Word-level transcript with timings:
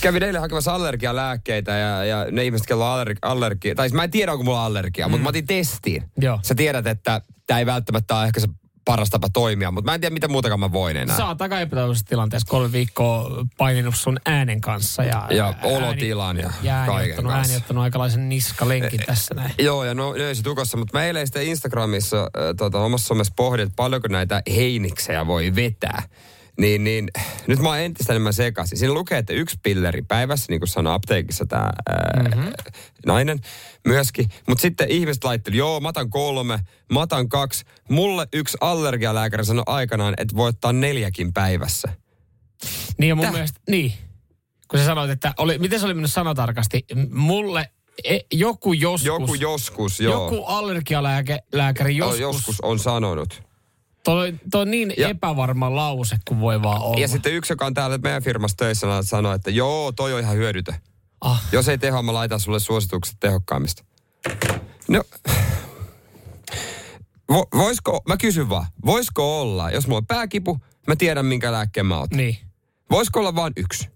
Kävin 0.00 0.22
eilen 0.22 0.40
hakemassa 0.40 0.74
allergialääkkeitä 0.74 1.72
ja, 1.72 2.04
ja 2.04 2.26
ne 2.30 2.44
ihmiset, 2.44 2.70
joilla 2.70 2.86
on 2.86 2.92
allergi, 2.92 3.18
allergia, 3.22 3.74
tai 3.74 3.88
siis 3.88 3.96
mä 3.96 4.04
en 4.04 4.10
tiedä, 4.10 4.32
onko 4.32 4.44
mulla 4.44 4.66
allergia, 4.66 5.06
mm. 5.06 5.10
mutta 5.10 5.22
mä 5.22 5.28
otin 5.28 5.46
testiin. 5.46 6.02
Joo. 6.20 6.38
Sä 6.42 6.54
tiedät, 6.54 6.86
että 6.86 7.20
tämä 7.46 7.58
ei 7.58 7.66
välttämättä 7.66 8.16
ole 8.16 8.26
ehkä 8.26 8.40
se 8.40 8.48
paras 8.84 9.10
tapa 9.10 9.28
toimia, 9.32 9.70
mutta 9.70 9.90
mä 9.90 9.94
en 9.94 10.00
tiedä, 10.00 10.12
mitä 10.12 10.28
muutakaan 10.28 10.60
mä 10.60 10.72
voin 10.72 10.96
enää. 10.96 11.16
Sä 11.16 11.26
oot 11.26 11.42
aika 11.42 11.60
epätoivoisessa 11.60 12.06
tilanteessa 12.06 12.50
kolme 12.50 12.72
viikkoa 12.72 13.44
paininut 13.58 13.94
sun 13.96 14.18
äänen 14.26 14.60
kanssa. 14.60 15.04
Ja, 15.04 15.26
Ja 15.30 15.54
olotilan 15.62 16.36
ja 16.36 16.50
ja 16.62 16.74
ääni 16.74 16.86
kaiken 16.92 17.10
ottanut, 17.10 17.32
kanssa. 17.32 17.52
ääni 17.52 17.62
ottanut 17.62 17.82
aikalaisen 17.82 18.28
niskalenkin 18.28 19.00
tässä 19.06 19.34
näin. 19.34 19.54
Joo, 19.58 19.84
ja 19.84 19.94
no 19.94 20.14
se 20.32 20.42
tukossa, 20.42 20.76
mutta 20.76 20.98
mä 20.98 21.04
eilen 21.04 21.26
sitten 21.26 21.46
Instagramissa 21.46 22.18
äh, 22.20 22.28
tota, 22.56 22.78
omassa 22.78 23.06
somessa 23.06 23.32
pohdin, 23.36 23.66
että 23.66 23.76
paljonko 23.76 24.08
näitä 24.08 24.42
heiniksejä 24.56 25.26
voi 25.26 25.54
vetää. 25.54 26.02
Niin, 26.60 26.84
niin 26.84 27.08
nyt 27.46 27.58
mä 27.58 27.68
oon 27.68 27.78
entistä 27.78 28.12
enemmän 28.12 28.32
sekaisin. 28.32 28.78
Siinä 28.78 28.94
lukee, 28.94 29.18
että 29.18 29.32
yksi 29.32 29.56
pilleri 29.62 30.02
päivässä, 30.02 30.46
niin 30.48 30.60
kuin 30.60 30.68
sanoi 30.68 30.94
apteekissa 30.94 31.46
tämä 31.46 31.70
mm-hmm. 32.22 32.52
nainen 33.06 33.38
myöskin. 33.86 34.28
Mutta 34.48 34.62
sitten 34.62 34.90
ihmiset 34.90 35.24
laitteli, 35.24 35.56
joo, 35.56 35.80
mä 35.80 35.88
otan 35.88 36.10
kolme, 36.10 36.58
mä 36.92 37.00
otan 37.00 37.28
kaksi. 37.28 37.64
Mulle 37.88 38.28
yksi 38.32 38.58
allergialääkäri 38.60 39.44
sanoi 39.44 39.64
aikanaan, 39.66 40.14
että 40.16 40.36
voi 40.36 40.48
ottaa 40.48 40.72
neljäkin 40.72 41.32
päivässä. 41.32 41.88
Niin 42.98 43.08
ja 43.08 43.14
mun 43.14 43.24
Täh. 43.24 43.32
mielestä, 43.32 43.60
niin. 43.68 43.92
Kun 44.68 44.78
sä 44.78 44.86
sanoit, 44.86 45.10
että 45.10 45.34
oli, 45.38 45.58
miten 45.58 45.80
se 45.80 45.86
oli 45.86 45.94
mennyt 45.94 46.12
sanatarkasti? 46.12 46.84
Mulle 47.10 47.70
e, 48.04 48.18
joku 48.32 48.72
joskus, 48.72 49.06
Joku 49.06 49.34
joskus, 49.34 50.00
joo. 50.00 50.24
joku 50.24 50.44
allergialääkäri 50.44 51.96
Joskus. 51.96 52.20
joskus, 52.20 52.46
joskus 52.46 52.60
on 52.62 52.78
sanonut. 52.78 53.45
Toi, 54.06 54.34
toi 54.50 54.62
on 54.62 54.70
niin 54.70 54.94
Ja- 54.96 55.08
epävarma 55.08 55.74
lause 55.74 56.16
kuin 56.28 56.40
voi 56.40 56.62
vaan 56.62 56.82
olla. 56.82 57.00
Ja 57.00 57.08
sitten 57.08 57.32
yksi, 57.32 57.52
joka 57.52 57.66
on 57.66 57.74
täällä 57.74 57.98
meidän 57.98 58.22
firmassa 58.22 58.56
töissä, 58.56 59.02
sanoi, 59.02 59.34
että 59.34 59.50
joo, 59.50 59.92
toi 59.92 60.12
on 60.12 60.20
ihan 60.20 60.36
hyödytön. 60.36 60.74
ah, 61.20 61.42
Jos 61.52 61.68
ei 61.68 61.78
tehoa, 61.78 62.02
mä 62.02 62.14
laitan 62.14 62.40
sulle 62.40 62.60
suositukset 62.60 63.16
tehokkaimmista. 63.20 63.84
No, 64.88 65.02
vo, 67.32 67.46
voisiko, 67.56 68.00
mä 68.08 68.16
kysyn 68.16 68.48
vaan, 68.48 68.66
voisiko 68.86 69.40
olla, 69.40 69.70
jos 69.70 69.86
mulla 69.86 69.98
on 69.98 70.06
pääkipu, 70.06 70.58
mä 70.86 70.96
tiedän 70.96 71.26
minkä 71.26 71.52
lääkkeen 71.52 71.86
mä 71.86 72.00
otan. 72.00 72.16
niin. 72.16 72.36
Voisiko 72.90 73.20
olla 73.20 73.34
vain 73.34 73.52
yksi? 73.56 73.88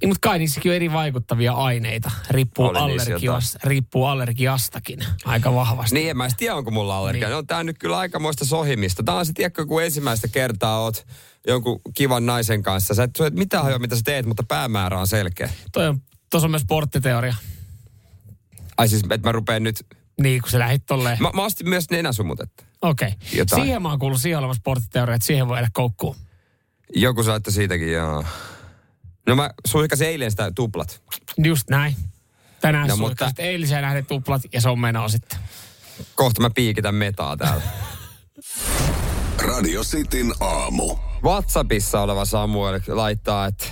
Niin, 0.00 0.08
mutta 0.08 0.28
kai 0.28 0.38
niissäkin 0.38 0.72
on 0.72 0.76
eri 0.76 0.92
vaikuttavia 0.92 1.52
aineita. 1.52 2.10
Riippuu, 2.30 2.66
Oli 2.66 2.92
niissä 2.92 3.10
allergias, 3.10 3.58
riippuu 3.64 4.04
allergiastakin 4.04 4.98
aika 5.24 5.54
vahvasti. 5.54 5.94
Niin 5.94 6.10
en 6.10 6.16
mä 6.16 6.28
tiedä, 6.36 6.54
onko 6.54 6.70
mulla 6.70 6.98
allergia. 6.98 7.28
Niin. 7.28 7.34
No 7.34 7.42
tää 7.42 7.58
on 7.58 7.66
nyt 7.66 7.78
kyllä 7.78 7.98
aikamoista 7.98 8.44
sohimista. 8.44 9.02
Tää 9.02 9.14
on 9.14 9.26
se, 9.26 9.32
tiedätkö, 9.32 9.66
kun 9.66 9.82
ensimmäistä 9.82 10.28
kertaa 10.28 10.80
oot 10.80 11.06
jonkun 11.46 11.80
kivan 11.94 12.26
naisen 12.26 12.62
kanssa. 12.62 12.94
Sä 12.94 13.02
et, 13.02 13.10
sä 13.18 13.26
et 13.26 13.34
mitään 13.34 13.64
hajua, 13.64 13.78
mitä 13.78 13.96
sä 13.96 14.02
teet, 14.04 14.26
mutta 14.26 14.42
päämäärä 14.42 14.98
on 14.98 15.06
selkeä. 15.06 15.50
Toi 15.72 15.88
on, 15.88 16.00
tuossa 16.30 16.46
on 16.46 16.50
myös 16.50 16.62
sporttiteoria. 16.62 17.34
Ai 18.76 18.88
siis, 18.88 19.02
että 19.02 19.28
mä 19.28 19.32
rupeen 19.32 19.62
nyt... 19.62 19.86
Niin, 20.20 20.42
kun 20.42 20.50
sä 20.50 20.58
lähit 20.58 20.86
tolleen. 20.86 21.18
Mä, 21.20 21.30
mä 21.34 21.44
ostin 21.44 21.68
myös 21.68 21.90
nenäsumutetta. 21.90 22.64
Okei. 22.82 23.08
Okay. 23.08 23.38
Jotain. 23.38 23.62
Siihen 23.62 23.82
mä 23.82 23.88
oon 23.88 23.98
kuullut 23.98 24.20
siihen 24.20 24.38
oleva 24.38 24.54
sporttiteoria, 24.54 25.14
että 25.14 25.26
siihen 25.26 25.48
voi 25.48 25.56
jäädä 25.56 25.68
koukkuun. 25.72 26.16
Joku 26.96 27.22
saittoi 27.22 27.52
siitäkin, 27.52 27.92
joo. 27.92 28.24
No 29.26 29.34
mä 29.36 29.50
suihkasin 29.66 30.06
eilen 30.08 30.30
sitä 30.30 30.52
tuplat. 30.54 31.02
Just 31.44 31.70
näin. 31.70 31.96
Tänään 32.60 32.88
No, 32.88 32.96
mutta- 32.96 33.32
eiliseen 33.38 33.82
nähden 33.82 34.06
tuplat 34.06 34.42
ja 34.52 34.60
se 34.60 34.68
on 34.68 34.78
menoa 34.78 35.08
sitten. 35.08 35.38
Kohta 36.14 36.40
mä 36.42 36.50
piikitän 36.50 36.94
metaa 36.94 37.36
täällä. 37.36 37.62
Radio 39.48 39.82
Cityn 39.84 40.32
aamu. 40.40 40.96
WhatsAppissa 41.24 42.00
oleva 42.00 42.24
Samuel 42.24 42.80
laittaa, 42.88 43.46
että 43.46 43.64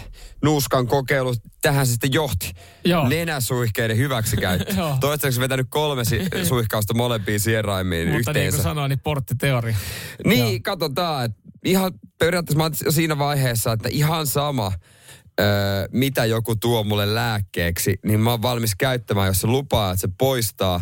nuuskan 0.42 0.86
kokeilu, 0.86 1.34
tähän 1.62 1.86
se 1.86 1.90
sitten 1.90 2.12
johti. 2.12 2.52
Joo. 2.84 3.08
Nenäsuihkeiden 3.08 3.96
hyväksikäyttö. 3.96 4.74
Joo. 4.78 4.96
Toistaiseksi 5.00 5.40
vetänyt 5.40 5.66
kolme 5.70 6.04
si- 6.04 6.28
suihkausta 6.48 6.94
molempiin 6.94 7.40
sieraimiin 7.40 8.08
Mutta 8.08 8.32
niin 8.32 8.36
yhteensä. 8.44 8.56
kuin 8.56 8.62
sanoin, 8.62 8.88
niin 8.88 9.00
porttiteoria. 9.00 9.76
Niin, 10.26 10.52
Joo. 10.52 10.60
katsotaan. 10.62 11.24
että 11.24 11.38
Ihan 11.64 11.92
periaatteessa 12.18 12.58
mä 12.70 12.92
siinä 12.92 13.18
vaiheessa, 13.18 13.72
että 13.72 13.88
ihan 13.92 14.26
sama, 14.26 14.72
öö, 15.40 15.46
mitä 15.92 16.24
joku 16.24 16.56
tuo 16.56 16.84
mulle 16.84 17.14
lääkkeeksi, 17.14 17.98
niin 18.04 18.20
mä 18.20 18.30
oon 18.30 18.42
valmis 18.42 18.74
käyttämään, 18.74 19.26
jos 19.26 19.40
se 19.40 19.46
lupaa, 19.46 19.92
että 19.92 20.00
se 20.00 20.08
poistaa 20.18 20.80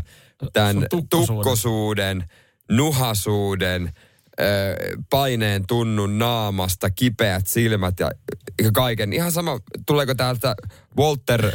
tämän 0.53 0.87
tukkosuuden. 0.91 1.37
tukkosuuden, 1.37 2.25
nuhasuuden, 2.71 3.93
öö, 4.41 4.77
paineen 5.11 5.66
tunnun 5.66 6.19
naamasta, 6.19 6.91
kipeät 6.91 7.47
silmät 7.47 8.00
ja, 8.00 8.11
ja 8.62 8.71
kaiken. 8.72 9.12
Ihan 9.12 9.33
sama, 9.33 9.59
tuleeko 9.87 10.15
täältä 10.15 10.55
Walter 10.99 11.53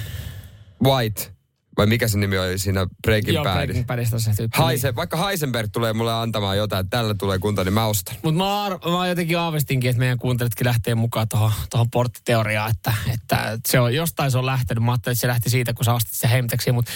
White, 0.84 1.35
vai 1.78 1.86
mikä 1.86 2.08
se 2.08 2.18
nimi 2.18 2.38
oli 2.38 2.58
siinä 2.58 2.88
Breaking 3.02 3.38
Badissa? 3.38 3.54
Breaking 3.54 3.86
Badista 3.86 4.20
se 4.20 4.32
tyyppi. 4.38 4.58
Haise, 4.58 4.96
vaikka 4.96 5.18
Heisenberg 5.18 5.70
tulee 5.74 5.94
mulle 5.94 6.14
antamaan 6.14 6.58
jotain, 6.58 6.86
että 6.86 6.98
tällä 6.98 7.14
tulee 7.14 7.40
kunto, 7.40 7.64
niin 7.64 7.74
mä 7.74 7.86
ostan. 7.86 8.16
Mutta 8.24 8.38
mä, 8.38 8.64
ar- 8.66 8.80
mä 8.92 9.08
jotenkin 9.08 9.40
aavistinkin, 9.40 9.90
että 9.90 10.00
meidän 10.00 10.18
kuuntelijatkin 10.20 10.68
lähtee 10.68 10.96
mukaan 10.96 11.30
tuohon 11.30 11.52
tohon 11.70 11.90
porttiteoriaan, 11.90 12.72
että, 12.72 12.94
että 13.14 13.58
se 13.68 13.80
on, 13.80 13.96
jostain 13.96 14.32
se 14.32 14.38
on 14.38 14.46
lähtenyt. 14.46 14.84
Mä 14.84 14.92
ajattelin, 14.92 15.14
että 15.14 15.22
se 15.22 15.28
lähti 15.28 15.50
siitä, 15.50 15.74
kun 15.74 15.86
sä 15.86 15.94
ostit 15.94 16.14
se 16.14 16.30
hemteksi, 16.30 16.72
mutta 16.72 16.92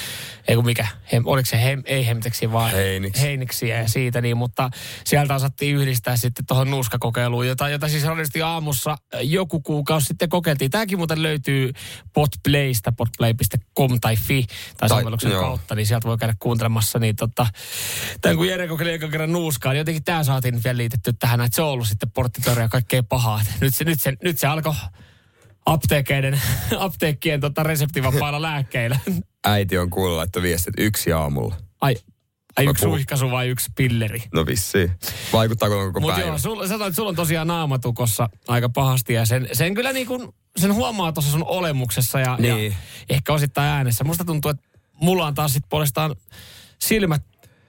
ei 0.48 0.56
kun 0.56 0.66
mikä, 0.66 0.88
hem, 1.12 1.24
oliko 1.26 1.46
se 1.46 1.64
hem, 1.64 1.84
ei 1.86 2.08
hemteksi, 2.08 2.52
vaan 2.52 2.72
Heiniksi. 2.72 3.22
heiniksiä 3.22 3.82
ja 3.82 3.88
siitä, 3.88 4.22
niin, 4.22 4.38
mutta 4.38 4.70
sieltä 5.04 5.36
osattiin 5.36 5.76
yhdistää 5.76 6.18
sitten 6.18 6.46
tuohon 6.46 6.72
nuuskakokeiluun, 6.72 7.48
jota, 7.48 7.70
jota 7.70 7.90
siis 7.90 8.04
radiosti 8.04 8.42
aamussa 8.42 8.98
joku 9.22 9.60
kuukausi 9.60 10.06
sitten 10.06 10.30
kokeiltiin. 10.30 10.72
Tämäkin 10.72 10.98
muuten 10.98 11.24
löytyy 11.24 11.72
Podplaysta, 12.14 12.92
podplay.com 12.92 13.98
tai 14.02 14.16
fi 14.16 14.46
tai 14.78 14.90
Tai- 14.90 15.00
sovelluksen 15.00 15.32
joo. 15.32 15.42
kautta, 15.42 15.76
niin 15.76 15.86
sieltä 15.88 16.08
voi 16.08 16.18
käydä 16.18 16.34
kuuntelemassa. 16.40 17.00
Niin 17.00 17.16
tota, 17.16 17.48
tämän 18.22 18.38
kun 18.38 18.48
Jere 18.48 18.68
kokeili 18.68 18.94
ekan 18.94 19.12
kerran 19.12 19.32
nuuskaa, 19.32 19.72
niin 19.74 19.78
jotenkin 19.78 20.04
tämä 20.04 20.24
saatiin 20.24 20.64
vielä 20.64 20.78
liitetty 20.78 21.14
tähän, 21.14 21.42
että 21.42 21.56
se 21.56 21.62
on 21.62 21.70
ollut 21.70 21.88
sitten 21.88 22.12
porttitoria 22.12 22.64
ja 22.64 22.70
kaikkea 22.70 23.04
pahaa. 23.04 23.42
Nyt 23.62 23.76
se, 23.76 23.84
nyt 23.84 24.02
se, 24.02 24.14
nyt 24.24 24.40
se 24.40 24.48
alkoi 24.48 24.74
apteekkien 26.80 27.40
tota 27.42 27.64
reseptivapailla 27.64 28.42
lääkkeillä. 28.42 29.00
Äiti 29.46 29.78
on 29.78 29.90
kuullut 29.90 30.18
laittaa 30.18 30.44
viestit 30.44 30.74
yksi 30.78 31.14
aamulla. 31.14 31.56
Ai, 31.82 31.96
ai 32.58 32.66
yksi 32.66 32.82
puhun. 32.86 32.98
suihkaisu 32.98 33.32
vai 33.32 33.48
yksi 33.50 33.72
pilleri? 33.76 34.24
No 34.34 34.46
vissi. 34.46 34.92
Vaikuttaako 35.34 35.76
koko 35.86 36.00
Mutta 36.00 36.16
päivä? 36.16 36.30
joo, 36.30 36.38
sulla, 36.38 36.64
sä 36.64 36.70
sanoit, 36.70 36.96
sulla 36.96 37.10
on 37.10 37.16
tosiaan 37.16 37.48
naamatukossa 37.48 38.30
aika 38.48 38.70
pahasti 38.70 39.14
ja 39.14 39.26
sen, 39.26 39.50
sen 39.54 39.74
kyllä 39.74 39.94
niin 39.94 40.08
kuin, 40.08 40.30
sen 40.58 40.74
huomaa 40.74 41.12
tuossa 41.12 41.32
sun 41.32 41.44
olemuksessa 41.46 42.20
ja, 42.20 42.38
Niin. 42.40 42.66
ja 42.66 42.76
ehkä 43.10 43.34
osittain 43.34 43.68
äänessä. 43.70 44.04
Musta 44.04 44.26
tuntuu, 44.26 44.52
että 44.52 44.64
mulla 44.94 45.28
on 45.28 45.36
taas 45.36 45.54
sitten 45.54 45.70
puolestaan 45.70 46.16
silmät 46.80 47.22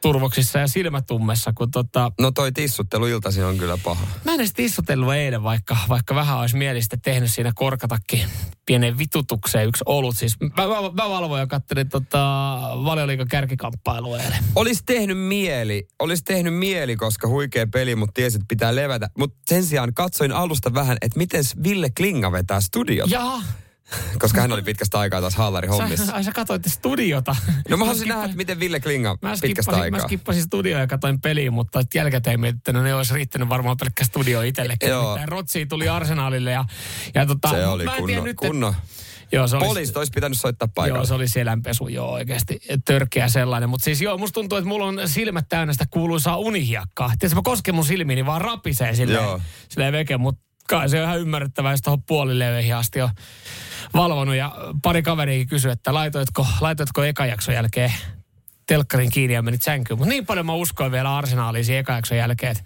turvoksissa 0.02 0.58
ja 0.58 0.68
silmätummessa, 0.68 1.52
kun 1.52 1.70
tota, 1.70 2.12
No 2.20 2.30
toi 2.30 2.52
tissuttelu 2.52 3.06
iltaisin 3.06 3.44
on 3.44 3.58
kyllä 3.58 3.78
paha. 3.84 4.06
Mä 4.24 4.34
en 4.34 4.40
edes 4.40 4.52
tissutellut 4.52 5.14
eilen, 5.14 5.42
vaikka, 5.42 5.76
vaikka 5.88 6.14
vähän 6.14 6.38
olisi 6.38 6.56
mielistä 6.56 6.96
tehnyt 6.96 7.30
siinä 7.30 7.52
korkatakki 7.54 8.24
pienen 8.66 8.98
vitutukseen 8.98 9.68
yksi 9.68 9.84
olut. 9.86 10.16
Siis 10.16 10.36
mä, 10.40 10.66
mä, 10.66 11.02
mä 11.02 11.10
valvoin 11.10 11.40
ja 11.40 11.46
katselin 11.46 11.88
tota, 11.88 12.18
valioliikan 12.84 13.28
kärkikamppailua 13.28 14.18
eilen. 14.18 14.44
Olisi 14.54 14.82
tehnyt 14.86 15.18
mieli, 15.18 15.88
olisi 15.98 16.24
tehnyt 16.24 16.54
mieli, 16.54 16.96
koska 16.96 17.28
huikea 17.28 17.66
peli, 17.72 17.96
mutta 17.96 18.12
tiesit, 18.14 18.40
että 18.40 18.48
pitää 18.48 18.74
levätä. 18.76 19.08
Mutta 19.18 19.38
sen 19.48 19.64
sijaan 19.64 19.94
katsoin 19.94 20.32
alusta 20.32 20.74
vähän, 20.74 20.96
että 21.00 21.18
miten 21.18 21.44
Ville 21.62 21.90
Klinga 21.96 22.32
vetää 22.32 22.60
studiota, 22.60 23.10
Jaa, 23.10 23.42
koska 24.18 24.40
hän 24.40 24.52
oli 24.52 24.62
pitkästä 24.62 24.98
aikaa 24.98 25.20
taas 25.20 25.34
hallari 25.34 25.68
hommissa. 25.68 26.06
sä, 26.06 26.14
ai 26.14 26.24
sä 26.24 26.32
katsoit 26.32 26.62
studiota. 26.66 27.36
No 27.68 27.76
mä 27.76 27.84
haluaisin 27.84 28.08
nähdä, 28.08 28.24
että 28.24 28.36
miten 28.36 28.60
Ville 28.60 28.80
Klinga 28.80 29.08
Mä 29.22 29.30
pitkästä 29.42 29.46
skippasin, 29.46 29.74
mä 29.80 29.96
aikaa. 29.96 30.08
skippasin 30.08 30.42
studioa 30.42 30.80
ja 30.80 30.86
katsoin 30.86 31.20
peliä, 31.20 31.50
mutta 31.50 31.82
jälkikäteen 31.94 32.40
mietin, 32.40 32.58
että 32.58 32.72
no 32.72 32.82
ne 32.82 32.94
olisi 32.94 33.14
riittänyt 33.14 33.48
varmaan 33.48 33.76
pelkkä 33.76 34.04
studio 34.04 34.42
itsellekin. 34.42 34.88
Joo. 34.88 35.18
Rotsi 35.26 35.66
tuli 35.66 35.88
arsenaalille 35.88 36.50
ja, 36.50 36.64
ja 37.14 37.26
tota, 37.26 37.50
Se 37.50 37.66
oli 37.66 37.84
mä 37.84 37.94
en 37.96 38.00
kunnon, 38.02 38.24
nyt, 38.24 38.36
kunnon. 38.36 38.74
Joo, 39.32 39.48
se 39.48 39.56
oli, 39.56 39.64
Poliisit 39.66 39.96
olisi 39.96 40.12
pitänyt 40.14 40.38
soittaa 40.40 40.68
paikalle. 40.74 40.98
Joo, 40.98 41.06
se 41.06 41.14
oli 41.14 41.28
selänpesu, 41.28 41.88
joo 41.88 42.10
oikeasti. 42.10 42.60
Törkeä 42.84 43.28
sellainen. 43.28 43.68
Mutta 43.68 43.84
siis 43.84 44.00
joo, 44.00 44.18
musta 44.18 44.34
tuntuu, 44.34 44.58
että 44.58 44.68
mulla 44.68 44.86
on 44.86 45.00
silmät 45.06 45.48
täynnä 45.48 45.72
sitä 45.72 45.84
kuuluisaa 45.90 46.36
unihiakkaa. 46.36 47.12
Tiedätkö, 47.18 47.34
mä 47.34 47.42
kosken 47.44 47.74
mun 47.74 47.84
silmiin, 47.84 48.16
niin 48.16 48.26
vaan 48.26 48.40
rapisee 48.40 48.94
silleen, 48.94 49.24
Joo. 49.24 49.40
silleen 49.68 49.92
veke, 49.92 50.18
mutta 50.18 50.42
kai 50.68 50.88
se 50.88 50.98
on 50.98 51.04
ihan 51.04 51.20
ymmärrettävää, 51.20 51.72
jos 51.72 51.82
tuohon 51.82 52.02
puolileveihin 52.02 52.76
asti 52.76 53.00
on 53.02 53.10
valvonut 53.94 54.34
ja 54.34 54.52
pari 54.82 55.02
kaveriakin 55.02 55.48
kysyi, 55.48 55.70
että 55.70 55.94
laitoitko, 55.94 56.46
laitoitko 56.60 57.04
eka 57.04 57.26
jakson 57.26 57.54
jälkeen 57.54 57.92
telkkarin 58.66 59.10
kiinni 59.10 59.34
ja 59.34 59.42
menit 59.42 59.62
sänkyyn. 59.62 59.98
Mutta 59.98 60.08
niin 60.08 60.26
paljon 60.26 60.46
mä 60.46 60.52
uskoin 60.52 60.92
vielä 60.92 61.16
arsenaaliin 61.16 61.64
siinä 61.64 61.80
eka 61.80 61.92
jakson 61.92 62.18
jälkeen, 62.18 62.52
että 62.52 62.64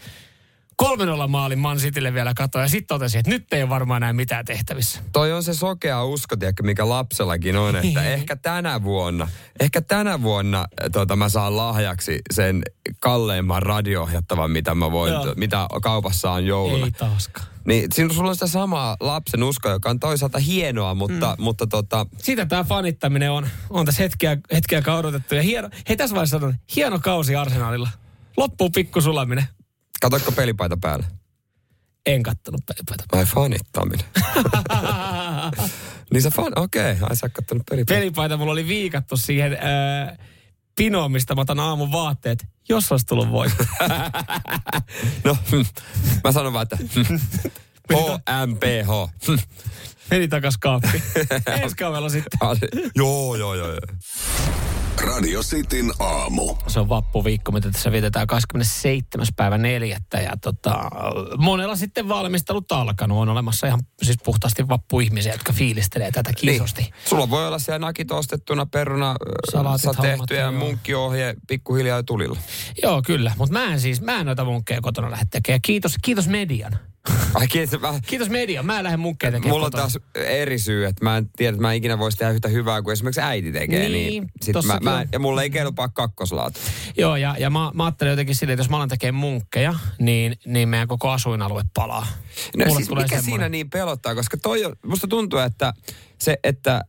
3-0 0.83 0.87
maalin 1.29 1.59
Man 1.59 1.77
Citylle 1.77 2.15
vielä 2.15 2.35
katoa 2.35 2.63
ja 2.63 2.69
sitten 2.69 2.87
totesin, 2.87 3.19
että 3.19 3.31
nyt 3.31 3.53
ei 3.53 3.63
ole 3.63 3.71
varmaan 3.71 4.01
näin 4.01 4.17
mitään 4.17 4.45
tehtävissä. 4.45 5.01
Toi 5.13 5.33
on 5.33 5.43
se 5.43 5.55
sokea 5.55 6.05
usko, 6.05 6.37
tiedätkö, 6.37 6.63
mikä 6.63 6.89
lapsellakin 6.89 7.57
on, 7.57 7.77
että 7.77 8.03
ehkä 8.03 8.37
tänä 8.37 8.83
vuonna, 8.83 9.29
ehkä 9.61 9.81
tänä 9.81 10.23
vuonna 10.23 10.67
tota, 10.93 11.17
mä 11.17 11.29
saan 11.29 11.57
lahjaksi 11.57 12.19
sen 12.33 12.63
kalleimman 13.01 13.63
radio 13.63 14.09
mitä 14.49 14.75
mä 14.75 14.93
voin, 14.93 15.13
Joo. 15.13 15.35
mitä 15.37 15.67
kaupassa 15.83 16.31
on 16.31 16.47
jouluna. 16.47 16.87
Ei 16.87 16.93
taaskaan. 16.93 17.47
Niin 17.65 17.93
siinä 17.93 18.15
sulla 18.15 18.29
on 18.29 18.37
sitä 18.37 18.47
samaa 18.47 18.97
lapsen 19.01 19.43
uskoa, 19.43 19.73
joka 19.73 19.91
on 19.91 20.01
toisaalta 20.01 20.39
hienoa, 20.39 20.95
mutta, 20.95 21.37
mm. 21.39 21.45
mutta 21.45 21.67
tota, 21.67 22.07
Sitä 22.19 22.47
tämä 22.47 22.65
fanittaminen 22.65 23.31
on, 23.31 23.47
on 23.71 23.87
tässä 23.87 24.03
hetkeä, 24.03 24.37
hetkeä 24.53 24.83
odotettu. 24.97 25.35
Ja 25.35 25.43
hieno, 25.43 25.71
hei 25.89 25.97
tässä 25.97 26.15
vaiheessa 26.15 26.39
sanon, 26.39 26.55
hieno 26.77 26.99
kausi 26.99 27.37
Arsenalilla. 27.37 27.89
Loppuu 28.37 28.71
pikku 28.71 29.01
sulaminen. 29.01 29.45
Katsoitko 30.01 30.33
pelipaita 30.33 30.77
päällä? 30.81 31.07
En 32.07 32.23
kattonut 32.23 32.61
pelipaita. 32.67 33.05
Ai 33.13 33.25
fanittaminen. 33.25 34.07
niin 36.13 36.23
sä 36.23 36.31
fan, 36.31 36.53
okei, 36.57 36.93
okay. 36.93 37.07
ai 37.11 37.17
sä 37.17 37.29
kattonut 37.29 37.67
pelipaita. 37.71 38.01
pelipaita 38.01 38.37
mulla 38.37 38.53
oli 38.53 38.69
viikattu 38.69 39.17
siihen 39.17 39.53
äh, 39.53 40.19
pinoon, 40.77 41.13
mistä 41.13 41.35
mä 41.35 41.41
otan 41.41 41.61
aamun 41.61 41.93
vaatteet, 41.93 42.47
jos 42.69 42.93
olisi 42.93 43.07
tullut 43.07 43.31
voitto. 43.31 43.65
no, 45.25 45.37
mä 46.25 46.33
sanon 46.33 46.53
vaan, 46.53 46.63
että. 46.63 46.79
HMPH. 48.31 49.15
Meni 50.11 50.29
takas 50.29 50.59
kaappi. 50.59 51.03
Ensi 51.47 51.77
kaudella 51.77 52.09
sitten. 52.09 52.39
joo, 52.95 53.37
joo, 53.37 53.55
joo. 53.55 53.69
joo. 53.69 54.84
Radio 55.01 55.41
Cityn 55.43 55.93
aamu. 55.99 56.57
Se 56.67 56.81
on 56.81 56.89
vappuviikko, 56.89 57.53
mitä 57.53 57.71
tässä 57.71 57.93
vietetään 57.93 58.27
27. 58.27 59.27
päivä 59.37 59.59
4. 59.59 59.99
Ja 60.13 60.33
tota, 60.43 60.91
monella 61.39 61.77
sitten 61.77 62.09
valmistelut 62.09 62.73
alkanut. 62.73 63.19
On 63.19 63.29
olemassa 63.29 63.67
ihan 63.67 63.83
siis 64.03 64.17
puhtaasti 64.25 64.69
vappuihmisiä, 64.69 65.33
jotka 65.33 65.53
fiilistelee 65.53 66.11
tätä 66.11 66.33
kiisosti. 66.33 66.83
Niin. 66.83 66.95
Sulla 67.05 67.31
voi 67.31 67.47
olla 67.47 67.59
siellä 67.59 67.79
nakit 67.79 68.11
ostettuna, 68.11 68.67
peruna 68.67 69.17
Salaatit, 69.53 69.91
tehty 70.03 70.35
ja 70.35 70.53
munkkiohje 70.53 71.35
pikkuhiljaa 71.49 72.03
tulilla. 72.03 72.39
Joo, 72.83 73.03
kyllä. 73.07 73.33
Mutta 73.39 73.53
mä 73.53 73.73
en 73.73 73.81
siis, 73.81 74.01
mä 74.01 74.21
en 74.21 74.27
noita 74.27 74.45
munkkeja 74.45 74.81
kotona 74.81 75.11
lähde 75.11 75.27
tekemään. 75.31 75.61
Kiitos, 75.63 75.95
kiitos 76.03 76.29
median. 76.29 76.79
Ai 77.35 77.47
kiitos, 77.49 77.81
mä, 77.81 78.01
Kiitos 78.07 78.29
median. 78.31 78.67
Mä 78.67 78.79
en 78.79 78.85
lähde 78.85 78.97
munkkeja 78.97 79.33
tekemään 79.33 79.51
Mulla 79.55 79.67
on 79.67 79.73
taas 79.73 79.99
eri 80.15 80.59
syy, 80.59 80.85
että 80.85 81.05
mä 81.05 81.17
en 81.17 81.31
tiedä, 81.37 81.51
että 81.51 81.63
mä 81.63 81.71
en 81.73 81.77
ikinä 81.77 81.99
voisi 81.99 82.19
tehdä 82.19 82.33
yhtä 82.33 82.49
hyvää 82.49 82.83
kuin 82.83 82.93
esimerkiksi 82.93 83.21
äiti 83.21 83.53
tekee. 83.53 83.89
Niin, 83.89 83.93
Niin, 83.93 84.31
sit 84.43 84.57
mä, 84.67 84.79
mä, 84.83 85.07
ja 85.13 85.19
mulla 85.19 85.43
ei 85.43 85.51
kelpaa 85.51 85.89
kakkoslaatu. 85.89 86.61
Joo, 86.97 87.17
ja, 87.17 87.37
ja 87.39 87.51
mä, 87.51 87.71
mä 87.75 87.85
ajattelen 87.85 88.11
jotenkin 88.11 88.35
silleen, 88.35 88.55
että 88.55 88.61
jos 88.61 88.71
mä 88.71 88.77
alan 88.77 88.89
tekemään 88.89 89.21
munkkeja, 89.21 89.75
niin, 89.99 90.37
niin 90.47 90.69
meidän 90.69 90.89
koko 90.89 91.11
asuinalue 91.11 91.63
palaa. 91.75 92.07
No 92.57 92.65
Mulle 92.67 92.77
siis 92.77 92.89
mikä 92.91 93.01
semmoinen- 93.07 93.25
siinä 93.25 93.49
niin 93.49 93.71
pelottaa, 93.71 94.15
koska 94.15 94.37
toi 94.37 94.65
on, 94.65 94.73
musta 94.87 95.07
tuntuu, 95.09 95.39
että 95.39 95.73
se, 96.19 96.37
että 96.45 96.85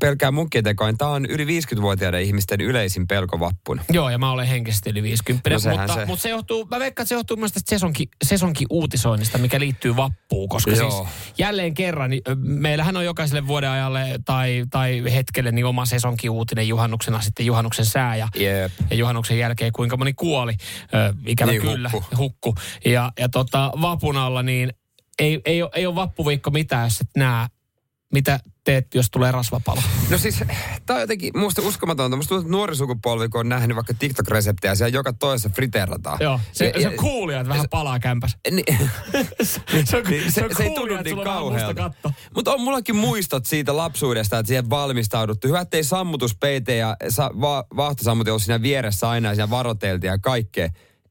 pelkää 0.00 0.30
munkkien 0.30 0.64
tekoa, 0.64 0.86
niin 0.86 0.98
tämä 0.98 1.10
on 1.10 1.26
yli 1.26 1.60
50-vuotiaiden 1.60 2.22
ihmisten 2.22 2.60
yleisin 2.60 3.06
pelko 3.06 3.40
vappuna. 3.40 3.84
Joo, 3.90 4.10
ja 4.10 4.18
mä 4.18 4.30
olen 4.30 4.46
henkisesti 4.46 4.90
yli 4.90 5.02
50. 5.02 5.50
No 5.50 5.76
mutta, 5.76 5.94
se. 5.94 6.06
mutta 6.06 6.22
se 6.22 6.28
johtuu, 6.28 6.68
mä 6.70 6.78
veikkaan, 6.78 7.04
että 7.04 7.08
se 7.08 7.14
johtuu 7.14 7.36
myös 7.36 7.52
tästä 7.52 7.70
sesonki, 7.70 8.08
sesonki 8.24 8.66
uutisoinnista, 8.70 9.38
mikä 9.38 9.60
liittyy 9.60 9.96
vappuun, 9.96 10.48
koska 10.48 10.70
Joo. 10.70 10.90
siis 10.90 11.12
jälleen 11.38 11.74
kerran, 11.74 12.10
niin, 12.10 12.22
meillähän 12.36 12.96
on 12.96 13.04
jokaiselle 13.04 13.46
vuoden 13.46 13.70
ajalle 13.70 14.20
tai, 14.24 14.64
tai 14.70 15.02
hetkelle 15.14 15.52
niin 15.52 15.66
oma 15.66 15.86
sesonki 15.86 16.28
uutinen 16.28 16.68
juhannuksena 16.68 17.20
sitten 17.20 17.46
juhannuksen 17.46 17.86
sää 17.86 18.16
ja, 18.16 18.28
Jep. 18.36 18.72
ja 18.90 18.96
juhannuksen 18.96 19.38
jälkeen 19.38 19.72
kuinka 19.72 19.96
moni 19.96 20.12
kuoli, 20.12 20.52
ö, 20.94 21.14
ikävä 21.26 21.50
Niin, 21.50 21.62
kyllä, 21.62 21.90
hukku. 21.92 22.16
hukku. 22.16 22.54
Ja, 22.84 23.12
ja 23.18 23.28
tota, 23.28 23.72
vapun 23.80 24.16
alla 24.16 24.42
niin 24.42 24.72
ei, 25.18 25.40
ei, 25.44 25.62
ole, 25.62 25.70
ei 25.74 25.86
ole 25.86 25.94
vappuviikko 25.94 26.50
mitään, 26.50 26.84
jos 26.84 27.00
et 27.00 27.08
näe, 27.16 27.46
mitä 28.12 28.40
teet, 28.64 28.94
jos 28.94 29.10
tulee 29.10 29.32
rasvapalo. 29.32 29.82
No 30.10 30.18
siis, 30.18 30.44
tää 30.86 30.96
on 30.96 31.00
jotenkin 31.00 31.38
musta 31.38 31.62
uskomatonta. 31.62 32.16
Musta 32.16 32.28
tuntuu, 32.28 32.42
että 32.42 32.52
nuori 32.52 32.76
sukupolvi, 32.76 33.28
kun 33.28 33.40
on 33.40 33.48
nähnyt 33.48 33.74
vaikka 33.76 33.94
TikTok-reseptejä, 33.94 34.74
siellä 34.74 34.94
joka 34.94 35.12
toisessa 35.12 35.48
friteerataan. 35.48 36.18
Joo, 36.20 36.40
se, 36.52 36.72
Ja- 36.74 36.80
se 36.80 36.88
on 36.88 36.94
kuulia, 36.96 37.40
että 37.40 37.48
vähän 37.48 37.68
palaa 37.70 37.98
kämpäs. 37.98 38.36
Niin, 39.72 39.86
se, 39.86 39.96
on, 39.96 40.04
niin, 40.04 40.32
se, 40.32 40.44
on 40.44 40.56
se 40.56 40.62
ei 40.62 40.74
tunnu 40.74 41.02
niin 41.02 41.20
kauhealta. 41.24 41.90
Mutta 42.34 42.52
on 42.54 42.60
mullakin 42.60 42.96
muistot 42.96 43.46
siitä 43.46 43.76
lapsuudesta, 43.76 44.38
että 44.38 44.48
siihen 44.48 44.70
valmistauduttu. 44.70 45.48
Hyvä, 45.48 45.60
ettei 45.60 45.84
sammutuspeite 45.84 46.76
ja 46.76 46.96
sa, 47.08 47.30
va, 47.40 47.64
vahtosammutin 47.76 48.32
ollut 48.32 48.42
siinä 48.42 48.62
vieressä 48.62 49.08
aina 49.08 49.28
ja 49.28 49.34
siinä 49.34 49.50
varoteltiin 49.50 50.08
ja 50.10 50.18
kaikkea. 50.18 50.68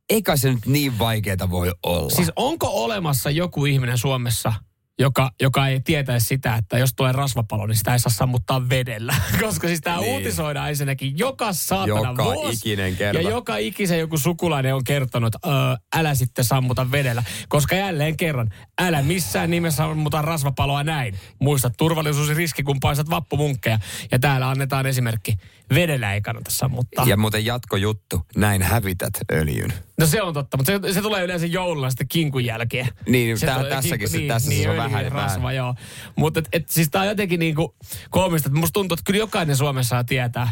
Eikä 0.09 0.35
se 0.35 0.49
nyt 0.53 0.65
niin 0.65 0.99
vaikeeta 0.99 1.49
voi 1.49 1.71
olla. 1.83 2.09
Siis 2.09 2.31
onko 2.35 2.67
olemassa 2.83 3.29
joku 3.29 3.65
ihminen 3.65 3.97
Suomessa, 3.97 4.53
joka, 4.99 5.31
joka 5.41 5.67
ei 5.67 5.79
tietäisi 5.79 6.27
sitä, 6.27 6.55
että 6.55 6.77
jos 6.77 6.93
tulee 6.95 7.11
rasvapalo, 7.11 7.67
niin 7.67 7.77
sitä 7.77 7.93
ei 7.93 7.99
saa 7.99 8.11
sammuttaa 8.11 8.69
vedellä. 8.69 9.15
Koska 9.45 9.67
siis 9.67 9.81
tämä 9.81 9.97
Niin. 9.97 10.13
uutisoidaan 10.13 10.69
ensinnäkin 10.69 11.17
joka 11.17 11.53
saatana 11.53 12.09
Joka 12.09 12.23
vuosi. 12.23 12.57
ikinen 12.69 12.95
kerta. 12.95 13.21
Ja 13.21 13.29
joka 13.29 13.57
ikisen 13.57 13.99
joku 13.99 14.17
sukulainen 14.17 14.75
on 14.75 14.83
kertonut, 14.83 15.35
että 15.35 15.77
älä 15.95 16.15
sitten 16.15 16.45
sammuta 16.45 16.91
vedellä. 16.91 17.23
Koska 17.49 17.75
jälleen 17.75 18.17
kerran, 18.17 18.49
älä 18.81 19.01
missään 19.01 19.49
nimessä 19.49 19.77
sammuta 19.77 20.21
rasvapaloa 20.21 20.83
näin. 20.83 21.15
Muista 21.39 21.69
turvallisuusriski, 21.69 22.63
kun 22.63 22.79
paistat 22.79 23.09
vappumunkkeja. 23.09 23.79
Ja 24.11 24.19
täällä 24.19 24.49
annetaan 24.49 24.85
esimerkki. 24.85 25.37
Vedellä 25.75 26.13
ei 26.13 26.21
kannata 26.21 26.51
sammuttaa. 26.51 27.05
Ja 27.05 27.17
muuten 27.17 27.45
jatkojuttu, 27.45 28.25
näin 28.35 28.61
hävität 28.61 29.13
öljyn. 29.31 29.73
No 29.99 30.05
se 30.05 30.21
on 30.21 30.33
totta, 30.33 30.57
mutta 30.57 30.71
se, 30.87 30.93
se 30.93 31.01
tulee 31.01 31.23
yleensä 31.23 31.45
joululla 31.45 31.89
sitten 31.89 32.07
kinkun 32.07 32.45
jälkeen. 32.45 32.87
Niin, 33.07 33.37
Se 33.39 33.45
tää- 33.45 33.57
tulee 33.57 33.69
tässäkin 33.69 34.09
se- 34.09 34.19
tässä 34.27 34.51
se 34.51 34.55
on 34.55 34.65
öljy 34.69 34.77
vähän- 34.77 35.11
rasva, 35.11 35.41
vähän. 35.41 35.55
joo. 35.55 35.75
Mutta 36.15 36.39
et, 36.39 36.47
et, 36.53 36.69
siis 36.69 36.89
tää 36.89 37.01
on 37.01 37.07
jotenkin 37.07 37.39
niinku 37.39 37.75
koomista, 38.09 38.47
että 38.49 38.59
musta 38.59 38.73
tuntuu, 38.73 38.93
että 38.93 39.03
kyllä 39.05 39.19
jokainen 39.19 39.55
Suomessa 39.55 40.03
tietää, 40.03 40.51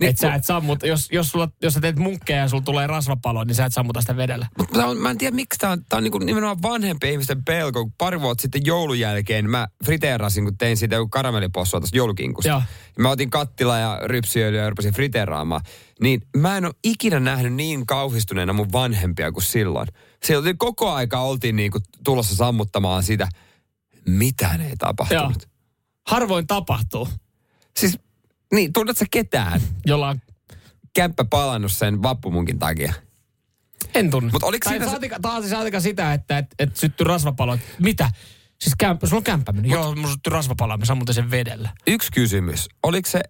Niin, 0.00 0.10
että 0.10 0.20
sä 0.20 0.34
et 0.34 0.44
sammut, 0.44 0.82
jos, 0.82 1.08
jos, 1.12 1.28
sulla, 1.28 1.48
jos 1.62 1.74
sä 1.74 1.80
teet 1.80 1.96
munkkeja 1.96 2.38
ja 2.38 2.48
sulla 2.48 2.62
tulee 2.62 2.86
rasvapalo, 2.86 3.44
niin 3.44 3.54
sä 3.54 3.64
et 3.64 3.72
sammuta 3.72 4.00
sitä 4.00 4.16
vedellä. 4.16 4.46
Mutta 4.58 4.94
mä 4.94 5.10
en 5.10 5.18
tiedä, 5.18 5.36
miksi 5.36 5.58
tämä 5.58 5.72
on, 5.72 5.84
tää 5.88 5.96
on 5.96 6.02
niinku 6.02 6.18
nimenomaan 6.18 6.62
vanhempien 6.62 7.12
ihmisten 7.12 7.44
pelko. 7.44 7.82
Kun 7.82 7.92
Pari 7.98 8.20
vuotta 8.20 8.42
sitten 8.42 8.66
joulun 8.66 8.98
jälkeen 8.98 9.50
mä 9.50 9.68
friteerasin, 9.84 10.44
kun 10.44 10.58
tein 10.58 10.76
siitä 10.76 10.96
joku 10.96 11.08
karamellipossua 11.08 11.80
tuosta 11.80 11.96
joulukinkusta. 11.96 12.48
Joo. 12.48 12.62
Mä 12.98 13.10
otin 13.10 13.30
kattila 13.30 13.78
ja 13.78 14.00
rypsiöljyä 14.04 14.62
ja 14.62 14.70
rupesin 14.70 14.94
friteeraamaan. 14.94 15.60
Niin 16.00 16.22
mä 16.36 16.56
en 16.56 16.64
ole 16.64 16.74
ikinä 16.84 17.20
nähnyt 17.20 17.52
niin 17.52 17.86
kauhistuneena 17.86 18.52
mun 18.52 18.72
vanhempia 18.72 19.32
kuin 19.32 19.44
silloin. 19.44 19.88
Silloin 20.24 20.58
koko 20.58 20.90
aika 20.90 21.20
oltiin 21.20 21.56
niinku 21.56 21.78
tulossa 22.04 22.36
sammuttamaan 22.36 23.02
sitä. 23.02 23.28
Mitään 24.06 24.60
ei 24.60 24.76
tapahtunut. 24.78 25.42
Joo. 25.42 25.52
Harvoin 26.06 26.46
tapahtuu, 26.46 27.08
Siis, 27.76 27.98
niin, 28.52 28.72
tunnetko 28.72 29.04
ketään? 29.10 29.60
jolla 29.86 30.08
on 30.08 30.20
Kämppä 30.94 31.24
palannut 31.24 31.72
sen 31.72 32.02
vappumunkin 32.02 32.58
takia. 32.58 32.92
En 33.94 34.10
tunne. 34.10 34.32
Mut 34.32 34.42
oliko 34.42 34.64
tai 34.64 34.72
siinä 34.72 34.90
saatika, 34.90 35.16
taas 35.22 35.50
saatika 35.50 35.80
sitä, 35.80 36.12
että 36.12 36.38
et, 36.38 36.46
et 36.58 36.76
syttyy 36.76 37.04
rasvapalo. 37.04 37.58
Mitä? 37.78 38.10
Siis 38.60 38.74
kämppä, 38.78 39.06
sulla 39.06 39.18
on 39.18 39.24
kämppä 39.24 39.52
mennyt. 39.52 39.72
Joo, 39.72 39.94
mulla 39.94 40.08
syttyy 40.08 40.30
rasvapalo, 40.30 40.76
mä 40.76 40.84
sammutin 40.84 41.14
sen 41.14 41.30
vedellä. 41.30 41.70
Yksi 41.86 42.12
kysymys. 42.12 42.68
Oliko 42.82 43.08
se, 43.08 43.20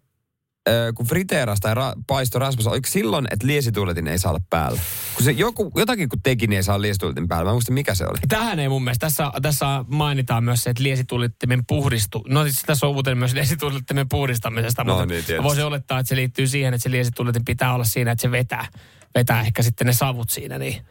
kun 0.94 1.06
friteeras 1.06 1.60
tai 1.60 1.74
ra- 1.74 2.02
paisto 2.06 2.38
rasvassa, 2.38 2.70
oliko 2.70 2.88
silloin, 2.88 3.26
että 3.30 3.46
liesituuletin 3.46 4.08
ei 4.08 4.18
saa 4.18 4.30
olla 4.32 4.44
päällä? 4.50 4.80
Kun 5.14 5.24
se 5.24 5.30
joku, 5.30 5.72
jotakin 5.76 6.08
kun 6.08 6.22
teki, 6.22 6.46
niin 6.46 6.56
ei 6.56 6.62
saa 6.62 6.80
liesituuletin 6.82 7.28
päällä. 7.28 7.44
Mä 7.44 7.50
en 7.50 7.54
muista, 7.54 7.72
mikä 7.72 7.94
se 7.94 8.04
oli. 8.04 8.18
Tähän 8.28 8.58
ei 8.58 8.68
mun 8.68 8.84
mielestä. 8.84 9.06
Tässä, 9.06 9.30
tässä 9.42 9.84
mainitaan 9.88 10.44
myös 10.44 10.62
se, 10.62 10.70
että 10.70 10.82
liesitulittimen 10.82 11.62
puhdistu. 11.66 12.24
No 12.28 12.42
siis 12.44 12.62
tässä 12.66 12.86
on 12.86 12.92
uutinen 12.92 13.18
myös 13.18 13.32
liesitulittimen 13.34 14.08
puhdistamisesta. 14.08 14.84
No 14.84 14.92
mutta 14.92 15.06
niin, 15.06 15.24
tietysti. 15.24 15.42
voisi 15.42 15.62
olettaa, 15.62 15.98
että 15.98 16.08
se 16.08 16.16
liittyy 16.16 16.46
siihen, 16.46 16.74
että 16.74 16.82
se 16.82 16.90
liesitulitin 16.90 17.44
pitää 17.44 17.74
olla 17.74 17.84
siinä, 17.84 18.10
että 18.10 18.22
se 18.22 18.30
vetää, 18.30 18.66
vetää 19.14 19.40
ehkä 19.40 19.62
sitten 19.62 19.86
ne 19.86 19.92
savut 19.92 20.30
siinä. 20.30 20.58
Niin. 20.58 20.82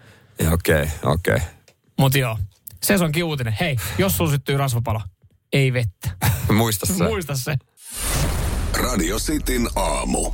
Okei, 0.53 0.89
okei. 1.03 1.36
Okay, 1.36 1.39
Mutta 2.00 2.17
joo, 2.17 2.38
sesonkin 2.84 3.24
uutinen. 3.24 3.55
Hei, 3.60 3.75
jos 3.98 4.17
sulla 4.17 4.31
syttyy 4.31 4.57
rasvapalo, 4.57 5.01
ei 5.53 5.74
vettä. 5.74 6.10
okay. 6.24 6.55
Muista 6.57 6.86
se. 6.86 7.03
Muista 7.03 7.36
se. 7.36 7.57
Radio 8.98 9.18
Cityn 9.18 9.68
aamu. 9.75 10.32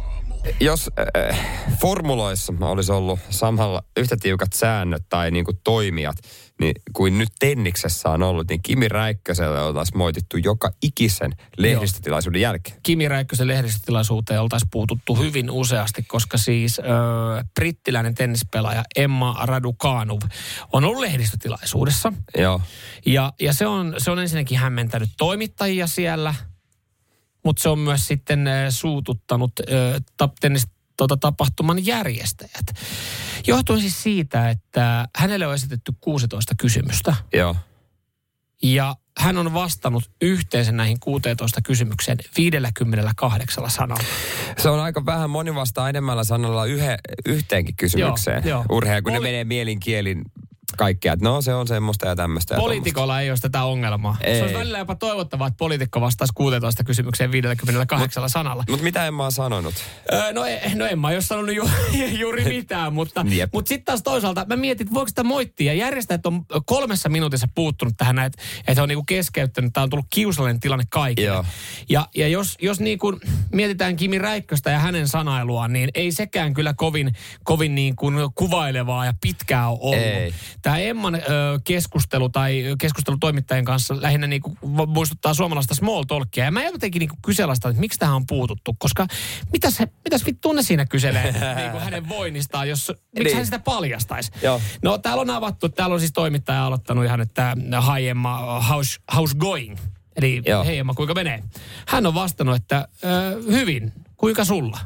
jos 0.59 0.89
äh, 1.29 1.39
formuloissa 1.81 2.53
olisi 2.61 2.91
ollut 2.91 3.19
samalla 3.29 3.83
yhtä 3.97 4.17
tiukat 4.17 4.53
säännöt 4.53 5.03
tai 5.09 5.31
niin 5.31 5.45
kuin 5.45 5.57
toimijat, 5.63 6.17
niin 6.59 6.73
kuin 6.93 7.17
nyt 7.17 7.29
Tenniksessä 7.39 8.09
on 8.09 8.23
ollut, 8.23 8.47
niin 8.49 8.61
Kimi 8.61 8.87
Räikköselle 8.87 9.61
oltaisiin 9.61 9.97
moitittu 9.97 10.37
joka 10.37 10.71
ikisen 10.83 11.31
lehdistötilaisuuden 11.57 12.41
jälkeen. 12.41 12.77
Kimi 12.83 13.07
Räikkösen 13.07 13.47
lehdistötilaisuuteen 13.47 14.41
oltaisiin 14.41 14.69
puututtu 14.71 15.15
hyvin 15.15 15.51
useasti, 15.51 16.03
koska 16.03 16.37
siis 16.37 16.79
ö, 16.79 16.83
brittiläinen 17.53 18.15
tennispelaaja 18.15 18.83
Emma 18.95 19.37
Raducanu 19.43 20.19
on 20.73 20.83
ollut 20.83 21.01
lehdistötilaisuudessa. 21.01 22.13
Joo. 22.37 22.61
Ja, 23.05 23.33
ja 23.41 23.53
se, 23.53 23.67
on, 23.67 23.95
se 23.97 24.11
on 24.11 24.19
ensinnäkin 24.19 24.57
hämmentänyt 24.57 25.09
toimittajia 25.17 25.87
siellä, 25.87 26.35
mutta 27.43 27.61
se 27.61 27.69
on 27.69 27.79
myös 27.79 28.07
sitten 28.07 28.47
ö, 28.47 28.71
suututtanut 28.71 29.51
tap, 30.17 30.33
tennis, 30.41 30.67
tota, 30.97 31.17
tapahtuman 31.17 31.85
järjestäjät. 31.85 32.65
Johtuen 33.47 33.81
siis 33.81 34.03
siitä, 34.03 34.49
että 34.49 35.07
hänelle 35.15 35.47
on 35.47 35.53
esitetty 35.53 35.93
16 36.01 36.53
kysymystä. 36.57 37.15
Joo. 37.33 37.55
Ja 38.63 38.95
hän 39.19 39.37
on 39.37 39.53
vastannut 39.53 40.11
yhteensä 40.21 40.71
näihin 40.71 40.99
16 40.99 41.61
kysymykseen 41.61 42.17
58 42.37 43.69
sanalla. 43.69 44.03
Se 44.57 44.69
on 44.69 44.79
aika 44.79 45.05
vähän 45.05 45.29
moni 45.29 45.55
vastaa 45.55 45.89
enemmällä 45.89 46.23
sanalla 46.23 46.65
yhe, 46.65 46.97
yhteenkin 47.25 47.75
kysymykseen. 47.75 48.43
Joo, 48.45 48.49
joo. 48.49 48.77
Urheilija, 48.77 49.01
kun 49.01 49.11
Poli- 49.11 49.15
ne 49.15 49.19
menee 49.19 49.43
mielinkielin 49.43 50.21
kaikkea, 50.77 51.13
että 51.13 51.25
no 51.25 51.41
se 51.41 51.53
on 51.53 51.67
semmoista 51.67 52.07
ja 52.07 52.15
tämmöistä. 52.15 52.55
Poliitikolla 52.55 53.21
ei 53.21 53.29
ole 53.29 53.37
tätä 53.41 53.63
ongelmaa. 53.63 54.17
Ei. 54.21 54.35
Se 54.35 54.41
olisi 54.41 54.57
välillä 54.57 54.77
jopa 54.77 54.95
toivottavaa, 54.95 55.47
että 55.47 55.57
poliitikko 55.57 56.01
vastaisi 56.01 56.33
16 56.33 56.83
kysymykseen 56.83 57.31
58 57.31 58.29
sanalla. 58.29 58.63
Mutta 58.69 58.83
mitä 58.83 59.07
en 59.07 59.13
mä 59.13 59.23
oon 59.23 59.31
sanonut? 59.31 59.75
Öö, 60.13 60.33
no, 60.33 60.45
e- 60.45 60.71
no 60.75 60.85
en 60.85 60.99
mä 60.99 61.11
jos 61.11 61.27
sanonut 61.27 61.55
ju, 61.55 61.69
juuri 62.21 62.45
mitään, 62.45 62.93
mutta, 62.93 63.25
Jep. 63.29 63.49
mutta 63.53 63.69
sitten 63.69 63.85
taas 63.85 64.01
toisaalta 64.03 64.45
mä 64.49 64.55
mietin, 64.55 64.85
että 64.87 64.93
voiko 64.93 65.07
sitä 65.07 65.23
moittia. 65.23 65.73
Järjestäjät 65.73 66.25
on 66.25 66.45
kolmessa 66.65 67.09
minuutissa 67.09 67.47
puuttunut 67.55 67.93
tähän, 67.97 68.19
että, 68.19 68.41
he 68.75 68.81
on 68.81 68.89
niinku 68.89 69.03
keskeyttänyt, 69.03 69.73
tämä 69.73 69.83
on 69.83 69.89
tullut 69.89 70.07
kiusallinen 70.09 70.59
tilanne 70.59 70.85
kaikille. 70.89 71.27
Joo. 71.27 71.45
Ja, 71.89 72.07
ja 72.15 72.27
jos, 72.27 72.57
jos 72.61 72.79
niinku 72.79 73.19
mietitään 73.53 73.95
Kimi 73.95 74.19
Räikköstä 74.19 74.71
ja 74.71 74.79
hänen 74.79 75.07
sanailuaan, 75.07 75.73
niin 75.73 75.89
ei 75.95 76.11
sekään 76.11 76.53
kyllä 76.53 76.73
kovin, 76.73 77.15
kovin 77.43 77.75
niin 77.75 77.95
kuin 77.95 78.15
kuvailevaa 78.35 79.05
ja 79.05 79.13
pitkää 79.21 79.69
ole 79.69 79.79
ollut. 79.81 79.97
Ei. 79.97 80.33
Tämä 80.63 80.77
Emman 80.77 81.15
ö, 81.15 81.19
keskustelu 81.63 82.29
tai 82.29 82.63
keskustelu 82.79 83.17
toimittajien 83.17 83.65
kanssa 83.65 84.01
lähinnä 84.01 84.27
niinku 84.27 84.57
vo- 84.65 84.85
muistuttaa 84.87 85.33
suomalaista 85.33 85.75
small 85.75 86.03
talkia. 86.03 86.45
Ja 86.45 86.51
mä 86.51 86.63
jotenkin 86.63 86.99
niinku 86.99 87.15
kyseenalaistan, 87.25 87.69
että 87.71 87.79
miksi 87.79 87.99
tähän 87.99 88.15
on 88.15 88.25
puututtu. 88.25 88.75
Koska 88.79 89.07
mitäs, 89.51 89.79
mitäs 90.03 90.25
vittu 90.25 90.53
ne 90.53 90.63
siinä 90.63 90.85
kyselee 90.85 91.31
niinku 91.61 91.79
hänen 91.79 92.09
voinnistaan, 92.09 92.69
jos, 92.69 92.87
miksi 93.15 93.23
Niin. 93.23 93.35
hän 93.35 93.45
sitä 93.45 93.59
paljastaisi. 93.59 94.31
Joo. 94.41 94.61
No 94.81 94.97
täällä 94.97 95.21
on 95.21 95.29
avattu, 95.29 95.69
täällä 95.69 95.93
on 95.93 95.99
siis 95.99 96.13
toimittaja 96.13 96.65
aloittanut 96.65 97.05
ihan, 97.05 97.21
että 97.21 97.55
hi 97.97 98.07
Emma, 98.07 98.61
how's, 98.69 99.15
how's 99.15 99.35
going? 99.37 99.77
Eli 100.15 100.41
Joo. 100.45 100.63
hei 100.65 100.77
Emma, 100.77 100.93
kuinka 100.93 101.13
menee? 101.13 101.43
Hän 101.87 102.05
on 102.05 102.13
vastannut, 102.13 102.55
että 102.55 102.87
ö, 103.03 103.07
hyvin, 103.51 103.93
kuinka 104.17 104.45
sulla? 104.45 104.79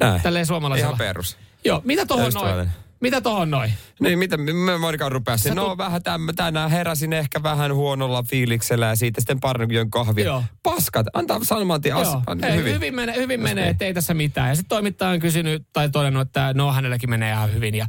Näin. 0.00 0.22
Tälleen 0.22 0.46
suomalaisella. 0.46 0.88
Ihan 0.88 0.98
perus. 0.98 1.36
Joo, 1.64 1.80
mitä 1.84 2.06
tohon 2.06 2.32
noin? 2.34 2.70
Mitä 3.04 3.20
tohon 3.20 3.50
noin? 3.50 3.72
Niin, 4.00 4.18
mitä 4.18 4.36
mä 4.36 4.78
Monika 4.78 5.08
rupesin? 5.08 5.48
Sä 5.50 5.54
No 5.54 5.64
tuut- 5.68 5.78
vähän 5.78 6.02
tämmö, 6.02 6.32
tänään 6.32 6.70
heräsin 6.70 7.12
ehkä 7.12 7.42
vähän 7.42 7.74
huonolla 7.74 8.22
fiiliksellä 8.22 8.86
ja 8.86 8.96
siitä 8.96 9.20
sitten 9.20 9.38
join 9.70 9.90
kahvia. 9.90 10.24
Joo. 10.24 10.44
Paskat, 10.62 11.06
antaa 11.14 11.44
sanomantien 11.44 11.96
tien 11.96 12.06
as, 12.06 12.12
Joo, 12.12 12.22
an, 12.26 12.44
ei, 12.44 12.56
hyvin. 12.56 12.74
hyvin. 12.74 12.94
menee, 12.94 13.16
hyvin 13.16 13.40
Just 13.40 13.42
menee 13.42 13.64
niin. 13.64 13.70
että 13.70 13.84
ei 13.84 13.94
tässä 13.94 14.14
mitään. 14.14 14.48
Ja 14.48 14.54
sitten 14.54 14.68
toimittaja 14.68 15.10
on 15.10 15.20
kysynyt 15.20 15.66
tai 15.72 15.88
todennut, 15.90 16.22
että 16.28 16.52
no 16.54 16.72
hänelläkin 16.72 17.10
menee 17.10 17.32
ihan 17.32 17.54
hyvin. 17.54 17.74
Ja 17.74 17.86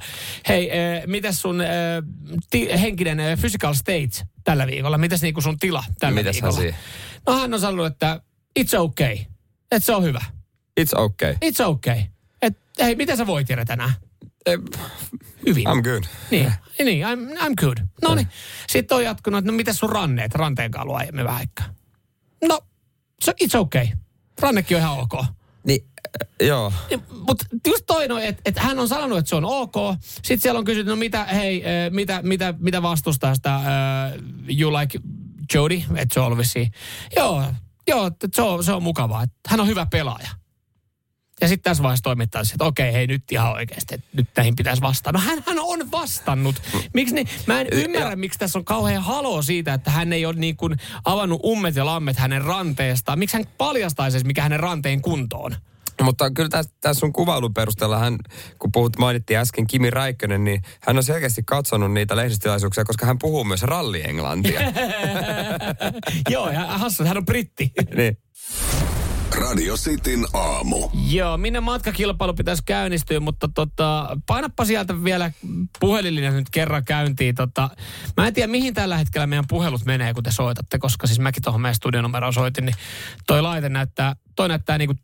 hei, 0.48 0.72
äh, 0.72 1.04
mitäs 1.06 1.42
sun 1.42 1.62
äh, 1.62 1.68
ti, 2.50 2.70
henkinen 2.82 3.20
äh, 3.20 3.40
physical 3.40 3.74
state 3.74 4.28
tällä 4.44 4.68
viikolla? 4.68 4.98
Mitäs 4.98 5.22
niinku 5.22 5.42
sun 5.42 5.60
tila 5.60 5.84
tällä 6.00 6.16
Mitäs 6.16 6.36
viikolla? 6.36 6.56
siihen? 6.56 6.76
No 7.28 7.40
hän 7.40 7.54
on 7.54 7.60
sanonut, 7.60 7.86
että 7.86 8.22
it's 8.60 8.78
okay. 8.80 9.18
Että 9.72 9.86
se 9.86 9.96
on 9.96 10.04
hyvä. 10.04 10.22
It's 10.82 11.00
okay. 11.00 11.34
It's 11.46 11.64
okay. 11.66 11.98
Et, 12.42 12.58
hei, 12.80 12.96
miten 12.96 13.18
sä 13.18 13.28
voit 13.28 13.50
Jere 13.50 13.66
tänään? 13.66 13.94
Eh, 14.46 14.60
Hyvin. 15.46 15.68
I'm 15.68 15.82
good. 15.82 16.04
Niin, 16.32 16.54
niin 16.84 17.06
I'm, 17.08 17.38
I'm 17.38 17.54
good. 17.62 17.78
No 18.02 18.16
niin. 18.16 18.28
Sitten 18.70 18.98
on 18.98 19.04
jatkunut, 19.04 19.38
että 19.38 19.52
no 19.52 19.56
mitäs 19.56 19.78
sun 19.78 19.90
ranneet? 19.90 20.36
Ranteen 20.36 20.72
kaalu 20.72 20.94
aiemmin 20.94 21.26
vähän 21.26 21.40
aikaa. 21.40 21.66
No, 22.48 22.60
so 23.24 23.32
it's 23.44 23.58
okay. 23.60 23.88
Rannekin 24.42 24.78
on 24.78 24.84
ihan 24.84 25.00
ok. 25.00 25.26
Niin, 25.64 25.86
äh, 26.22 26.48
joo. 26.48 26.74
Mutta 27.28 27.46
just 27.68 27.84
toi, 27.88 28.08
no, 28.08 28.18
että 28.18 28.42
et 28.46 28.60
hän 28.60 28.80
on 28.80 28.88
sanonut, 28.88 29.18
että 29.18 29.30
se 29.30 29.36
on 29.36 29.46
ok. 29.46 29.76
Sitten 30.02 30.40
siellä 30.40 30.60
on 30.60 30.66
kysytty, 30.66 30.90
no 30.90 30.96
mitä, 30.96 31.24
hei, 31.24 31.64
äh, 31.66 31.92
mitä, 31.92 32.20
mitä, 32.24 32.54
mitä 32.60 32.82
vastustaa 32.82 33.36
sitä, 33.36 33.56
äh, 33.56 33.64
you 34.60 34.74
like 34.74 35.00
Jody, 35.54 35.82
että 35.96 36.14
se 36.14 36.20
on 36.20 36.26
ollut 36.26 36.40
vissiin. 36.40 36.72
Joo, 37.16 37.44
joo, 37.88 38.12
se 38.34 38.42
on, 38.42 38.64
se 38.64 38.72
on 38.72 38.84
mukavaa. 38.84 39.26
Hän 39.48 39.60
on 39.60 39.68
hyvä 39.68 39.86
pelaaja. 39.92 40.30
Ja 41.42 41.48
sitten 41.48 41.64
tässä 41.64 41.84
vaiheessa 41.84 42.04
toimittaa 42.04 42.44
se, 42.44 42.54
että 42.54 42.66
okei, 42.66 42.94
hei 42.94 43.08
nyt 43.08 43.32
ihan 43.32 43.52
oikeasti, 43.52 43.96
että 43.96 44.08
nyt 44.14 44.28
näihin 44.38 44.56
pitäisi 44.56 44.82
vastata. 44.82 45.12
No 45.12 45.20
hän, 45.20 45.44
hän 45.48 45.60
on 45.60 45.92
vastannut. 45.92 46.56
Miksi 46.94 47.16
niin? 47.16 47.28
Mä 47.48 47.62
en 47.62 47.68
ymmärrä, 47.72 48.16
miksi 48.16 48.40
tässä 48.40 48.60
on 48.60 48.66
kauhean 48.66 49.04
haloo 49.04 49.42
siitä, 49.42 49.74
että 49.74 49.92
hän 49.92 50.14
ei 50.14 50.26
ole 50.26 50.36
niin 50.36 50.58
kuin 50.58 50.78
avannut 51.06 51.42
ummet 51.46 51.76
ja 51.76 51.86
lammet 51.86 52.18
hänen 52.18 52.42
ranteestaan. 52.42 53.20
Miksi 53.20 53.38
hän 53.38 53.46
paljastaisi, 53.58 54.24
mikä 54.26 54.42
hänen 54.42 54.60
ranteen 54.60 55.02
kunto 55.02 55.38
on? 55.38 55.56
Mutta 56.04 56.32
kyllä 56.32 56.50
tässä, 56.50 56.72
tässä 56.82 57.00
sun 57.00 57.14
kuvailun 57.14 57.54
perusteella 57.54 58.00
hän, 58.00 58.18
kun 58.60 58.72
puhut, 58.72 58.98
mainittiin 58.98 59.40
äsken 59.40 59.68
Kimi 59.68 59.90
Räikkönen, 59.90 60.44
niin 60.44 60.62
hän 60.82 60.98
on 60.98 61.04
selkeästi 61.04 61.44
katsonut 61.46 61.94
niitä 61.94 62.16
lehdistilaisuuksia, 62.16 62.86
koska 62.86 63.06
hän 63.06 63.20
puhuu 63.20 63.44
myös 63.44 63.62
rallienglantia. 63.62 64.62
Joo, 66.30 66.50
ja 66.50 66.66
hassu, 66.66 67.04
hän 67.04 67.18
on 67.18 67.26
britti. 67.26 67.72
niin. 67.96 68.18
Radio 69.56 69.76
Cityn 69.76 70.26
aamu. 70.34 70.90
Joo, 71.10 71.38
minne 71.38 71.60
matkakilpailu 71.60 72.34
pitäisi 72.34 72.64
käynnistyä, 72.66 73.20
mutta 73.20 73.50
tota, 73.56 74.18
painappa 74.26 74.66
sieltä 74.66 75.04
vielä 75.04 75.32
puhelinlinja 75.80 76.32
nyt 76.32 76.50
kerran 76.50 76.86
käyntiin. 76.86 77.36
Tota, 77.36 77.70
mä 78.18 78.28
en 78.28 78.34
tiedä, 78.34 78.52
mihin 78.52 78.74
tällä 78.74 78.98
hetkellä 78.98 79.28
meidän 79.28 79.46
puhelut 79.48 79.86
menee, 79.86 80.14
kun 80.14 80.24
te 80.24 80.32
soitatte, 80.32 80.80
koska 80.80 81.08
siis 81.08 81.20
mäkin 81.20 81.44
tuohon 81.44 81.62
meidän 81.62 81.76
studionumeroon 81.76 82.34
soitin, 82.34 82.66
niin 82.66 82.76
toi 83.28 83.42
laite 83.42 83.70
näyttää, 83.70 84.16
toi 84.36 84.48
näyttää 84.48 84.78
niinku, 84.78 84.96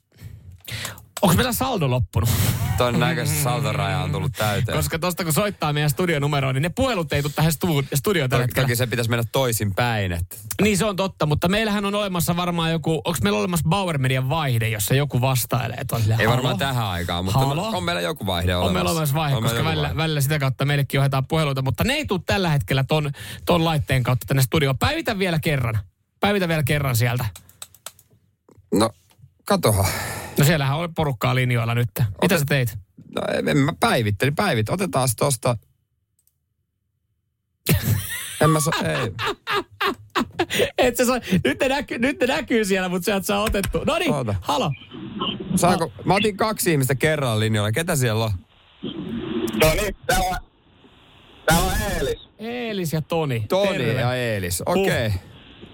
onko 1.22 1.36
meillä 1.36 1.54
saldo 1.54 1.90
loppunut? 1.90 2.30
Todennäköisesti 2.78 3.44
saldoraja 3.44 4.00
on 4.00 4.12
tullut 4.12 4.32
täyteen. 4.38 4.78
Koska 4.78 5.00
tosta 5.00 5.24
kun 5.24 5.34
soittaa 5.34 5.74
meidän 5.74 5.90
studionumeroon, 5.90 6.56
niin 6.56 6.62
ne 6.62 6.70
puhelut 6.70 7.14
ei 7.14 7.22
tule 7.22 7.34
tähän 7.36 7.52
stu- 7.52 7.88
studioon 7.96 8.30
tällä 8.30 8.44
hetkellä. 8.44 8.66
toki 8.68 8.76
se 8.76 8.88
pitäisi 8.88 9.10
mennä 9.10 9.24
toisin 9.32 9.74
päin. 9.76 10.12
Että. 10.12 10.36
Niin 10.62 10.78
se 10.78 10.86
on 10.86 10.96
totta, 10.96 11.26
mutta 11.26 11.48
meillähän 11.48 11.86
on 11.86 11.96
olemassa 11.96 12.36
varmaan 12.36 12.72
joku, 12.72 12.94
onko 13.06 13.20
meillä 13.24 13.40
olemassa 13.40 13.70
Bauer 13.70 13.98
Median 13.98 14.30
vaihde, 14.30 14.70
jossa 14.70 14.96
joku 14.96 15.22
vastailee. 15.22 15.86
Toisille, 15.88 16.16
Ei 16.20 16.28
varmaan 16.28 16.58
tähän 16.58 16.86
aikaan, 16.86 17.26
mutta 17.26 17.40
Halo? 17.40 17.68
on 17.78 17.84
meillä 17.84 18.02
joku 18.02 18.26
vaihde 18.26 18.56
olemassa. 18.56 18.68
On 18.70 18.74
meillä 18.74 18.92
olemassa 18.92 19.16
vaihe, 19.16 19.36
On 19.36 19.44
koska 19.44 19.64
välillä, 19.64 19.88
vaihde. 19.88 19.98
välillä, 19.98 20.22
sitä 20.22 20.40
kautta 20.40 20.66
meillekin 20.66 21.00
ohjataan 21.00 21.28
puheluita, 21.28 21.62
mutta 21.62 21.84
ne 21.84 21.94
ei 21.94 22.06
tule 22.06 22.22
tällä 22.26 22.50
hetkellä 22.50 22.84
ton, 22.84 23.12
ton 23.46 23.66
laitteen 23.66 24.04
kautta 24.04 24.26
tänne 24.26 24.44
studioon. 24.44 24.78
Päivitä 24.78 25.20
vielä 25.20 25.40
kerran. 25.40 25.80
Päivitä 26.20 26.48
vielä 26.48 26.64
kerran 26.64 26.96
sieltä. 26.96 27.26
No, 28.74 28.90
katohan. 29.46 29.86
No 30.38 30.46
siellähän 30.46 30.78
on 30.78 30.94
porukkaa 30.94 31.36
linjoilla 31.36 31.76
nyt. 31.76 31.90
Mitä 32.22 32.38
sä 32.38 32.46
teit? 32.46 32.78
No 33.16 33.22
en 33.50 33.58
mä 33.58 33.74
päivittelin, 33.80 34.36
päivit. 34.36 34.70
Otetaan 34.70 35.10
se 35.10 35.16
tosta. 35.16 35.58
en 38.42 38.50
mä 38.50 38.60
saa, 38.60 38.74
ei. 38.84 39.12
Et 40.78 40.98
sä 40.98 41.06
saa, 41.06 41.20
nyt, 41.44 41.60
ne 41.60 41.68
näkyy, 41.68 42.00
nyt 42.00 42.20
ne 42.20 42.28
näkyy 42.28 42.66
siellä, 42.66 42.90
mutta 42.90 43.06
sä 43.06 43.16
et 43.16 43.26
saa 43.26 43.44
otettu. 43.44 43.84
No 43.88 43.98
niin, 43.98 44.14
Oota. 44.14 44.36
halo. 44.42 44.72
Saanko, 45.56 45.92
mä 46.06 46.16
otin 46.16 46.38
kaksi 46.38 46.72
ihmistä 46.72 46.96
kerran 46.96 47.40
linjoilla. 47.40 47.72
Ketä 47.72 47.96
siellä 47.96 48.26
on? 48.26 48.32
No 49.64 49.74
niin, 49.82 49.96
täällä 50.08 50.28
on, 50.30 50.38
täällä 51.46 51.66
on 51.66 51.92
Eelis. 51.92 52.30
Eelis 52.40 52.94
ja 52.94 53.02
Toni. 53.02 53.46
Toni 53.50 53.78
Terve. 53.78 54.02
ja 54.02 54.16
Eelis. 54.16 54.64
Okei. 54.66 55.08
Okay. 55.08 55.12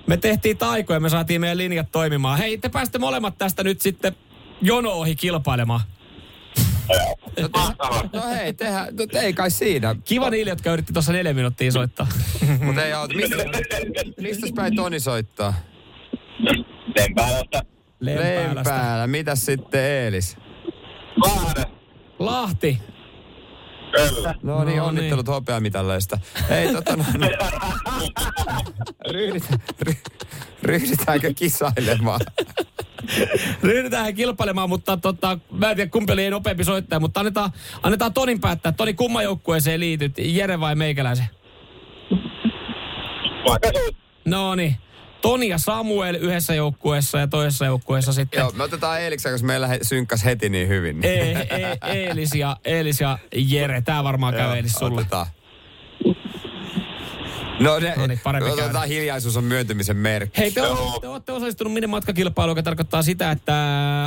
Me 0.08 0.18
tehtiin 0.18 0.58
taikoja, 0.58 1.00
me 1.00 1.10
saatiin 1.10 1.42
meidän 1.42 1.58
linjat 1.58 1.92
toimimaan. 1.92 2.38
Hei, 2.38 2.58
te 2.58 2.70
pääsitte 2.70 3.00
molemmat 3.00 3.38
tästä 3.38 3.64
nyt 3.64 3.82
sitten 3.82 4.16
jono 4.62 4.92
ohi 4.92 5.16
kilpailemaan. 5.16 5.82
No, 7.42 7.50
te, 7.50 7.50
no 8.14 8.28
hei, 8.30 8.54
tehdään, 8.54 8.96
no, 8.96 9.20
ei 9.20 9.34
kai 9.34 9.52
siinä. 9.52 9.96
Kiva 10.04 10.30
niille, 10.30 10.50
jotka 10.50 10.72
yritti 10.72 10.94
tuossa 10.94 11.14
neljä 11.14 11.34
minuuttia 11.34 11.72
soittaa. 11.72 12.08
Mutta 12.62 12.86
ei 12.86 12.94
auta. 12.94 13.14
Mistä, 13.14 13.36
mistä 14.22 14.48
päin 14.56 14.76
Toni 14.76 15.00
soittaa? 15.00 15.54
Lempäälästä. 16.98 17.62
Lempäälästä. 18.00 19.08
Mitäs 19.08 19.46
sitten 19.46 19.82
Eelis? 19.82 20.38
Lahde. 21.26 21.66
Lahti. 22.20 22.82
Kyllä. 23.92 24.36
No 24.44 24.64
niin, 24.64 24.78
No 24.78 24.86
onnittelut 24.86 25.28
hopeamitalleista. 25.28 26.20
Ei 26.50 26.74
tota 26.74 26.96
no, 26.96 27.06
no. 27.18 27.28
Ryhdytä, 29.12 29.60
ry, 29.82 29.94
ryhdytäänkö 30.64 31.34
kisailemaan? 31.34 32.20
Ryhdytään 33.64 34.16
kilpailemaan, 34.16 34.70
mutta 34.70 34.98
tota, 34.98 35.40
mä 35.52 35.70
en 35.70 35.76
tiedä 35.76 35.92
kumpi 35.92 36.14
oli 36.14 36.30
nopeampi 36.30 36.64
soittaja, 36.64 37.00
mutta 37.00 37.20
annetaan, 37.20 37.52
annetaan 37.84 38.14
Tonin 38.14 38.40
päättää. 38.42 38.72
Toni, 38.72 38.94
kumman 38.94 39.24
joukkueeseen 39.24 39.80
liityt? 39.80 40.14
Jere 40.18 40.60
vai 40.60 40.76
meikäläisen? 40.76 41.26
No 44.26 44.56
niin. 44.56 44.76
Toni 45.22 45.48
ja 45.50 45.58
Samuel 45.58 46.16
yhdessä 46.16 46.56
joukkueessa 46.56 47.20
ja 47.20 47.28
toisessa 47.28 47.66
joukkueessa 47.66 48.14
sitten 48.14 48.40
Joo, 48.40 48.52
me 48.52 48.64
otetaan 48.64 49.02
Eeliksen, 49.02 49.32
koska 49.32 49.48
meillä 49.48 49.70
synkkäs 49.82 50.26
heti 50.26 50.50
niin 50.50 50.68
hyvin. 50.68 51.06
e- 51.06 51.32
e- 51.32 51.78
Eelis, 51.94 52.36
ja, 52.36 52.58
Eelis 52.66 53.02
ja 53.02 53.18
Jere. 53.36 53.82
Tää 53.82 54.04
varmaan 54.04 54.34
Joo, 54.38 54.44
kävelis 54.44 54.72
sulle. 54.72 55.02
Otetaan. 55.02 55.28
No, 57.60 57.80
ne, 57.80 57.94
No 57.98 58.08
niin, 58.08 58.20
parempi 58.24 58.50
otetaan 58.52 58.72
käydä. 58.74 58.86
hiljaisuus 58.88 59.38
on 59.38 59.44
myöntymisen 59.44 59.98
merkki. 59.98 60.42
Hei, 60.42 60.52
te, 60.52 60.62
o- 60.62 60.98
te 61.02 61.08
olette 61.08 61.32
osallistunut 61.32 61.74
minne 61.74 61.88
matkakilpailuun, 61.88 62.52
joka 62.52 62.64
tarkoittaa 62.64 63.02
sitä, 63.04 63.32
että 63.32 63.56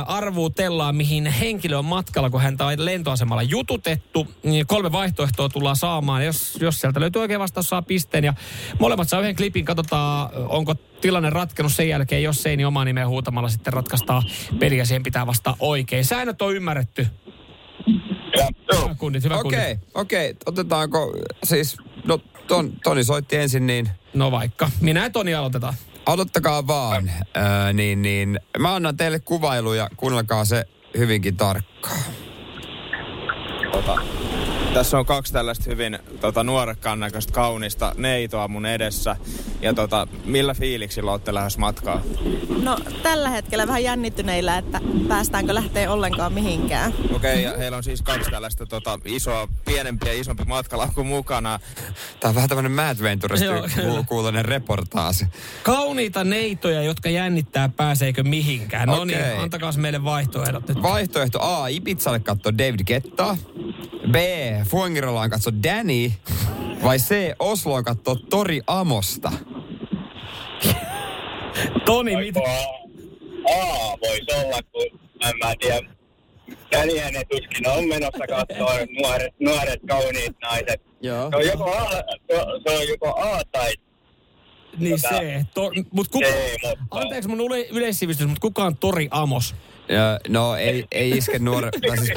arvuutellaan, 0.07 0.95
mihin 0.95 1.25
henkilö 1.25 1.77
on 1.77 1.85
matkalla, 1.85 2.29
kun 2.29 2.41
häntä 2.41 2.65
on 2.65 2.85
lentoasemalla 2.85 3.43
jututettu. 3.43 4.27
Niin 4.43 4.67
Kolme 4.67 4.91
vaihtoehtoa 4.91 5.49
tullaan 5.49 5.75
saamaan. 5.75 6.25
Jos, 6.25 6.57
jos 6.61 6.81
sieltä 6.81 6.99
löytyy 6.99 7.21
oikein 7.21 7.39
vastaus, 7.39 7.69
saa 7.69 7.81
pisteen. 7.81 8.23
Ja 8.23 8.33
molemmat 8.79 9.09
saa 9.09 9.19
yhden 9.19 9.35
klipin. 9.35 9.65
Katsotaan, 9.65 10.29
onko 10.35 10.75
tilanne 11.01 11.29
ratkennut 11.29 11.73
sen 11.73 11.89
jälkeen. 11.89 12.23
Jos 12.23 12.45
ei, 12.45 12.57
niin 12.57 12.67
omaa 12.67 12.85
nimeä 12.85 13.07
huutamalla 13.07 13.49
sitten 13.49 13.73
ratkaistaan 13.73 14.23
peli 14.59 14.77
ja 14.77 14.85
siihen 14.85 15.03
pitää 15.03 15.27
vastata 15.27 15.55
oikein. 15.59 16.05
Säännöt 16.05 16.41
on 16.41 16.55
ymmärretty. 16.55 17.07
Ja. 18.37 18.47
Hyvä 18.83 18.95
kunnit, 18.95 19.23
hyvä 19.23 19.37
Okei, 19.37 19.75
kunnit. 19.75 19.89
okei. 19.95 20.35
Otetaanko 20.45 21.13
siis, 21.43 21.77
no 22.05 22.19
ton, 22.47 22.73
Toni 22.83 23.03
soitti 23.03 23.35
ensin, 23.35 23.67
niin 23.67 23.89
No 24.13 24.31
vaikka. 24.31 24.71
Minä 24.81 25.03
ja 25.03 25.09
Toni 25.09 25.33
aloitetaan. 25.35 25.73
aloittakaa 26.05 26.67
vaan. 26.67 27.11
Öö, 27.37 27.73
niin, 27.73 28.01
niin, 28.01 28.39
mä 28.59 28.75
annan 28.75 28.97
teille 28.97 29.19
kuvailuja, 29.19 29.89
kuunnelkaa 29.97 30.45
se 30.45 30.65
hyvinkin 30.97 31.37
tarkkaan. 31.37 31.99
Tota, 33.71 34.01
tässä 34.73 34.99
on 34.99 35.05
kaksi 35.05 35.33
tällaista 35.33 35.65
hyvin 35.67 35.99
tota, 36.21 36.43
nuorekkaan 36.43 36.99
näköistä 36.99 37.33
kaunista 37.33 37.95
neitoa 37.97 38.47
mun 38.47 38.65
edessä. 38.65 39.15
Ja 39.61 39.73
tota, 39.73 40.07
millä 40.25 40.53
fiiliksillä 40.53 41.11
olette 41.11 41.33
lähes 41.33 41.57
matkaa? 41.57 42.01
No 42.63 42.77
tällä 43.03 43.29
hetkellä 43.29 43.67
vähän 43.67 43.83
jännittyneillä, 43.83 44.57
että 44.57 44.81
päästäänkö 45.07 45.53
lähteä 45.53 45.91
ollenkaan 45.91 46.33
mihinkään. 46.33 46.93
Okei, 47.15 47.15
okay, 47.15 47.41
ja 47.41 47.57
heillä 47.57 47.77
on 47.77 47.83
siis 47.83 48.01
kaksi 48.01 48.31
tällaista 48.31 48.65
tota, 48.65 48.99
isoa, 49.05 49.47
pienempi 49.65 50.07
ja 50.07 50.13
isompi 50.13 50.43
matkalaukku 50.43 51.03
mukana. 51.03 51.59
Tää 52.19 52.29
on 52.29 52.35
vähän 52.35 52.49
tämmönen 52.49 52.71
Mad 52.71 52.97
kuulonen 54.07 54.45
reportaasi. 54.45 55.25
Kauniita 55.63 56.23
neitoja, 56.23 56.81
jotka 56.81 57.09
jännittää 57.09 57.69
pääseekö 57.69 58.23
mihinkään. 58.23 58.87
No 58.87 59.05
niin, 59.05 59.19
Okei. 59.19 59.37
antakaa 59.37 59.71
meille 59.77 60.03
vaihtoehdot 60.03 60.67
nyt. 60.67 60.81
Vaihtoehto 60.81 61.39
A, 61.41 61.67
Ibizalle 61.67 62.19
katso 62.19 62.57
David 62.57 62.79
Kettaa. 62.85 63.37
B, 64.11 64.15
Fuengirolaan 64.67 65.29
katso 65.29 65.51
Danny. 65.63 66.11
Vai 66.83 66.97
C, 66.97 67.35
Osloon 67.39 67.83
katso 67.83 68.15
Tori 68.15 68.61
Amosta. 68.67 69.31
Toni, 71.85 72.15
mitä? 72.15 72.39
A 73.49 73.97
voisi 74.01 74.45
olla, 74.45 74.59
kun 74.71 74.99
en 75.21 75.37
mä 75.43 75.53
tiedä. 75.59 75.89
Känihän 76.69 77.13
ne 77.13 77.23
tuskin 77.31 77.67
on 77.67 77.87
menossa 77.87 78.27
katsoa 78.27 78.73
nuoret, 78.99 79.33
nuoret 79.39 79.79
kauniit 79.87 80.35
naiset. 80.41 80.81
Joo. 81.01 81.29
Se 81.29 81.35
on 81.35 81.45
joko 81.45 81.71
A, 81.71 81.89
se 82.63 82.77
on 82.77 82.87
joko 82.87 83.19
A 83.19 83.41
tai 83.51 83.73
Niin 84.77 85.01
Tota, 85.01 85.17
se. 85.17 85.45
To, 85.53 85.71
mut 85.91 86.07
kuka, 86.07 86.27
C, 86.27 86.51
mutta... 86.51 86.85
anteeksi 86.91 87.29
mun 87.29 87.41
yle, 87.41 87.61
yleissivistys, 87.61 88.27
mutta 88.27 88.41
kuka 88.41 88.63
on 88.63 88.77
Tori 88.77 89.07
Amos? 89.11 89.55
Ja, 89.91 90.19
no 90.27 90.55
ei, 90.55 90.85
ei 90.91 91.09
iske 91.11 91.39
nuore, 91.39 91.69
tai 91.87 91.97
siis 92.05 92.11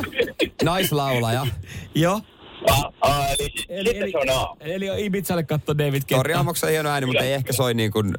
naislaulaja. 0.62 1.46
Joo. 1.94 2.20
A, 2.70 2.74
A, 3.00 3.26
eli, 3.28 3.48
Eli, 3.68 3.98
eli, 3.98 4.10
se 4.10 4.18
on 4.18 4.30
A. 4.42 4.56
eli 4.60 4.90
on 4.90 4.98
Ibizalle 4.98 5.42
katto 5.42 5.78
David 5.78 6.02
Ketta. 6.06 6.16
Tori 6.16 6.34
Amoksen 6.34 6.70
hieno 6.70 6.88
ääni, 6.90 7.06
mutta 7.06 7.24
ei 7.24 7.32
ehkä 7.32 7.52
soi 7.52 7.74
niin 7.74 7.90
kuin 7.92 8.14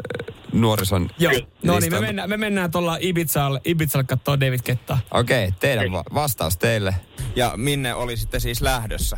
nuorison 0.54 1.10
Joo. 1.20 1.34
No 1.64 1.80
niin, 1.80 1.94
me 1.94 2.00
mennään, 2.02 2.30
me 2.30 2.38
mennään 2.38 2.72
tuolla 2.72 2.98
Ibizalle, 3.02 3.62
Ibizalle 3.66 4.04
kattoo 4.04 4.40
David 4.40 4.60
Kettaa. 4.64 5.00
Okei, 5.12 5.46
okay, 5.48 5.58
teidän 5.60 5.92
va- 5.92 6.04
vastaus 6.14 6.58
teille. 6.58 6.96
Ja 7.36 7.54
minne 7.56 7.94
oli 7.94 8.18
sitten 8.18 8.42
siis 8.42 8.62
lähdössä? 8.62 9.18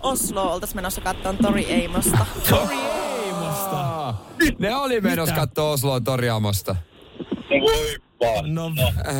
Oslo 0.00 0.52
oltaisiin 0.52 0.76
menossa 0.78 1.00
katsomaan 1.00 1.36
Tori 1.36 1.64
Eimosta. 1.64 2.18
Tori 2.50 2.76
Eimosta. 3.24 4.14
Ne 4.58 4.76
oli 4.76 5.00
menossa 5.00 5.34
katsoa 5.34 5.70
Osloon 5.70 6.04
Tori 6.04 6.30
Amosta. 6.30 6.76
Voi 7.60 7.96
vaan. 8.20 8.54
No, 8.54 8.72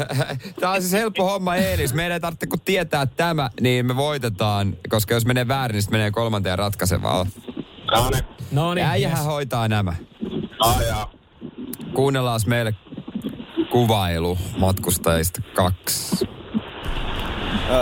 Tämä 0.60 0.72
on 0.72 0.80
siis 0.80 0.92
helppo 0.92 1.24
homma 1.24 1.56
Eelis. 1.56 1.94
Meidän 1.94 2.12
ei 2.12 2.20
tarvitse 2.20 2.46
kun 2.46 2.60
tietää 2.60 3.06
tämä, 3.06 3.50
niin 3.60 3.86
me 3.86 3.96
voitetaan. 3.96 4.76
Koska 4.88 5.14
jos 5.14 5.26
menee 5.26 5.48
väärin, 5.48 5.74
niin 5.74 5.82
sitten 5.82 5.98
menee 5.98 6.10
kolmanteen 6.10 6.58
ratkaisevaan. 6.58 7.26
No 7.92 8.10
niin. 8.10 8.24
no. 8.52 8.90
Äijähän 8.90 9.18
yes. 9.18 9.26
hoitaa 9.26 9.68
nämä. 9.68 9.94
A 10.60 10.82
ja 10.82 11.08
Kuunnellaan 11.94 12.40
meille 12.46 12.74
kuvailu 13.70 14.38
matkustajista 14.58 15.42
kaksi. 15.54 16.28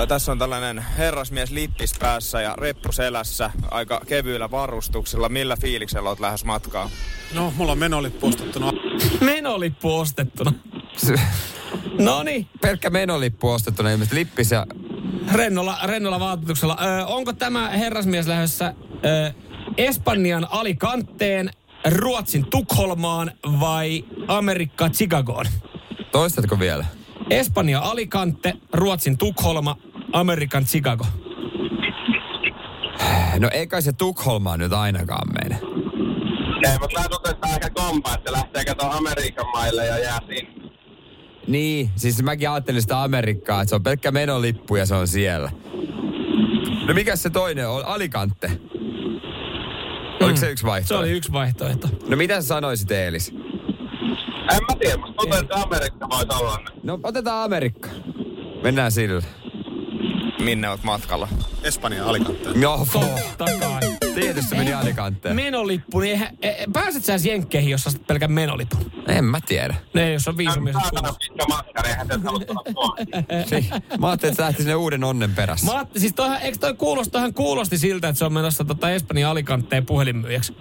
Tässä 0.09 0.33
on 0.33 0.39
tällainen 0.39 0.85
herrasmies 0.99 1.51
lippis 1.51 1.95
päässä 1.99 2.41
ja 2.41 2.55
reppu 2.59 2.93
selässä, 2.93 3.51
aika 3.71 4.01
kevyillä 4.07 4.51
varustuksilla. 4.51 5.29
Millä 5.29 5.57
fiiliksellä 5.57 6.09
olet 6.09 6.21
lähes 6.21 6.45
matkaa? 6.45 6.91
No, 7.35 7.53
mulla 7.57 7.73
on 7.73 7.79
menolippu 7.79 8.27
ostettuna. 8.27 8.73
Menolippu 9.21 9.99
ostettuna. 9.99 10.53
No 11.99 12.23
niin, 12.23 12.49
Pelkkä 12.61 12.91
menolippu 12.91 13.51
ostettuna 13.51 13.91
ilmeisesti 13.91 14.17
lippis 14.17 14.51
ja 14.51 14.67
rennolla, 15.33 15.79
rennolla 15.85 16.21
vaatetuksella. 16.21 16.77
Ö, 17.01 17.07
onko 17.07 17.33
tämä 17.33 17.69
herrasmies 17.69 18.27
lähdössä 18.27 18.75
ö, 19.05 19.33
Espanjan 19.77 20.47
Alicanteen, 20.51 21.51
Ruotsin 21.91 22.47
Tukholmaan 22.51 23.31
vai 23.61 24.05
Amerikka 24.29 24.89
Chicagoon? 24.91 25.47
toistatko 26.13 26.59
vielä? 26.59 26.85
Espanja 27.31 27.81
Alicante, 27.81 28.55
Ruotsin 28.73 29.19
Tukholma, 29.19 29.77
Amerikan 30.13 30.65
Chicago. 30.65 31.07
No 33.39 33.49
ei 33.53 33.67
kai 33.67 33.83
se 33.83 33.93
Tukholmaan 33.93 34.59
nyt 34.59 34.73
ainakaan 34.73 35.29
mene. 35.43 35.61
Ei, 36.73 36.79
mutta 36.81 36.95
lähdet 36.95 37.13
otetaan 37.13 37.53
ehkä 37.53 37.71
kompa, 37.71 38.15
että 38.15 38.33
lähteekö 38.33 38.75
tuon 38.75 38.93
Amerikan 38.93 39.47
maille 39.53 39.87
ja 39.87 39.99
jää 39.99 40.19
sinne. 40.29 40.71
Niin, 41.47 41.91
siis 41.97 42.23
mäkin 42.23 42.51
ajattelin 42.51 42.83
sitä 42.83 43.03
Amerikkaa, 43.03 43.63
että 43.63 43.69
se 43.69 43.75
on 43.75 43.83
pelkkä 43.83 44.11
menolippu 44.11 44.77
ja 44.77 44.87
se 44.87 44.95
on 44.95 45.09
siellä. 45.09 45.51
No 46.89 46.95
mikä 46.95 47.17
se 47.17 47.31
toinen 47.31 47.69
on? 47.69 47.85
Alicante. 47.85 48.51
Oliko 50.21 50.37
se 50.37 50.51
yksi 50.51 50.63
Se 50.63 50.67
vaihtoehto? 50.67 50.99
oli 51.05 51.11
yksi 51.11 51.33
vaihtoehto. 51.33 51.89
No 52.09 52.17
mitä 52.17 52.41
sä 52.41 52.47
sanoisit 52.47 52.91
Eelis? 52.91 53.35
En 54.53 54.59
mä 54.69 54.77
tiedä, 54.81 55.03
tuntuu, 55.17 55.39
että 55.43 55.55
Amerikka 55.55 56.09
voisi 56.09 56.27
olla 56.41 56.57
ne. 56.57 56.81
No 56.83 56.99
otetaan 57.03 57.45
Amerikka. 57.45 57.89
Mennään 58.63 58.93
sillä. 58.93 59.23
Minne 60.43 60.69
olet 60.69 60.83
matkalla? 60.83 61.29
Espanja 61.63 62.07
Alicanteen. 62.07 62.61
No, 62.61 62.87
Totta 62.93 63.45
kai. 63.61 63.96
Tietysti 64.21 64.55
meni 64.57 64.73
Alicanteen. 64.75 65.37
Menolippu, 65.37 66.01
niin 66.01 66.11
eihän- 66.13 66.37
e, 66.43 66.49
e, 66.49 66.65
pääset 66.73 67.05
sä 67.05 67.13
jenkkeihin, 67.25 67.71
jos 67.71 67.87
ostat 67.87 68.07
pelkän 68.07 68.33
menolipun? 68.33 68.93
En 69.09 69.25
mä 69.25 69.41
tiedä. 69.47 69.75
Ne, 69.95 70.13
jos 70.13 70.29
on 70.29 70.37
viisumi, 70.37 70.71
jos 70.71 70.77
on 70.77 70.83
Suomessa. 70.89 71.19
se. 73.49 73.65
Mä 73.99 74.09
ajattelin, 74.09 74.33
että 74.33 74.37
sä 74.37 74.43
lähti 74.43 74.63
sinne 74.63 74.75
uuden 74.75 75.05
onnen 75.05 75.35
perässä. 75.35 75.67
Mä 75.67 75.73
ajattelin, 75.73 76.01
siis 76.01 76.13
toihan, 76.15 76.41
eikö 76.43 76.59
toi 76.59 76.75
kuulosti, 76.75 77.11
toihan 77.11 77.35
kuulosti 77.35 77.79
siltä, 77.79 78.09
että 78.09 78.19
se 78.19 78.25
on 78.25 78.33
menossa 78.33 78.65
tota 78.65 78.91
Espanjan 78.91 79.31
Alicanteen 79.31 79.87
puhelinmyyjäksi. 79.87 80.53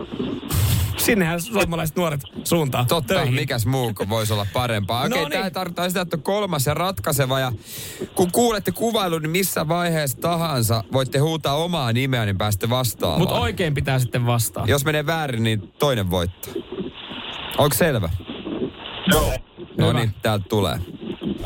Sinnehän 0.98 1.41
suomalaiset 1.41 1.96
nuoret 1.96 2.22
suuntaa 2.44 2.86
Totta, 2.86 3.13
töihin. 3.13 3.34
mikäs 3.34 3.65
muu 3.65 3.94
voisi 4.10 4.34
olla 4.34 4.46
parempaa. 4.54 5.00
Okei, 5.00 5.10
No 5.10 5.15
okay, 5.15 5.30
niin. 5.30 5.32
tämä 5.39 5.50
tarkoittaa 5.50 5.88
sitä, 5.89 6.02
että 6.02 6.18
on 6.18 6.24
kolmas 6.24 6.65
ja 6.65 6.74
ratkaiseva. 6.74 7.39
Ja 7.39 7.52
kun 8.15 8.32
kuulette 8.32 8.72
kuvailun, 8.72 9.22
niin 9.22 9.30
missä 9.30 9.68
vaiheessa 9.68 10.18
tahansa 10.18 10.84
voitte 10.94 11.18
huutaa 11.20 11.56
omaa 11.56 11.94
nimeä, 11.94 12.26
niin 12.26 12.38
pääsette 12.38 12.70
vastaamaan. 12.70 13.20
Mutta 13.20 13.36
oikein 13.46 13.74
pitää 13.74 14.00
sitten 14.00 14.26
vastaa. 14.26 14.66
Jos 14.68 14.86
menee 14.86 15.06
väärin, 15.06 15.44
niin 15.44 15.74
toinen 15.80 16.10
voittaa. 16.10 16.54
Onko 17.58 17.76
selvä? 17.76 18.10
Joo. 19.12 19.34
No 19.78 19.94
niin, 19.94 20.14
täältä 20.22 20.46
tulee. 20.50 20.80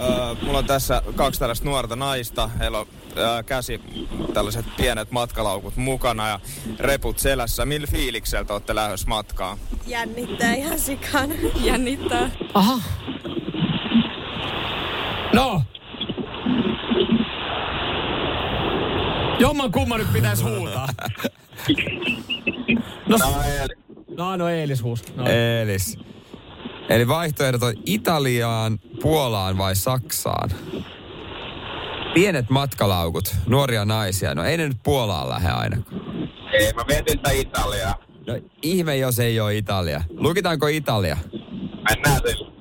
Öö, 0.02 0.36
mulla 0.42 0.58
on 0.58 0.66
tässä 0.66 1.02
kaksi 1.16 1.40
tällaista 1.40 1.66
nuorta 1.66 1.96
naista. 1.96 2.48
Heillä 2.60 2.80
on 2.80 2.88
öö, 3.18 3.44
käsi 3.44 3.82
tällaiset 4.34 4.66
pienet 4.78 5.12
matkalaukut 5.12 5.76
mukana 5.76 6.28
ja 6.28 6.40
reput 6.80 7.20
selässä. 7.20 7.66
Millä 7.66 7.88
fiilikseltä 7.92 8.54
olette 8.54 8.76
lähdössä 8.76 9.08
matkaan? 9.08 9.58
Jännittää 9.88 10.54
ihan 10.54 10.80
sikana. 10.80 11.34
Jännittää. 11.64 12.30
Aha. 12.54 12.80
No. 15.34 15.62
Jomman 19.40 19.72
kumman 19.72 20.00
nyt 20.00 20.14
pitäisi 20.14 20.44
huutaa. 20.44 20.88
No, 23.08 23.18
No, 23.18 23.28
no, 24.18 24.38
no 24.38 24.48
Eelis 24.50 24.84
huus. 24.84 25.16
No. 25.16 25.26
Eelis. 25.30 25.98
Eli 26.90 27.08
vaihtoehdot 27.08 27.64
on 27.64 27.74
Italiaan, 27.86 28.80
Puolaan 29.02 29.58
vai 29.58 29.76
Saksaan? 29.76 30.50
Pienet 32.14 32.50
matkalaukut, 32.50 33.36
nuoria 33.46 33.86
naisia. 33.86 34.36
No 34.36 34.44
ei 34.44 34.58
ne 34.58 34.68
nyt 34.68 34.78
Puolaan 34.84 35.30
lähde 35.30 35.50
ainakaan. 35.50 36.02
Ei, 36.54 36.74
mä 36.74 36.84
mietin 36.88 37.18
sitä 37.18 37.32
Italiaa. 37.32 37.96
No 38.28 38.40
ihme, 38.62 38.98
jos 38.98 39.20
ei 39.20 39.40
ole 39.40 39.58
Italia. 39.58 40.02
Lukitaanko 40.10 40.68
Italia? 40.68 41.18
Mennään 41.90 42.22
sillä. 42.28 42.52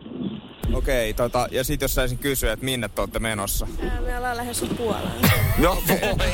Okei, 0.75 1.15
tota, 1.15 1.49
ja 1.51 1.65
sit 1.65 1.81
jos 1.81 1.95
saisin 1.95 2.19
kysyä, 2.19 2.53
että 2.53 2.65
minne 2.65 2.89
te 2.89 3.01
olette 3.01 3.19
menossa? 3.19 3.67
Me 4.07 4.17
ollaan 4.17 4.37
lähdössä 4.37 4.67
Puolaan. 4.77 5.13
No 5.59 5.83
voi 5.89 6.29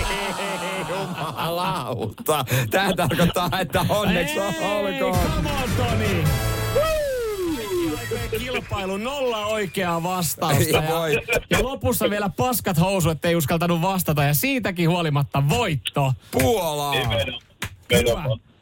jumalauta. 1.19 2.45
Tää 2.71 2.93
tarkoittaa, 2.97 3.51
että 3.61 3.87
onneksi 3.89 4.41
olkoon. 4.41 5.19
come 5.35 5.51
on, 5.51 5.71
Toni! 5.77 6.25
Kilpailu 8.39 8.97
nolla 8.97 9.47
oikeaa 9.47 10.03
vastausta. 10.03 10.63
Ja 10.63 10.83
Ja, 10.83 10.89
voi. 10.95 11.21
ja 11.51 11.63
lopussa 11.63 12.11
vielä 12.11 12.31
paskat 12.37 12.81
housu, 12.81 13.11
ettei 13.11 13.37
uskaltanut 13.37 13.83
vastata. 13.83 14.23
Ja 14.23 14.35
siitäkin 14.35 14.91
huolimatta 14.91 15.49
voitto. 15.49 16.13
Puolaa. 16.31 16.93
Hyvä. 16.95 17.17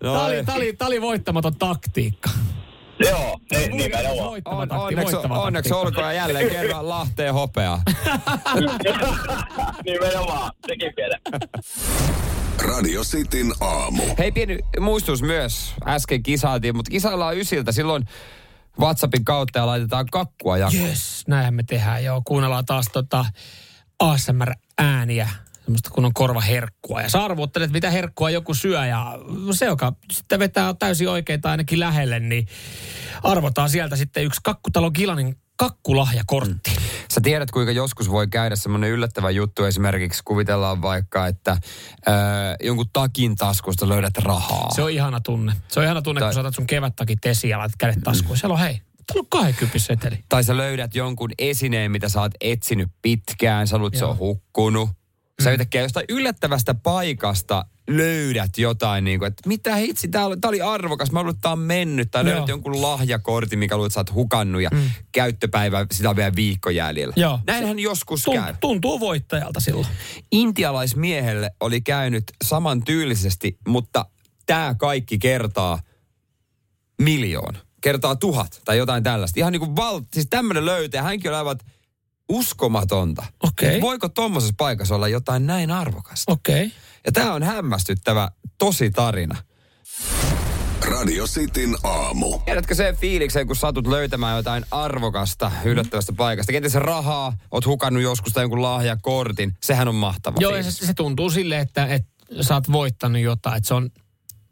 No 0.03 0.13
Tämä 0.13 0.25
oli, 0.25 0.35
ei. 0.37 0.45
tää 0.45 0.55
oli, 0.55 0.73
tää 0.73 0.89
oli 0.89 1.01
voittamaton 1.01 1.57
taktiikka. 1.57 2.31
Joo, 2.99 3.39
ei, 3.53 3.69
nimenomaan. 3.69 4.31
Voittava 4.31 4.57
On, 4.57 4.73
onneksi, 4.73 5.17
onneksi 5.17 5.75
olkoon 5.75 6.07
ja 6.07 6.13
jälleen 6.13 6.51
kerran 6.51 6.89
Lahteen 6.89 7.35
hopeaa. 7.35 7.83
nimenomaan, 9.85 10.51
sekin 10.67 10.93
vielä. 10.97 11.19
Radio 12.59 13.03
Cityn 13.03 13.53
aamu. 13.61 14.03
Hei, 14.19 14.33
pieni 14.33 14.59
muistutus 14.81 15.23
myös. 15.23 15.75
Äsken 15.87 16.23
kisailtiin, 16.23 16.77
mutta 16.77 16.91
kisaillaan 16.91 17.39
ysiltä. 17.39 17.73
Silloin 17.73 18.05
WhatsAppin 18.81 19.25
kautta 19.25 19.59
ja 19.59 19.67
laitetaan 19.67 20.07
kakkua 20.11 20.59
jakoon. 20.59 20.83
Yes, 20.83 21.25
näinhän 21.29 21.55
me 21.55 21.63
tehdään 21.63 22.05
joo. 22.05 22.23
Kuunnellaan 22.25 22.67
taas 22.67 22.87
tota 22.93 23.25
ASMR-ääniä, 23.99 25.29
semmoista 25.65 25.91
kun 25.91 26.05
on 26.05 26.15
korvaherkkua. 26.15 27.03
Ja 27.03 27.09
sä 27.09 27.25
arvottelet, 27.25 27.71
mitä 27.71 27.91
herkkua 27.91 28.31
joku 28.31 28.55
syö 28.55 28.87
ja 28.87 29.19
se, 29.53 29.65
joka 29.65 29.93
sitten 30.13 30.39
vetää 30.39 30.75
täysin 30.75 31.09
oikein 31.09 31.41
tai 31.41 31.51
ainakin 31.51 31.81
lähelle, 31.81 32.21
niin 32.21 32.47
arvotaan 33.23 33.69
sieltä 33.69 33.97
sitten 33.97 34.25
yksi 34.25 34.41
Kakkutalo 34.45 34.91
Gilanin 34.91 35.37
kakkulahjakortti. 35.69 36.71
Mm. 36.71 36.77
Sä 37.15 37.21
tiedät, 37.21 37.51
kuinka 37.51 37.73
joskus 37.73 38.11
voi 38.11 38.27
käydä 38.29 38.57
semmoinen 38.57 38.91
yllättävä 38.91 39.31
juttu. 39.31 39.65
Esimerkiksi 39.65 40.23
kuvitellaan 40.25 40.83
vaikka, 40.83 41.27
että 41.27 41.57
ää, 42.07 42.57
jonkun 42.63 42.87
takin 42.93 43.37
taskusta 43.37 43.89
löydät 43.89 44.19
rahaa. 44.19 44.71
Se 44.75 44.83
on 44.83 44.91
ihana 44.91 45.21
tunne. 45.21 45.53
Se 45.69 45.81
on 45.81 45.85
ihana 45.85 46.03
tunne, 46.03 46.19
Tai- 46.19 46.29
kun 46.29 46.35
sä 46.35 46.41
otat 46.41 46.55
sun 46.55 46.67
kevättäkin 46.67 47.19
tesiä 47.21 47.51
ja 47.51 47.59
laitat 47.59 47.77
kädet 47.79 47.99
taskuun. 48.05 48.37
Siellä 48.37 48.55
on 48.55 48.61
hei, 48.61 48.81
täällä 49.07 49.21
on 49.21 49.27
20 49.29 49.79
seteli. 49.79 50.25
Tai 50.29 50.45
sä 50.45 50.57
löydät 50.57 50.95
jonkun 50.95 51.31
esineen, 51.39 51.91
mitä 51.91 52.09
sä 52.09 52.21
oot 52.21 52.33
etsinyt 52.41 52.91
pitkään. 53.03 53.67
Sä 53.69 53.79
luulet, 53.79 53.95
se 53.95 54.05
on 54.05 54.19
hukkunut. 54.19 54.91
Sä 55.43 55.51
yhtäkkiä 55.51 55.83
jostain 55.83 56.07
yllättävästä 56.09 56.75
paikasta 56.75 57.65
löydät 57.89 58.59
jotain, 58.59 59.05
niin 59.05 59.19
kuin, 59.19 59.27
että 59.27 59.49
mitä 59.49 59.77
hitsi, 59.77 60.09
tää 60.09 60.27
oli, 60.27 60.37
tää 60.37 60.49
oli 60.49 60.61
arvokas, 60.61 61.13
mä 61.13 61.21
luulen, 61.21 61.31
että 61.31 61.43
tää 61.43 61.53
on 61.53 61.59
mennyt. 61.59 62.11
Tai 62.11 62.25
löydät 62.25 62.49
jonkun 62.49 62.83
lahjakortin, 62.83 63.59
mikä 63.59 63.77
luulet, 63.77 63.91
että 63.91 63.95
sä 63.95 64.01
oot 64.01 64.15
hukannut 64.15 64.63
ja 64.63 64.71
mm. 64.73 64.91
käyttöpäivä, 65.13 65.87
sitä 65.93 66.11
on 66.11 66.17
vielä 66.17 66.33
viikko 66.37 66.71
jäljellä. 66.71 67.15
Joo. 67.17 67.41
Näinhän 67.47 67.79
joskus 67.79 68.23
Tunt, 68.23 68.45
käy. 68.45 68.55
tuntuu 68.61 69.01
voittajalta 69.01 69.61
silloin. 69.61 69.87
Intialaismiehelle 70.33 71.51
oli 71.61 71.81
käynyt 71.81 72.25
saman 72.45 72.83
tyylisesti, 72.83 73.59
mutta 73.69 74.07
tämä 74.47 74.75
kaikki 74.79 75.19
kertaa 75.19 75.81
miljoona. 76.99 77.59
Kertaa 77.81 78.17
tuhat 78.17 78.61
tai 78.65 78.79
jotain 78.79 79.03
tällaista. 79.03 79.41
Ihan 79.41 79.53
niin 79.53 79.61
kuin 79.61 79.77
val... 79.77 80.01
Siis 80.13 80.27
tämmöinen 80.31 80.67
löytää. 80.67 81.03
Hänkin 81.03 81.31
on 81.31 81.37
aivan 81.37 81.59
uskomatonta. 82.29 83.25
Okei. 83.43 83.81
Voiko 83.81 84.09
tuommoisessa 84.09 84.55
paikassa 84.59 84.95
olla 84.95 85.09
jotain 85.09 85.47
näin 85.47 85.71
arvokasta? 85.71 86.33
Okei. 86.33 86.67
Okay. 86.67 86.79
Ja 87.07 87.13
tämä 87.13 87.35
on 87.35 87.43
hämmästyttävä 87.43 88.31
tosi 88.59 88.91
tarina. 88.91 89.37
Radio 90.91 91.27
Cityn 91.27 91.77
aamu. 91.83 92.39
Tiedätkö 92.39 92.75
sen 92.75 92.97
fiiliksen, 92.97 93.47
kun 93.47 93.57
satut 93.57 93.87
löytämään 93.87 94.37
jotain 94.37 94.65
arvokasta, 94.71 95.53
yllättävästä 95.65 96.13
paikasta? 96.13 96.53
Kenties 96.53 96.75
rahaa, 96.75 97.37
oot 97.51 97.67
hukannut 97.67 98.03
joskus 98.03 98.33
tai 98.33 98.43
jonkun 98.43 98.63
lahjakortin. 98.63 99.57
Sehän 99.63 99.89
on 99.89 99.95
mahtava 99.95 100.37
Joo, 100.41 100.63
se, 100.63 100.71
se 100.71 100.95
tuntuu 100.95 101.31
silleen, 101.31 101.61
että, 101.61 101.87
että 101.87 102.09
sä 102.41 102.55
oot 102.55 102.73
voittanut 102.73 103.23
jotain. 103.23 103.57
Että 103.57 103.69
se 103.69 103.75
on, 103.75 103.91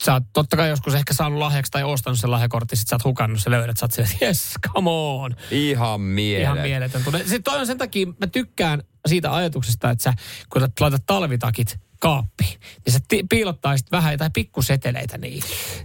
sä 0.04 0.12
oot 0.12 0.22
totta 0.32 0.56
kai 0.56 0.68
joskus 0.68 0.94
ehkä 0.94 1.14
saanut 1.14 1.38
lahjaksi 1.38 1.72
tai 1.72 1.84
ostanut 1.84 2.18
sen 2.18 2.30
lahjakortin, 2.30 2.78
sit 2.78 2.88
sä 2.88 2.96
oot 2.96 3.04
hukannut, 3.04 3.42
se 3.42 3.50
löydät, 3.50 3.76
sä 3.76 3.84
oot 3.84 3.92
silleen, 3.92 4.18
yes, 4.22 4.54
come 4.68 4.90
on. 4.90 5.36
Ihan 5.50 6.00
mieletön. 6.00 6.56
Ihan 6.56 6.68
mieletön. 6.68 7.02
Sitten 7.02 7.42
toi 7.42 7.58
on 7.60 7.66
sen 7.66 7.78
takia, 7.78 8.06
mä 8.06 8.26
tykkään 8.26 8.82
siitä 9.08 9.34
ajatuksesta, 9.34 9.90
että 9.90 10.02
sä, 10.02 10.12
kun 10.52 10.62
laitat 10.80 11.02
talvitakit 11.06 11.78
kaappiin, 12.00 12.60
niin 12.86 12.92
sä 12.92 12.98
ti- 13.08 13.24
piilottaisit 13.30 13.92
vähän 13.92 14.12
jotain 14.12 14.32
pikkuseteleitä 14.32 15.18
niihin. 15.18 15.42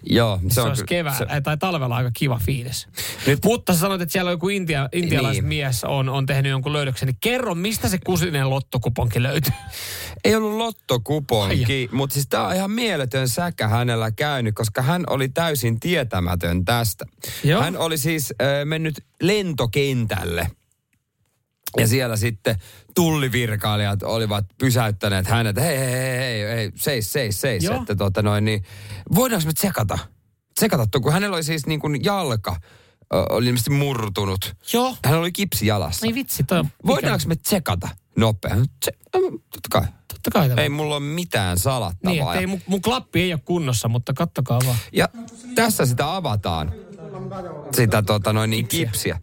Joo, 0.09 0.39
Se, 0.47 0.53
se 0.53 0.61
olisi 0.61 0.83
kyllä- 0.85 0.87
keväällä 0.99 1.35
se- 1.35 1.41
tai 1.41 1.57
talvella 1.57 1.95
aika 1.95 2.11
kiva 2.13 2.39
fiilis. 2.45 2.87
Nyt-. 3.27 3.39
Mutta 3.45 3.73
sä 3.73 3.79
sanoit, 3.79 4.01
että 4.01 4.13
siellä 4.13 4.29
on 4.29 4.33
joku 4.33 4.49
intia, 4.49 4.89
intialaismies 4.93 5.81
Niin. 5.83 5.91
on, 5.91 6.09
on 6.09 6.25
tehnyt 6.25 6.49
jonkun 6.49 6.73
löydöksen. 6.73 7.07
Niin 7.07 7.17
kerro, 7.21 7.55
mistä 7.55 7.89
se 7.89 7.97
kusinen 8.05 8.49
lottokuponki 8.49 9.23
löytyy? 9.23 9.53
Ei 10.23 10.35
ollut 10.35 10.57
lottokuponki, 10.57 11.89
mutta 11.91 12.13
siis 12.13 12.27
tämä 12.27 12.47
on 12.47 12.55
ihan 12.55 12.71
mieletön 12.71 13.29
säkä 13.29 13.67
hänellä 13.67 14.11
käynyt, 14.11 14.55
koska 14.55 14.81
hän 14.81 15.03
oli 15.09 15.29
täysin 15.29 15.79
tietämätön 15.79 16.65
tästä. 16.65 17.05
Joo. 17.43 17.61
Hän 17.61 17.77
oli 17.77 17.97
siis 17.97 18.33
äh, 18.41 18.65
mennyt 18.65 19.03
lentokentälle. 19.21 20.47
Ja 21.77 21.87
siellä 21.87 22.17
sitten 22.17 22.55
tullivirkailijat 22.95 24.03
olivat 24.03 24.45
pysäyttäneet 24.57 25.27
hänet. 25.27 25.57
Hei, 25.57 25.77
hei, 25.77 25.91
hei, 25.91 26.17
hei, 26.17 26.55
hei 26.55 26.71
seis, 26.75 27.13
seis, 27.13 27.41
seis. 27.41 27.63
Joo. 27.63 27.75
Että 27.75 27.95
tota 27.95 28.21
noin, 28.21 28.45
niin, 28.45 28.63
voidaanko 29.15 29.47
me 29.47 29.53
tsekata? 29.53 29.97
Tsekata, 30.55 30.87
tuon, 30.87 31.01
kun 31.01 31.13
hänellä 31.13 31.35
oli 31.35 31.43
siis 31.43 31.65
niin 31.65 31.79
kuin 31.79 32.03
jalka, 32.03 32.55
oli 33.29 33.45
ilmeisesti 33.45 33.69
murtunut. 33.69 34.55
Joo. 34.73 34.95
Hän 35.05 35.19
oli 35.19 35.31
kipsi 35.31 35.67
jalassa. 35.67 36.05
Ei 36.05 36.13
vitsi, 36.13 36.43
toi 36.43 36.59
on... 36.59 36.67
Voidaanko 36.85 37.23
me 37.27 37.35
tsekata 37.35 37.89
nopeasti? 38.17 38.65
Tse, 38.79 38.91
no, 39.13 39.21
totta 39.21 39.69
kai. 39.71 39.85
Totta 40.07 40.31
kai 40.31 40.49
tämä. 40.49 40.61
Ei 40.61 40.69
mulla 40.69 40.95
ole 40.95 41.03
mitään 41.03 41.57
salattavaa. 41.57 42.33
Niin, 42.33 42.39
ei, 42.39 42.47
mun, 42.47 42.61
mun 42.67 42.81
klappi 42.81 43.21
ei 43.21 43.33
ole 43.33 43.41
kunnossa, 43.45 43.87
mutta 43.87 44.13
kattokaa 44.13 44.59
vaan. 44.65 44.77
Ja 44.91 45.09
tässä 45.55 45.85
sitä 45.85 46.15
avataan. 46.15 46.73
Sitä 47.75 48.01
tota 48.01 48.33
noin 48.33 48.49
niin 48.49 48.67
kipsiä. 48.67 49.19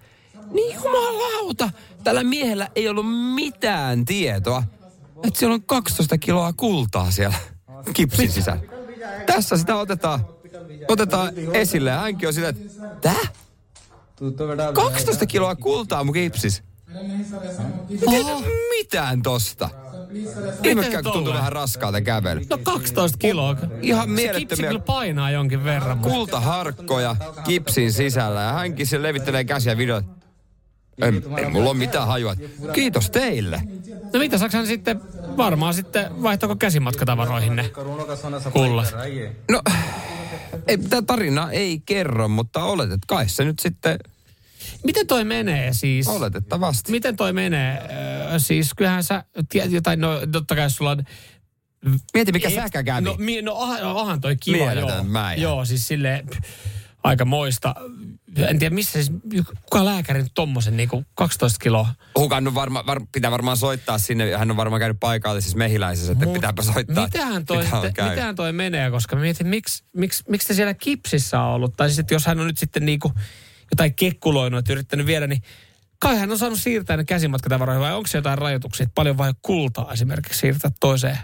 Niin 0.50 0.74
jumalauta, 0.74 1.70
tällä 2.04 2.24
miehellä 2.24 2.68
ei 2.76 2.88
ollut 2.88 3.34
mitään 3.34 4.04
tietoa, 4.04 4.62
että 5.24 5.38
siellä 5.38 5.54
on 5.54 5.62
12 5.62 6.18
kiloa 6.18 6.52
kultaa 6.52 7.10
siellä 7.10 7.36
kipsin 7.92 8.30
sisällä. 8.32 8.62
Tässä 9.26 9.56
sitä 9.56 9.76
otetaan, 9.76 10.26
otetaan 10.88 11.32
esille 11.52 11.90
hänkin 11.90 12.28
on 12.28 12.34
sitä, 12.34 12.48
että 12.48 12.62
tää? 13.00 13.14
12 14.74 15.26
kiloa 15.26 15.56
kultaa 15.56 16.04
mun 16.04 16.14
kipsis. 16.14 16.62
Tiedä 18.10 18.30
mitään 18.78 19.22
tosta. 19.22 19.70
Ihmekään, 20.62 21.04
kun 21.04 21.12
tuntuu 21.12 21.34
vähän 21.34 21.52
raskaalta 21.52 22.00
kävellä. 22.00 22.42
No 22.50 22.58
12 22.62 23.18
kiloa. 23.18 23.56
Ihan 23.82 24.08
Se 24.08 24.14
mielettömiä 24.14 24.68
kyllä 24.68 24.80
painaa 24.80 25.30
jonkin 25.30 25.64
verran. 25.64 25.98
kultaharkkoja 25.98 27.16
kipsin 27.44 27.92
sisällä 27.92 28.40
ja 28.40 28.52
hänkin 28.52 28.86
se 28.86 29.02
levittelee 29.02 29.44
käsiä 29.44 29.76
videot. 29.76 30.21
Ei, 31.02 31.42
ei 31.44 31.50
mulla 31.50 31.70
ole 31.70 31.78
mitään 31.78 32.06
hajua. 32.06 32.36
Kiitos 32.72 33.10
teille. 33.10 33.62
No 34.12 34.18
mitä, 34.18 34.38
saaks 34.38 34.54
hän 34.54 34.66
sitten, 34.66 35.00
varmaan 35.36 35.74
sitten, 35.74 36.22
vaihtako 36.22 36.56
käsimatkatavaroihin 36.56 37.56
ne 37.56 37.70
kullat? 38.52 38.94
No, 39.50 39.62
ei, 40.66 40.78
tämä 40.78 41.02
tarina 41.02 41.50
ei 41.50 41.82
kerro, 41.86 42.28
mutta 42.28 42.64
oletet 42.64 43.00
kai 43.06 43.28
se 43.28 43.44
nyt 43.44 43.58
sitten 43.58 43.98
Miten 44.84 45.06
toi 45.06 45.24
menee 45.24 45.72
siis? 45.72 46.08
oletettavasti. 46.08 46.90
Miten 46.90 47.16
toi 47.16 47.32
menee? 47.32 47.82
Öö, 48.32 48.38
siis 48.38 48.74
kyllähän 48.76 49.04
sä 49.04 49.24
jotain, 49.68 50.00
no 50.00 50.20
totta 50.32 50.56
kai 50.56 50.70
sulla 50.70 50.90
on... 50.90 51.04
Mieti 52.14 52.32
mikä 52.32 52.50
säkä 52.50 52.82
kävi. 52.82 53.04
No, 53.04 53.16
mi, 53.18 53.42
no 53.42 53.54
aha, 53.54 54.00
ahan 54.00 54.20
toi 54.20 54.36
kiva, 54.36 54.72
joo. 54.72 55.04
mäijä. 55.04 55.42
Joo, 55.42 55.64
siis 55.64 55.88
silleen 55.88 56.28
aika 57.02 57.24
moista. 57.24 57.74
En 58.36 58.58
tiedä 58.58 58.74
missä 58.74 58.92
siis, 59.02 59.12
kuka 59.62 59.84
lääkäri 59.84 60.22
nyt 60.22 60.32
tommosen 60.34 60.76
niinku 60.76 61.04
12 61.14 61.58
kiloa. 61.62 61.88
Hukannut 62.18 62.54
varma, 62.54 62.86
var, 62.86 63.00
pitää 63.12 63.30
varmaan 63.30 63.56
soittaa 63.56 63.98
sinne. 63.98 64.36
Hän 64.36 64.50
on 64.50 64.56
varmaan 64.56 64.80
käynyt 64.80 65.00
paikallisessa 65.00 65.58
mehiläisessä, 65.58 66.12
että 66.12 66.24
Mut 66.24 66.34
pitääpä 66.34 66.62
soittaa. 66.62 67.04
Mitähän 67.04 67.46
toi, 67.46 67.64
mitä 67.64 67.90
käynyt. 67.94 68.14
mitähän 68.14 68.36
toi 68.36 68.52
menee, 68.52 68.90
koska 68.90 69.16
mä 69.16 69.22
mietin, 69.22 69.46
miksi, 69.46 69.84
miksi, 69.96 70.24
miksi 70.28 70.48
te 70.48 70.54
siellä 70.54 70.74
kipsissä 70.74 71.40
on 71.40 71.54
ollut? 71.54 71.76
Tai 71.76 71.88
siis, 71.88 71.98
että 71.98 72.14
jos 72.14 72.26
hän 72.26 72.40
on 72.40 72.46
nyt 72.46 72.58
sitten 72.58 72.86
niinku 72.86 73.12
jotain 73.70 73.94
kekkuloinut, 73.94 74.68
yrittänyt 74.68 75.06
viedä, 75.06 75.26
niin 75.26 75.42
kai 75.98 76.16
hän 76.18 76.30
on 76.30 76.38
saanut 76.38 76.58
siirtää 76.60 76.96
ne 76.96 77.04
käsimatkatavaroihin, 77.04 77.82
vai 77.82 77.94
onko 77.94 78.06
se 78.06 78.18
jotain 78.18 78.38
rajoituksia, 78.38 78.84
että 78.84 78.94
paljon 78.94 79.18
vai 79.18 79.32
kultaa 79.42 79.92
esimerkiksi 79.92 80.40
siirtää 80.40 80.70
toiseen, 80.80 81.18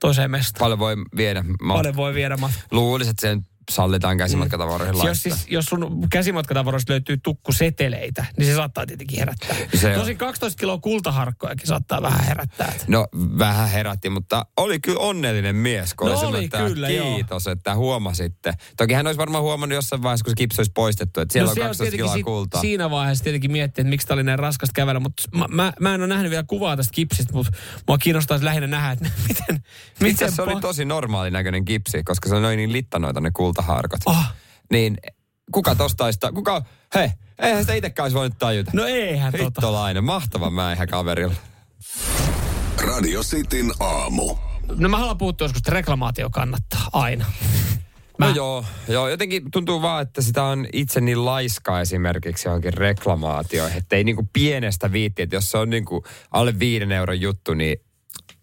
toiseen 0.00 0.30
mestaan? 0.30 0.58
Paljon 0.60 0.78
voi 0.78 0.96
viedä. 1.16 1.42
Mä 1.42 1.74
Paljon 1.74 1.96
voi 1.96 2.14
viedä 2.14 2.36
matkaa. 2.36 2.62
luulisin, 2.70 3.10
että 3.10 3.20
sen 3.20 3.46
sallitaan 3.70 4.18
käsimatkatavaroihin 4.18 4.94
Jos, 4.94 5.04
laittaa. 5.04 5.14
siis, 5.14 5.46
jos 5.48 5.64
sun 5.64 6.06
käsimatkatavaroista 6.10 6.92
löytyy 6.92 7.16
tukkuseteleitä, 7.22 8.26
niin 8.38 8.46
se 8.46 8.54
saattaa 8.54 8.86
tietenkin 8.86 9.18
herättää. 9.18 9.56
Se 9.74 9.88
on. 9.88 10.00
Tosin 10.00 10.16
12 10.16 10.60
kiloa 10.60 10.78
kultaharkkojakin 10.78 11.66
saattaa 11.66 12.02
vähän 12.02 12.24
herättää. 12.24 12.72
No 12.86 13.06
vähän 13.38 13.68
herätti, 13.68 14.10
mutta 14.10 14.46
oli 14.56 14.80
kyllä 14.80 15.00
onnellinen 15.00 15.56
mies, 15.56 15.94
kun 15.94 16.10
No 16.10 16.18
oli 16.18 16.26
oli 16.36 16.48
kyllä, 16.48 16.88
joo. 16.88 17.14
kiitos, 17.14 17.46
että 17.46 17.74
huomasitte. 17.74 18.52
Toki 18.76 18.94
hän 18.94 19.06
olisi 19.06 19.18
varmaan 19.18 19.44
huomannut 19.44 19.74
jossain 19.74 20.02
vaiheessa, 20.02 20.24
kun 20.24 20.30
se 20.30 20.34
kipsi 20.36 20.60
olisi 20.60 20.72
poistettu, 20.74 21.20
että 21.20 21.32
siellä 21.32 21.50
on 21.50 21.50
No 21.50 21.54
se 21.54 21.60
12 21.60 21.84
tietenkin 21.90 22.22
kiloa 22.22 22.38
kultaa. 22.38 22.60
Siinä 22.60 22.90
vaiheessa 22.90 23.24
tietenkin 23.24 23.52
miettii, 23.52 23.82
että 23.82 23.90
miksi 23.90 24.06
tämä 24.06 24.16
oli 24.16 24.22
näin 24.22 24.38
raskasta 24.38 24.72
kävellä, 24.74 25.00
mutta 25.00 25.22
mä, 25.34 25.46
mä, 25.50 25.72
mä 25.80 25.94
en 25.94 26.00
ole 26.00 26.06
nähnyt 26.08 26.30
vielä 26.30 26.44
kuvaa 26.46 26.76
tästä 26.76 26.92
kipsistä, 26.94 27.32
mutta 27.32 27.52
mua 27.88 27.98
kiinnostaisi 27.98 28.44
lähinnä 28.44 28.66
nähdä, 28.66 28.90
että 28.90 29.04
miten, 29.28 29.64
miten 30.00 30.32
se 30.32 30.42
oli 30.42 30.60
tosi 30.60 30.84
normaali 30.84 31.30
näköinen 31.30 31.64
kipsi, 31.64 32.02
koska 32.04 32.28
se 32.28 32.34
on 32.34 32.42
noin 32.42 32.56
niin 32.56 32.72
littanoita 32.72 33.20
ne 33.20 33.30
kultaharkot. 33.54 34.00
Oh. 34.06 34.24
Niin 34.70 34.96
kuka 35.52 35.74
tosta 35.74 36.04
olisi, 36.04 36.18
kuka, 36.34 36.62
hei, 36.94 37.08
eihän 37.38 37.62
sitä 37.62 37.74
itsekään 37.74 38.04
olisi 38.04 38.16
voinut 38.16 38.38
tajuta. 38.38 38.70
No 38.74 38.84
eihän 38.84 39.32
tota. 39.32 39.44
Hittolainen, 39.44 40.04
mahtava 40.04 40.50
mäihä 40.50 40.86
kaverilla. 40.86 41.34
Radio 42.86 43.22
Cityn 43.22 43.72
aamu. 43.80 44.36
No 44.76 44.88
mä 44.88 44.98
haluan 44.98 45.18
puhua 45.18 45.34
joskus, 45.40 45.58
että 45.58 45.70
reklamaatio 45.70 46.30
kannattaa 46.30 46.88
aina. 46.92 47.24
No 48.18 48.26
Mä- 48.26 48.32
joo, 48.36 48.64
joo, 48.88 49.08
jotenkin 49.08 49.50
tuntuu 49.50 49.82
vaan, 49.82 50.02
että 50.02 50.22
sitä 50.22 50.42
on 50.42 50.66
itse 50.72 51.00
niin 51.00 51.24
laiska 51.24 51.80
esimerkiksi 51.80 52.48
johonkin 52.48 52.74
reklamaatioihin, 52.74 53.78
että 53.78 53.96
ei 53.96 54.04
niinku 54.04 54.28
pienestä 54.32 54.92
viitti, 54.92 55.22
että 55.22 55.36
jos 55.36 55.50
se 55.50 55.58
on 55.58 55.70
niinku 55.70 56.04
alle 56.30 56.58
viiden 56.58 56.92
euron 56.92 57.20
juttu, 57.20 57.54
niin 57.54 57.76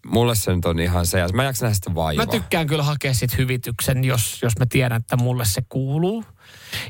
mulle 0.06 0.34
se 0.34 0.54
nyt 0.54 0.64
on 0.64 0.80
ihan 0.80 1.06
se, 1.06 1.18
mä 1.32 1.42
en 1.42 1.46
jaksa 1.46 1.64
nähdä 1.64 1.74
sitä 1.74 1.94
vaivaa. 1.94 2.26
Mä 2.26 2.30
tykkään 2.32 2.66
kyllä 2.66 2.82
hakea 2.82 3.14
sit 3.14 3.38
hyvityksen, 3.38 4.04
jos, 4.04 4.42
jos 4.42 4.52
mä 4.58 4.66
tiedän, 4.66 5.00
että 5.00 5.16
mulle 5.16 5.44
se 5.44 5.62
kuuluu. 5.68 6.24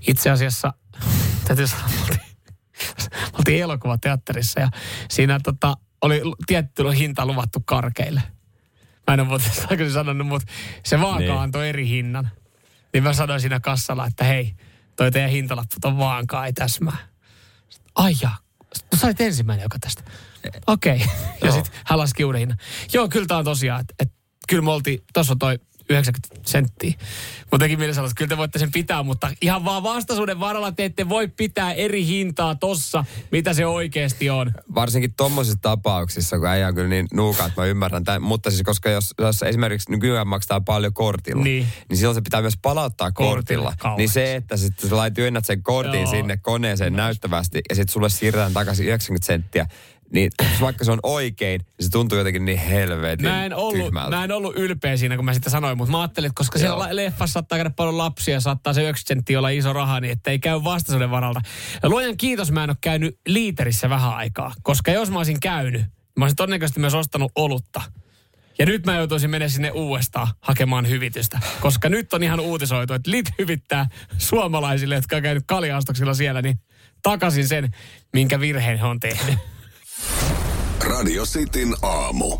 Itse 0.08 0.30
asiassa, 0.30 0.72
täytyy 1.46 1.66
sanoa, 1.66 1.88
me 1.88 2.00
oltiin, 2.02 2.20
me 3.32 3.38
oltiin 3.38 3.62
elokuvateatterissa 3.62 4.60
ja 4.60 4.68
siinä 5.10 5.40
tota, 5.42 5.74
oli 6.00 6.22
tietty 6.46 6.82
hinta 6.98 7.26
luvattu 7.26 7.60
karkeille. 7.64 8.22
Mä 9.06 9.14
en 9.14 9.20
ole 9.20 9.28
muuten 9.28 9.50
aikaisemmin 9.60 9.92
sanonut, 9.92 10.26
mutta 10.26 10.52
se 10.84 11.00
vaaka 11.00 11.18
Niin. 11.18 11.32
antoi 11.32 11.68
eri 11.68 11.88
hinnan. 11.88 12.30
Niin 12.92 13.02
mä 13.02 13.12
sanoin 13.12 13.40
siinä 13.40 13.60
kassalla, 13.60 14.06
että 14.06 14.24
hei, 14.24 14.54
toi 14.96 15.10
teidän 15.10 15.30
hintalappu 15.30 15.76
on 15.84 15.98
vaankaan, 15.98 16.46
ei 16.46 16.52
täsmää. 16.52 16.96
Ai 17.94 18.12
jaa, 18.22 18.38
no 18.92 18.98
sä 18.98 19.06
olit 19.06 19.20
ensimmäinen, 19.20 19.62
joka 19.62 19.78
tästä. 19.78 20.02
Okei. 20.66 20.96
Okay. 20.96 21.06
Ja 21.40 21.46
Joo. 21.48 21.54
sitten 21.54 21.80
hän 21.84 21.98
laski 21.98 22.24
uuden 22.24 22.38
hinnan. 22.38 22.58
Joo, 22.92 23.08
kyllä 23.08 23.26
tää 23.26 23.38
on 23.38 23.44
tosiaan, 23.44 23.80
että 23.80 23.94
et, 24.00 24.12
kyllä 24.48 24.62
me 24.62 24.70
oltiin, 24.70 24.98
tossa 25.12 25.32
on 25.32 25.38
toi 25.38 25.58
90 25.90 26.50
senttiä. 26.50 26.92
Mutta 27.40 27.58
teki 27.58 27.76
mielessä 27.76 27.96
sanoa, 27.96 28.06
että 28.06 28.18
kyllä 28.18 28.28
te 28.28 28.36
voitte 28.36 28.58
sen 28.58 28.72
pitää, 28.72 29.02
mutta 29.02 29.30
ihan 29.40 29.64
vaan 29.64 29.82
vastaisuuden 29.82 30.40
varalla 30.40 30.72
te 30.72 30.84
ette 30.84 31.08
voi 31.08 31.28
pitää 31.28 31.72
eri 31.72 32.06
hintaa 32.06 32.54
tossa, 32.54 33.04
mitä 33.32 33.54
se 33.54 33.66
oikeasti 33.66 34.30
on. 34.30 34.52
Varsinkin 34.74 35.14
tommosissa 35.14 35.58
tapauksissa, 35.62 36.38
kun 36.38 36.48
äijä 36.48 36.68
on 36.68 36.74
kyllä 36.74 36.88
niin 36.88 37.06
nuuka, 37.12 37.46
että 37.46 37.60
mä 37.60 37.66
ymmärrän 37.66 38.04
tämän. 38.04 38.22
Mutta 38.22 38.50
siis 38.50 38.62
koska 38.62 38.90
jos, 38.90 39.14
jos 39.18 39.42
esimerkiksi 39.42 39.90
nykyään 39.90 40.26
maksaa 40.28 40.60
paljon 40.60 40.94
kortilla, 40.94 41.44
Niin. 41.44 41.66
niin 41.88 41.96
silloin 41.96 42.14
se 42.14 42.20
pitää 42.20 42.40
myös 42.40 42.58
palauttaa 42.62 43.12
Kortilla, 43.12 43.70
kortilla. 43.70 43.96
niin 43.96 44.08
se, 44.08 44.36
että 44.36 44.56
sitten 44.56 44.90
sä 44.90 44.96
lait 44.96 45.14
työnnät 45.14 45.44
sen 45.44 45.62
kortin 45.62 46.00
Joo. 46.02 46.10
sinne 46.10 46.36
koneeseen 46.36 46.92
näyttävästi 46.92 47.60
ja 47.68 47.74
sitten 47.74 47.92
sulle 47.92 48.08
siirretään 48.08 48.52
takaisin 48.52 48.86
90 48.86 49.26
senttiä, 49.26 49.66
niin 50.12 50.30
vaikka 50.60 50.84
se 50.84 50.92
on 50.92 50.98
oikein, 51.02 51.60
niin 51.60 51.84
se 51.86 51.90
tuntuu 51.90 52.18
jotenkin 52.18 52.44
niin 52.44 52.58
helvetin 52.58 53.28
Mä 53.28 53.44
en, 53.44 53.54
ollut, 53.54 53.84
tyhmältä. 53.84 54.16
mä 54.16 54.24
en 54.24 54.32
ollut 54.32 54.56
ylpeä 54.56 54.96
siinä, 54.96 55.16
kun 55.16 55.24
mä 55.24 55.34
sitä 55.34 55.50
sanoin, 55.50 55.78
mutta 55.78 55.92
mä 55.92 56.00
ajattelin, 56.00 56.26
että 56.26 56.38
koska 56.38 56.58
siellä 56.58 56.86
Joo. 56.86 56.96
leffassa 56.96 57.32
saattaa 57.32 57.58
käydä 57.58 57.70
paljon 57.70 57.98
lapsia, 57.98 58.40
saattaa 58.40 58.72
se 58.72 58.80
90 58.80 59.08
senttiä 59.08 59.38
olla 59.38 59.48
iso 59.48 59.72
raha, 59.72 60.00
niin 60.00 60.12
että 60.12 60.30
ei 60.30 60.38
käy 60.38 60.64
vastaisuuden 60.64 61.10
varalta. 61.10 61.40
Ja 61.82 61.88
luojan 61.88 62.16
kiitos, 62.16 62.52
mä 62.52 62.64
en 62.64 62.70
ole 62.70 62.76
käynyt 62.80 63.18
liiterissä 63.28 63.90
vähän 63.90 64.14
aikaa, 64.14 64.52
koska 64.62 64.90
jos 64.90 65.10
mä 65.10 65.18
olisin 65.18 65.40
käynyt, 65.40 65.82
mä 66.18 66.24
olisin 66.24 66.36
todennäköisesti 66.36 66.80
myös 66.80 66.94
ostanut 66.94 67.32
olutta. 67.36 67.82
Ja 68.58 68.66
nyt 68.66 68.86
mä 68.86 68.96
joutuisin 68.96 69.30
mennä 69.30 69.48
sinne 69.48 69.70
uudestaan 69.70 70.28
hakemaan 70.40 70.88
hyvitystä. 70.88 71.38
Koska 71.60 71.88
nyt 71.88 72.12
on 72.12 72.22
ihan 72.22 72.40
uutisoitu, 72.40 72.92
että 72.94 73.10
Lit 73.10 73.26
hyvittää 73.38 73.86
suomalaisille, 74.18 74.94
jotka 74.94 75.16
on 75.16 75.22
käynyt 75.22 75.44
kaljaostoksilla 75.46 76.14
siellä, 76.14 76.42
niin 76.42 76.58
takaisin 77.02 77.48
sen, 77.48 77.70
minkä 78.12 78.40
virheen 78.40 78.78
he 78.78 78.84
on 78.84 79.00
tehnyt. 79.00 79.38
Radio 80.80 81.26
Cityn 81.26 81.74
aamu. 81.82 82.38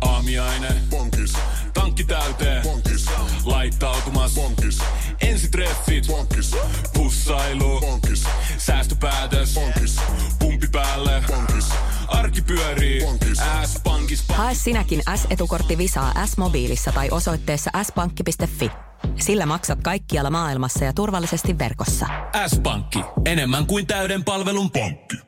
Aamiainen. 0.00 0.76
Bonkis. 0.90 1.32
Tankki 1.74 2.04
täyteen. 2.04 2.62
Bonkis. 2.62 3.06
Laittautumas. 3.44 4.34
Bonkis. 4.34 4.78
Ensitreffit. 5.20 6.06
Bonkis. 6.06 6.56
Pussailu. 6.94 7.80
Bonkis. 7.80 8.24
Säästöpäätös. 8.58 9.54
Bonkis. 9.54 9.96
Pumpi 10.38 10.66
päälle. 10.72 11.22
Bonkis. 11.26 11.68
Arki 12.08 12.42
pyörii. 12.42 13.00
Bonkis. 13.00 13.38
S-pankis. 13.64 14.24
Hae 14.28 14.54
sinäkin 14.54 15.02
S-etukortti 15.16 15.78
Visaa 15.78 16.26
S-mobiilissa 16.26 16.92
tai 16.92 17.08
osoitteessa 17.10 17.70
s-pankki.fi. 17.82 18.70
Sillä 19.20 19.46
maksat 19.46 19.78
kaikkialla 19.82 20.30
maailmassa 20.30 20.84
ja 20.84 20.92
turvallisesti 20.92 21.58
verkossa. 21.58 22.06
S-pankki. 22.46 22.98
Enemmän 23.24 23.66
kuin 23.66 23.86
täyden 23.86 24.24
palvelun 24.24 24.70
pankki. 24.70 25.27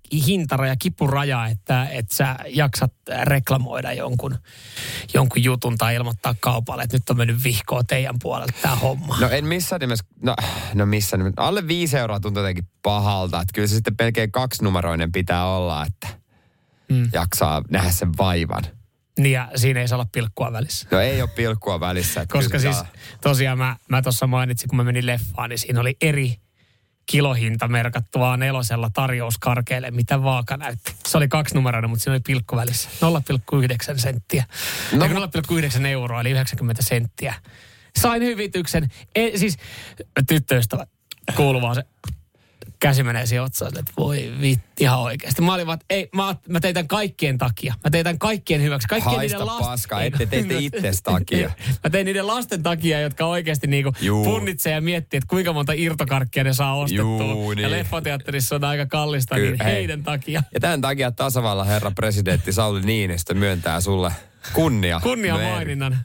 hintaraja, 0.11 0.75
kipuraja, 0.75 1.47
että, 1.47 1.87
että 1.89 2.15
sä 2.15 2.35
jaksat 2.49 2.93
reklamoida 3.23 3.93
jonkun, 3.93 4.37
jonkun 5.13 5.43
jutun 5.43 5.77
tai 5.77 5.95
ilmoittaa 5.95 6.35
kaupalle, 6.39 6.83
että 6.83 6.97
nyt 6.97 7.09
on 7.09 7.17
mennyt 7.17 7.43
vihkoa 7.43 7.83
teidän 7.83 8.15
puolelta 8.21 8.53
tämä 8.61 8.75
homma? 8.75 9.17
No 9.19 9.29
en 9.29 9.45
missään 9.45 9.79
nimessä, 9.79 10.05
no, 10.23 10.35
no 10.73 10.85
missään 10.85 11.19
nimessä. 11.19 11.41
Alle 11.41 11.67
viisi 11.67 11.97
euroa 11.97 12.19
tuntuu 12.19 12.43
jotenkin 12.43 12.67
pahalta. 12.83 13.41
Että 13.41 13.53
kyllä 13.53 13.67
se 13.67 13.75
sitten 13.75 13.95
melkein 13.99 14.31
kaksinumeroinen 14.31 15.11
pitää 15.11 15.45
olla, 15.45 15.85
että 15.85 16.21
Mm. 16.89 17.09
jaksaa 17.13 17.61
nähdä 17.69 17.91
sen 17.91 18.17
vaivan. 18.17 18.63
Niin 19.19 19.33
ja 19.33 19.49
siinä 19.55 19.79
ei 19.81 19.87
saa 19.87 19.95
olla 19.95 20.07
pilkkua 20.11 20.51
välissä. 20.51 20.87
No 20.91 20.99
ei 20.99 21.21
ole 21.21 21.29
pilkkua 21.29 21.79
välissä. 21.79 22.25
Koska 22.25 22.59
siis 22.59 22.77
tosiaan 23.21 23.57
mä, 23.57 23.75
mä 23.89 24.01
tuossa 24.01 24.27
mainitsin, 24.27 24.69
kun 24.69 24.77
mä 24.77 24.83
menin 24.83 25.05
leffaan, 25.05 25.49
niin 25.49 25.59
siinä 25.59 25.79
oli 25.81 25.97
eri 26.01 26.35
kilohinta 27.11 27.67
merkattu 27.67 28.19
vaan 28.19 28.39
nelosella 28.39 28.89
tarjouskarkeelle, 28.93 29.91
mitä 29.91 30.23
vaaka 30.23 30.57
näytti. 30.57 30.95
Se 31.07 31.17
oli 31.17 31.27
kaksinumeroinen, 31.27 31.89
mutta 31.89 32.03
siinä 32.03 32.13
oli 32.13 32.21
pilkku 32.27 32.55
välissä. 32.55 32.89
0,9 33.93 33.99
senttiä. 33.99 34.43
No. 34.91 35.07
0,9 35.07 35.85
euroa, 35.85 36.21
eli 36.21 36.31
90 36.31 36.81
senttiä. 36.83 37.33
Sain 37.99 38.23
hyvityksen. 38.23 38.91
E, 39.15 39.37
siis 39.37 39.57
tyttöystävä 40.27 40.87
kuuluu 41.35 41.61
vaan 41.61 41.75
se 41.75 41.83
käsi 42.81 43.03
menee 43.03 43.25
siihen 43.25 43.43
otsaan, 43.43 43.79
että 43.79 43.91
voi 43.97 44.33
vitti 44.41 44.83
ihan 44.83 44.99
oikeasti. 44.99 45.41
Mä 45.41 45.53
olin 45.53 45.67
vaan, 45.67 45.79
ei, 45.89 46.09
mä, 46.15 46.35
mä 46.49 46.59
tein 46.59 46.73
tämän 46.73 46.87
kaikkien 46.87 47.37
takia. 47.37 47.73
Mä 47.83 47.89
tein 47.89 48.03
tämän 48.03 48.19
kaikkien 48.19 48.61
hyväksi. 48.61 48.87
Kaikkien 48.87 49.15
Haista 49.15 49.37
niiden 49.37 49.47
lasten... 49.47 49.67
paska, 49.67 50.01
ette 50.01 50.25
teitte 50.25 50.57
itses 50.57 51.01
takia. 51.01 51.51
Mä 51.83 51.89
tein 51.89 52.05
niiden 52.05 52.27
lasten 52.27 52.63
takia, 52.63 53.01
jotka 53.01 53.25
oikeasti 53.25 53.67
niinku 53.67 53.93
Juu. 54.01 54.23
punnitsee 54.23 54.73
ja 54.73 54.81
miettii, 54.81 55.17
että 55.17 55.27
kuinka 55.27 55.53
monta 55.53 55.73
irtokarkkia 55.75 56.43
ne 56.43 56.53
saa 56.53 56.75
ostettua. 56.75 57.25
Juu, 57.25 57.53
niin. 57.53 57.63
Ja 57.63 57.71
leffateatterissa 57.71 58.55
on 58.55 58.63
aika 58.63 58.85
kallista, 58.85 59.35
Kyllä, 59.35 59.51
niin 59.51 59.65
hei. 59.65 59.73
heidän 59.73 60.03
takia. 60.03 60.43
Ja 60.53 60.59
tämän 60.59 60.81
takia 60.81 61.11
tasavallan 61.11 61.67
herra 61.67 61.91
presidentti 61.91 62.53
Sauli 62.53 62.81
Niinistö 62.81 63.33
myöntää 63.33 63.81
sulle 63.81 64.11
kunnia. 64.53 64.99
Kunnia 64.99 65.37
maininnan. 65.37 65.97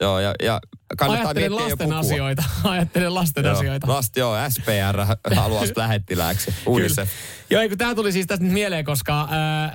Joo, 0.00 0.18
ja, 0.18 0.34
ja 0.42 0.60
kannattaa 0.98 1.28
Ajattelen 1.28 1.56
lasten 1.56 1.92
asioita. 1.92 2.42
Ajattelen 2.64 3.14
lasten 3.14 3.44
Joo, 3.44 3.54
asioita. 3.56 3.88
Last, 3.88 4.16
joo, 4.16 4.36
SPR 4.48 5.00
haluaa 5.36 5.64
lähettilääksi. 5.76 6.54
Unicef. 6.66 7.10
Joo, 7.50 7.68
kun 7.68 7.78
tämä 7.78 7.94
tuli 7.94 8.12
siis 8.12 8.26
tästä 8.26 8.44
nyt 8.44 8.52
mieleen, 8.52 8.84
koska 8.84 9.28
ää, 9.30 9.72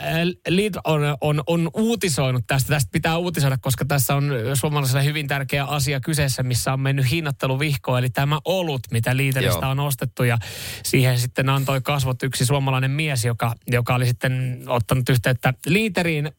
Lid 0.47 0.75
on, 0.83 1.01
on, 1.21 1.43
on 1.47 1.69
uutisoinut 1.73 2.43
tästä. 2.47 2.69
Tästä 2.69 2.89
pitää 2.91 3.17
uutisoida, 3.17 3.57
koska 3.61 3.85
tässä 3.85 4.15
on 4.15 4.31
suomalaiselle 4.53 5.03
hyvin 5.05 5.27
tärkeä 5.27 5.63
asia 5.63 5.99
kyseessä, 5.99 6.43
missä 6.43 6.73
on 6.73 6.79
mennyt 6.79 7.11
hinnoitteluvihko. 7.11 7.97
Eli 7.97 8.09
tämä 8.09 8.39
olut, 8.45 8.81
mitä 8.91 9.11
Joo. 9.41 9.59
on 9.59 9.79
ostettu. 9.79 10.23
Ja 10.23 10.37
siihen 10.83 11.19
sitten 11.19 11.49
antoi 11.49 11.81
kasvot 11.81 12.23
yksi 12.23 12.45
suomalainen 12.45 12.91
mies, 12.91 13.25
joka, 13.25 13.53
joka 13.67 13.95
oli 13.95 14.05
sitten 14.05 14.63
ottanut 14.67 15.09
yhteyttä 15.09 15.53
Liiteriin 15.65 16.31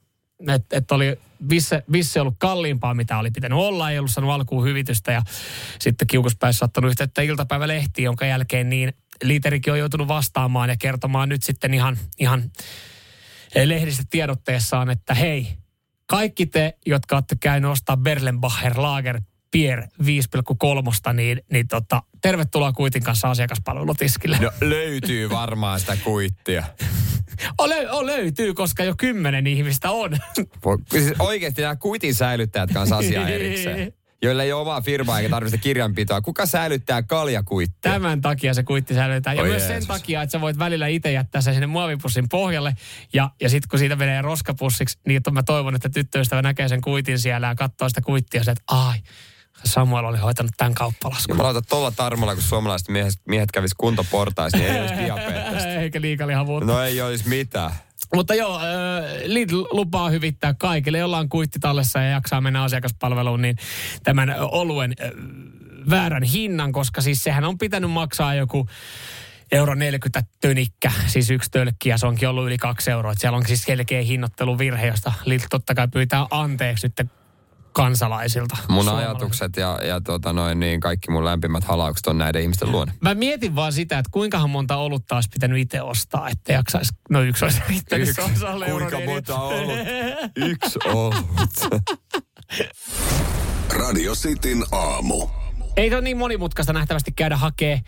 että 0.49 0.77
et 0.77 0.93
oli 0.93 1.19
visse, 1.51 1.83
visse 1.93 2.21
ollut 2.21 2.35
kalliimpaa, 2.39 2.95
mitä 2.95 3.19
oli 3.19 3.31
pitänyt 3.31 3.59
olla, 3.59 3.91
ei 3.91 3.99
ollut 3.99 4.11
saanut 4.11 4.31
alkuun 4.31 4.65
hyvitystä 4.65 5.13
ja 5.13 5.23
sitten 5.79 6.07
kiukuspäissä 6.07 6.65
ottanut 6.65 6.91
yhteyttä 6.91 7.23
iltapäivälehtiin, 7.23 8.05
jonka 8.05 8.27
jälkeen 8.27 8.69
niin 8.71 8.93
liiterikin 9.23 9.73
on 9.73 9.79
joutunut 9.79 10.09
vastaamaan 10.09 10.69
ja 10.69 10.77
kertomaan 10.77 11.29
nyt 11.29 11.43
sitten 11.43 11.75
ihan, 11.75 11.99
ihan 12.19 12.51
lehdistä 13.65 14.05
tiedotteessaan, 14.11 14.91
että 14.91 15.15
hei, 15.15 15.49
kaikki 16.07 16.47
te, 16.47 16.79
jotka 16.87 17.17
olette 17.17 17.37
käynyt 17.41 17.71
ostaa 17.71 17.97
Berlenbacher 17.97 18.73
Lager 18.77 19.21
Pier 19.51 19.83
5,3, 19.83 21.13
niin, 21.13 21.43
niin 21.53 21.69
tota, 21.69 22.03
tervetuloa 22.23 22.73
kuitin 22.73 23.03
kanssa 23.03 23.31
asiakaspalvelutiskille. 23.31 24.39
No 24.41 24.51
löytyy 24.61 25.31
varmaan 25.31 25.81
sitä 25.81 25.97
kuittia. 26.05 26.65
O, 27.59 27.69
lö, 27.69 27.91
o, 27.91 28.07
löytyy, 28.07 28.55
koska 28.55 28.85
jo 28.85 28.95
kymmenen 28.99 29.47
ihmistä 29.47 29.91
on. 29.91 30.17
Siis 30.91 31.13
oikeasti 31.19 31.63
nämä 31.63 31.77
kuitin 31.77 32.15
säilyttäjät 32.15 32.71
kanssa 32.73 32.97
asiaa 32.97 33.29
erikseen. 33.29 33.93
Joilla 34.23 34.43
ei 34.43 34.53
ole 34.53 34.63
omaa 34.63 34.81
firmaa 34.81 35.19
eikä 35.19 35.31
tarvitse 35.31 35.59
kirjanpitoa. 35.59 36.21
Kuka 36.21 36.47
säilyttää 36.47 37.03
kaljakuittia? 37.03 37.93
Tämän 37.93 38.21
takia 38.21 38.55
se 38.55 38.63
kuitti 38.63 38.95
säilytetään. 38.95 39.37
Ja 39.37 39.43
Oi 39.43 39.49
myös 39.49 39.63
Jeesus. 39.63 39.79
sen 39.79 39.87
takia, 39.87 40.23
että 40.23 40.33
sä 40.33 40.41
voit 40.41 40.59
välillä 40.59 40.87
itse 40.87 41.13
jättää 41.13 41.41
sen 41.41 41.55
sinne 41.55 41.67
muovipussin 41.67 42.29
pohjalle. 42.29 42.77
Ja, 43.13 43.31
ja 43.41 43.49
sitten 43.49 43.69
kun 43.69 43.79
siitä 43.79 43.97
menee 43.97 44.23
roskapussiksi, 44.23 44.99
niin 45.07 45.23
mä 45.31 45.43
toivon, 45.43 45.75
että 45.75 45.89
tyttöystävä 45.89 46.43
näkee 46.43 46.69
sen 46.69 46.81
kuitin 46.81 47.19
siellä 47.19 47.47
ja 47.47 47.55
katsoo 47.55 47.89
sitä 47.89 48.01
kuittia. 48.01 48.43
Ja 48.47 48.53
että 48.53 48.65
ai, 48.69 48.99
Samuel 49.67 50.05
oli 50.05 50.19
hoitanut 50.19 50.53
tämän 50.57 50.75
kauppalaskun. 50.75 51.35
Jumalauta, 51.35 51.63
tuolla 51.63 51.91
tarmolla, 51.91 52.35
kun 52.35 52.43
suomalaiset 52.43 52.89
miehet, 52.89 53.15
miehet 53.29 53.53
kävis 53.53 53.75
kuntoportaissa, 53.75 54.59
niin 54.59 54.71
ei 54.71 54.81
olisi 54.81 54.95
diabeettista. 55.05 55.69
Eikä 55.69 56.01
liikalihavuutta. 56.01 56.73
No 56.73 56.83
ei 56.83 57.01
olisi 57.01 57.29
mitään. 57.29 57.71
Mutta 58.15 58.35
joo, 58.35 58.57
äh, 58.57 58.63
Lidl 59.25 59.65
lupaa 59.71 60.11
hyvittää 60.11 60.55
kaikille, 60.55 60.99
jolla 60.99 61.19
on 61.19 61.29
kuitti 61.29 61.59
tallessa 61.59 61.99
ja 61.99 62.11
jaksaa 62.11 62.41
mennä 62.41 62.63
asiakaspalveluun, 62.63 63.43
niin 63.43 63.57
tämän 64.03 64.37
oluen 64.41 64.95
äh, 65.03 65.11
väärän 65.91 66.23
hinnan, 66.23 66.73
koska 66.73 67.01
siis 67.01 67.25
sehän 67.25 67.45
on 67.45 67.59
pitänyt 67.59 67.91
maksaa 67.91 68.35
joku 68.35 68.69
euro 69.53 69.75
40 69.75 70.23
tönikkä, 70.41 70.93
siis 71.07 71.31
yksi 71.31 71.51
tölkki, 71.51 71.89
ja 71.89 71.99
se 71.99 72.07
onkin 72.07 72.29
ollut 72.29 72.47
yli 72.47 72.59
kaksi 72.59 72.91
euroa. 72.91 73.13
Et 73.13 73.19
siellä 73.21 73.37
on 73.37 73.47
siis 73.47 73.63
selkeä 73.63 74.03
hinnoitteluvirhe, 74.03 74.87
josta 74.87 75.13
Lidl 75.25 75.45
totta 75.51 75.75
kai 75.75 75.89
pyytää 75.89 76.27
anteeksi 76.31 76.87
nyt 76.87 77.11
kansalaisilta. 77.77 78.57
Mun 78.69 78.89
ajatukset 78.89 79.57
ja, 79.57 79.79
ja 79.83 80.01
tota 80.01 80.33
noin, 80.33 80.61
niin 80.61 80.81
kaikki 80.81 81.11
mun 81.11 81.25
lämpimät 81.25 81.65
halaukset 81.65 82.07
on 82.07 82.19
näiden 82.19 82.43
ihmisten 82.43 82.73
luona. 82.73 82.93
Mä 83.01 83.15
mietin 83.15 83.55
vaan 83.57 83.73
sitä, 83.73 83.99
että 83.99 84.11
kuinkahan 84.13 84.51
monta 84.51 84.77
olutta 84.77 85.15
olisi 85.15 85.29
pitänyt 85.33 85.59
itse 85.59 85.83
ostaa, 85.83 86.29
että 86.29 86.53
jaksaisi. 86.53 86.93
No 87.11 87.23
yksi 87.23 87.45
olisi 87.45 87.61
riittänyt, 87.69 88.09
euro 88.69 88.79
Kuinka 88.79 88.99
neljä. 88.99 89.15
monta 89.15 89.39
ollut? 89.39 89.79
Yksi 90.51 90.79
ollut. 90.85 91.27
Radio 93.79 94.15
Cityn 94.15 94.65
aamu. 94.73 95.29
Ei 95.77 95.89
se 95.89 95.97
ole 95.97 96.05
niin 96.05 96.17
monimutkaista 96.17 96.73
nähtävästi 96.73 97.13
käydä 97.17 97.37
hakee 97.37 97.81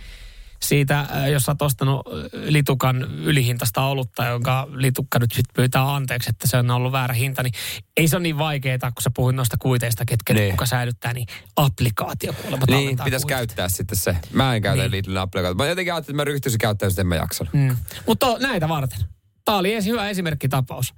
siitä, 0.62 1.00
äh, 1.00 1.28
jos 1.30 1.42
sä 1.42 1.52
oot 1.52 1.62
ostanut 1.62 2.06
äh, 2.06 2.12
litukan 2.32 3.02
ylihintasta 3.02 3.82
olutta, 3.82 4.24
jonka 4.26 4.66
litukka 4.70 5.18
nyt 5.18 5.32
sitten 5.32 5.54
pyytää 5.54 5.94
anteeksi, 5.94 6.30
että 6.30 6.46
se 6.48 6.56
on 6.56 6.70
ollut 6.70 6.92
väärä 6.92 7.14
hinta, 7.14 7.42
niin 7.42 7.52
ei 7.96 8.08
se 8.08 8.16
ole 8.16 8.22
niin 8.22 8.38
vaikeaa, 8.38 8.78
kun 8.80 9.02
sä 9.02 9.10
puhuit 9.16 9.36
noista 9.36 9.56
kuiteista, 9.58 10.04
ketkä 10.04 10.34
Niin. 10.34 10.50
kuka 10.50 10.66
säilyttää, 10.66 11.12
niin 11.12 11.26
applikaatio 11.56 12.32
kuulemma 12.32 12.64
Niin, 12.68 12.90
pitäisi 12.90 13.10
kuitit. 13.10 13.28
käyttää 13.28 13.68
sitten 13.68 13.98
se. 13.98 14.16
Mä 14.32 14.54
en 14.54 14.62
käytä 14.62 14.82
Niin. 14.82 14.90
Lidlin 14.90 15.18
applikaatiota. 15.18 15.62
Mä 15.64 15.68
jotenkin 15.68 15.94
ajattelin, 15.94 16.14
että 16.14 16.20
mä 16.20 16.24
ryhtyisin 16.24 16.58
käyttämään 16.58 16.90
sitä, 16.92 17.00
en 17.02 17.06
mä 17.06 17.16
jaksanut. 17.16 17.52
Mm. 17.54 17.76
Mutta 18.06 18.26
näitä 18.38 18.68
varten. 18.68 18.98
Tämä 19.44 19.58
oli 19.58 19.84
hyvä 19.84 20.08
esimerkkitapaus. 20.08 20.94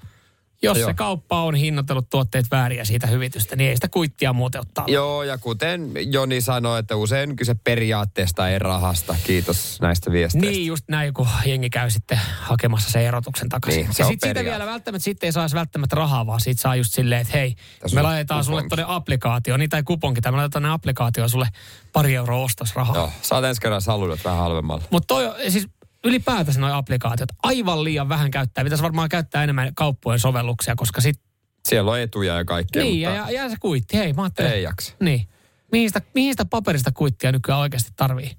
Jos 0.62 0.78
Joo. 0.78 0.88
se 0.90 0.94
kauppa 0.94 1.42
on 1.42 1.54
hinnoitellut 1.54 2.10
tuotteet 2.10 2.46
väärin 2.50 2.78
ja 2.78 2.84
siitä 2.84 3.06
hyvitystä, 3.06 3.56
niin 3.56 3.70
ei 3.70 3.76
sitä 3.76 3.88
kuittia 3.88 4.32
muuten 4.32 4.60
ottaa. 4.60 4.84
Joo, 4.88 5.22
ja 5.22 5.38
kuten 5.38 5.92
Joni 6.12 6.40
sanoi, 6.40 6.78
että 6.78 6.96
usein 6.96 7.36
kyse 7.36 7.54
periaatteesta 7.54 8.48
ei 8.48 8.58
rahasta. 8.58 9.16
Kiitos 9.24 9.80
näistä 9.80 10.12
viesteistä. 10.12 10.50
Niin, 10.50 10.66
just 10.66 10.84
näin, 10.88 11.14
kun 11.14 11.28
jengi 11.44 11.70
käy 11.70 11.90
sitten 11.90 12.20
hakemassa 12.40 12.90
sen 12.90 13.02
erotuksen 13.02 13.48
takaisin. 13.48 13.82
Niin, 13.84 13.94
se 13.94 14.02
ja 14.02 14.06
sitten 14.08 14.28
siitä 14.28 14.44
vielä 14.50 14.66
välttämättä, 14.66 15.04
sitten 15.04 15.28
ei 15.28 15.32
saisi 15.32 15.56
välttämättä 15.56 15.96
rahaa, 15.96 16.26
vaan 16.26 16.40
siitä 16.40 16.60
saa 16.62 16.76
just 16.76 16.92
silleen, 16.92 17.20
että 17.20 17.32
hei, 17.38 17.54
Tässä 17.80 17.94
me 17.94 18.02
laitetaan 18.02 18.44
sulle 18.44 18.62
kuponki. 18.62 18.76
tuonne 18.76 18.94
applikaatio, 18.96 19.56
niin 19.56 19.70
tai 19.70 19.82
kuponki, 19.82 20.20
tai 20.20 20.32
me 20.32 20.36
laitetaan 20.36 20.62
ne 20.62 20.70
applikaatioon 20.70 21.30
sulle 21.30 21.48
pari 21.92 22.14
euroa 22.14 22.38
ostosrahaa. 22.38 22.96
Joo, 22.96 23.12
saat 23.22 23.44
ensi 23.44 23.60
kerran 23.60 23.82
saludot 23.82 24.24
vähän 24.24 24.38
halvemmalla. 24.38 24.82
Mutta 24.90 25.06
toi, 25.06 25.50
siis 25.50 25.68
ylipäätänsä 26.04 26.60
nuo 26.60 26.72
applikaatiot, 26.72 27.28
aivan 27.42 27.84
liian 27.84 28.08
vähän 28.08 28.30
käyttää. 28.30 28.64
Pitäisi 28.64 28.82
varmaan 28.82 29.08
käyttää 29.08 29.42
enemmän 29.44 29.74
kauppojen 29.74 30.18
sovelluksia, 30.20 30.74
koska 30.76 31.00
sit, 31.00 31.20
Siellä 31.68 31.90
on 31.90 32.00
etuja 32.00 32.34
ja 32.36 32.44
kaikkea, 32.44 32.82
niin, 32.82 33.00
ja, 33.00 33.10
mutta 33.10 33.32
ja, 33.32 33.42
ja 33.42 33.50
se 33.50 33.56
kuitti, 33.60 33.96
hei, 33.96 34.12
mä 34.12 34.22
ajattelen. 34.22 34.52
ei 34.52 34.62
jaksa. 34.62 34.94
Niin. 35.00 35.28
Mihin 35.72 35.88
sitä, 35.88 36.02
mihin 36.14 36.32
sitä 36.32 36.44
paperista 36.44 36.92
kuittia 36.92 37.32
nykyään 37.32 37.60
oikeasti 37.60 37.90
tarvii? 37.96 38.30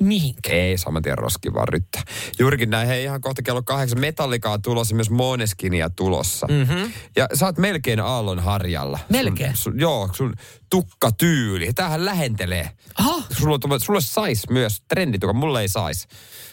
Ei 0.00 0.06
Mihinkään. 0.06 0.56
Ei 0.56 0.78
saman 0.78 1.02
tien 1.02 1.18
roski 1.18 1.54
vaan 1.54 1.68
ryttää. 1.68 2.02
Juurikin 2.38 2.70
näin, 2.70 2.88
hei 2.88 3.04
ihan 3.04 3.20
kohta 3.20 3.42
kello 3.42 3.62
kahdeksan. 3.62 4.00
Metallikaa 4.00 4.58
tulossa, 4.58 4.94
myös 4.94 5.10
Moneskinia 5.10 5.90
tulossa. 5.90 6.46
Mm-hmm. 6.46 6.92
Ja 7.16 7.26
sä 7.34 7.46
oot 7.46 7.58
melkein 7.58 8.00
aallon 8.00 8.38
harjalla. 8.38 8.98
Melkein? 9.08 9.56
Sun, 9.56 9.72
sun, 9.72 9.80
joo, 9.80 10.08
sun 10.12 10.34
tukkatyyli. 10.70 11.72
Tämähän 11.72 12.04
lähentelee. 12.04 12.70
Aha, 12.98 13.22
Sulle, 13.32 13.78
sulle 13.78 14.00
sais 14.00 14.50
myös 14.50 14.82
trenditukka, 14.88 15.32
mulle 15.32 15.60
ei 15.60 15.68
sais. 15.68 16.08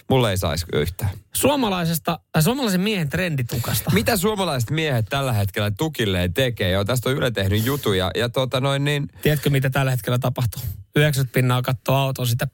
Mulle 0.09 0.31
ei 0.31 0.37
sais 0.37 0.65
yhtään. 0.73 1.09
suomalaisesta, 1.35 2.19
äh, 2.37 2.43
suomalaisen 2.43 2.81
miehen 2.81 3.09
trenditukasta. 3.09 3.91
Mitä 3.93 4.17
suomalaiset 4.17 4.71
miehet 4.71 5.05
tällä 5.09 5.33
hetkellä 5.33 5.71
tukilleen 5.77 6.33
tekee? 6.33 6.71
Joo, 6.71 6.85
tästä 6.85 7.09
on 7.09 7.15
Yle 7.15 7.31
tehnyt 7.31 7.65
jutuja. 7.65 8.11
Ja 8.15 8.29
tota 8.29 8.61
noin 8.61 8.85
niin, 8.85 9.07
Tiedätkö, 9.21 9.49
mitä 9.49 9.69
tällä 9.69 9.91
hetkellä 9.91 10.19
tapahtuu? 10.19 10.61
90 10.95 11.33
pinnaa 11.33 11.61
katsoo 11.61 11.95
auton 11.95 12.27
sitä 12.27 12.47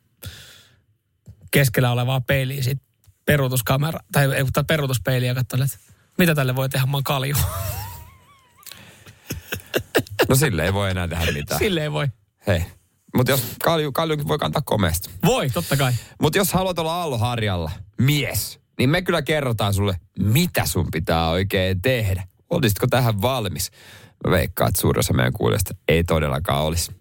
keskellä 1.53 1.91
olevaa 1.91 2.21
peiliä, 2.21 2.63
sit 2.63 2.81
peruutuskamera, 3.25 3.99
tai 4.11 4.33
ei, 4.33 4.45
tai 4.53 4.63
peruutuspeiliä 4.67 5.31
ja 5.31 5.35
katsoo, 5.35 5.63
että 5.63 5.77
mitä 6.17 6.35
tälle 6.35 6.55
voi 6.55 6.69
tehdä, 6.69 6.85
mä 6.85 6.97
oon 6.97 7.03
kalju. 7.03 7.35
no 10.29 10.35
sille 10.35 10.65
ei 10.65 10.73
voi 10.73 10.91
enää 10.91 11.07
tehdä 11.07 11.31
mitään. 11.31 11.59
Silleen 11.59 11.93
voi. 11.93 12.07
Hei. 12.47 12.65
Mutta 13.17 13.31
jos 13.31 13.43
kalju, 13.63 13.91
kaljunkin 13.91 14.27
voi 14.27 14.37
kantaa 14.37 14.61
komeasti. 14.65 15.09
Voi, 15.25 15.49
totta 15.49 15.77
kai. 15.77 15.93
Mutta 16.21 16.37
jos 16.37 16.53
haluat 16.53 16.79
olla 16.79 16.95
Aalloharjalla 16.95 17.71
mies, 18.01 18.59
niin 18.79 18.89
me 18.89 19.01
kyllä 19.01 19.21
kerrotaan 19.21 19.73
sulle, 19.73 19.95
mitä 20.19 20.65
sun 20.65 20.87
pitää 20.91 21.29
oikein 21.29 21.81
tehdä. 21.81 22.23
Olisitko 22.49 22.87
tähän 22.87 23.21
valmis? 23.21 23.71
Mä 24.25 24.31
veikkaan, 24.31 24.69
että 24.69 24.81
suurin 24.81 24.99
osa 24.99 25.13
meidän 25.13 25.33
kuulijasta 25.33 25.75
ei 25.87 26.03
todellakaan 26.03 26.63
olisi. 26.63 26.91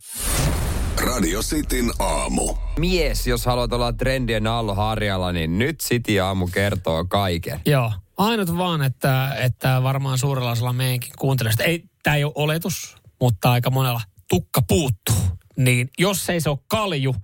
Radio 1.01 1.41
Cityn 1.43 1.91
aamu. 1.99 2.55
Mies, 2.79 3.27
jos 3.27 3.47
haluat 3.47 3.73
olla 3.73 3.93
trendien 3.93 4.47
Aalloharjalla, 4.47 5.33
niin 5.33 5.59
nyt 5.59 5.81
City 5.81 6.21
Aamu 6.21 6.47
kertoo 6.47 7.05
kaiken. 7.05 7.61
Joo. 7.67 7.93
Ainut 8.17 8.57
vaan, 8.59 8.83
että, 8.83 9.35
että 9.39 9.83
varmaan 9.83 10.19
suurella 10.19 10.51
osalla 10.51 10.73
meidänkin 10.73 11.13
kuuntelijoista, 11.19 11.63
ei, 11.63 11.85
tämä 12.03 12.17
ei 12.17 12.25
ole 12.25 12.33
oletus, 12.35 12.97
mutta 13.21 13.53
aika 13.53 13.71
monella 13.71 14.01
tukka 14.29 14.63
puuttuu. 14.63 15.15
Niin 15.57 15.91
jos 15.99 16.31
ei 16.31 16.41
se 16.41 16.51
ole 16.51 16.59
kalju, 16.69 17.15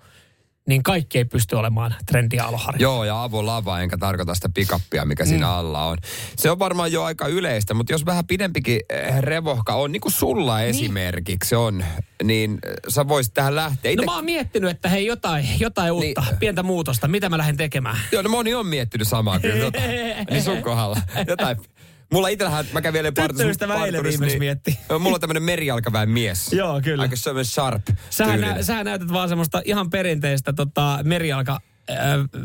niin 0.68 0.82
kaikki 0.82 1.18
ei 1.18 1.24
pysty 1.24 1.56
olemaan 1.56 1.94
trendiaaloharja. 2.06 2.82
Joo, 2.82 3.04
ja 3.04 3.22
avolava, 3.22 3.80
enkä 3.80 3.96
tarkoita 3.98 4.34
sitä 4.34 4.48
pikappia, 4.54 5.04
mikä 5.04 5.24
siinä 5.24 5.46
Mm. 5.46 5.52
alla 5.52 5.84
on. 5.84 5.98
Se 6.36 6.50
on 6.50 6.58
varmaan 6.58 6.92
jo 6.92 7.02
aika 7.02 7.26
yleistä, 7.26 7.74
mutta 7.74 7.92
jos 7.92 8.06
vähän 8.06 8.26
pidempikin 8.26 8.80
eh, 8.90 9.18
revohka 9.20 9.74
on, 9.74 9.92
niin 9.92 10.00
kuin 10.00 10.12
sulla 10.12 10.62
esimerkiksi 10.62 11.54
on, 11.54 11.84
niin 12.24 12.58
eh, 12.66 12.72
sä 12.88 13.08
voisit 13.08 13.34
tähän 13.34 13.54
lähteä. 13.56 13.92
No 13.96 14.02
Ite- 14.02 14.06
mä 14.06 14.14
oon 14.14 14.24
miettinyt, 14.24 14.70
että 14.70 14.88
hei 14.88 15.06
jotain, 15.06 15.48
jotain 15.60 15.92
uutta, 15.92 16.20
Niin. 16.20 16.36
pientä 16.38 16.62
muutosta, 16.62 17.08
mitä 17.08 17.28
mä 17.28 17.38
lähden 17.38 17.56
tekemään. 17.56 17.98
Joo, 18.12 18.22
no 18.22 18.28
moni 18.28 18.54
on 18.54 18.66
miettinyt 18.66 19.08
samaa 19.08 19.40
kyllä. 19.40 19.64
Tota, 19.64 19.78
niin 20.30 20.42
sun 20.42 20.62
kohdalla. 20.62 20.96
Jotain. 21.26 21.56
Mulla 22.12 22.28
itsellähän, 22.28 22.64
mä 22.72 22.80
kävin 22.80 22.98
eilen 22.98 23.14
partus, 23.14 23.36
Tyttöystävä 23.36 23.84
eilen 23.84 24.02
viimeksi 24.02 24.38
mietti. 24.38 24.78
Mulla 24.98 25.14
on 25.14 25.20
tämmönen 25.20 25.42
merijalkaväen 25.42 26.10
mies. 26.10 26.52
Joo, 26.52 26.80
kyllä. 26.84 27.02
Aika 27.02 27.16
semmoinen 27.16 27.44
sharp 27.44 27.82
Sähän, 28.10 28.40
nä, 28.40 28.62
sä 28.62 28.84
näytät 28.84 29.12
vaan 29.12 29.28
semmoista 29.28 29.62
ihan 29.64 29.90
perinteistä 29.90 30.52
tota, 30.52 30.98
merijalka 31.04 31.60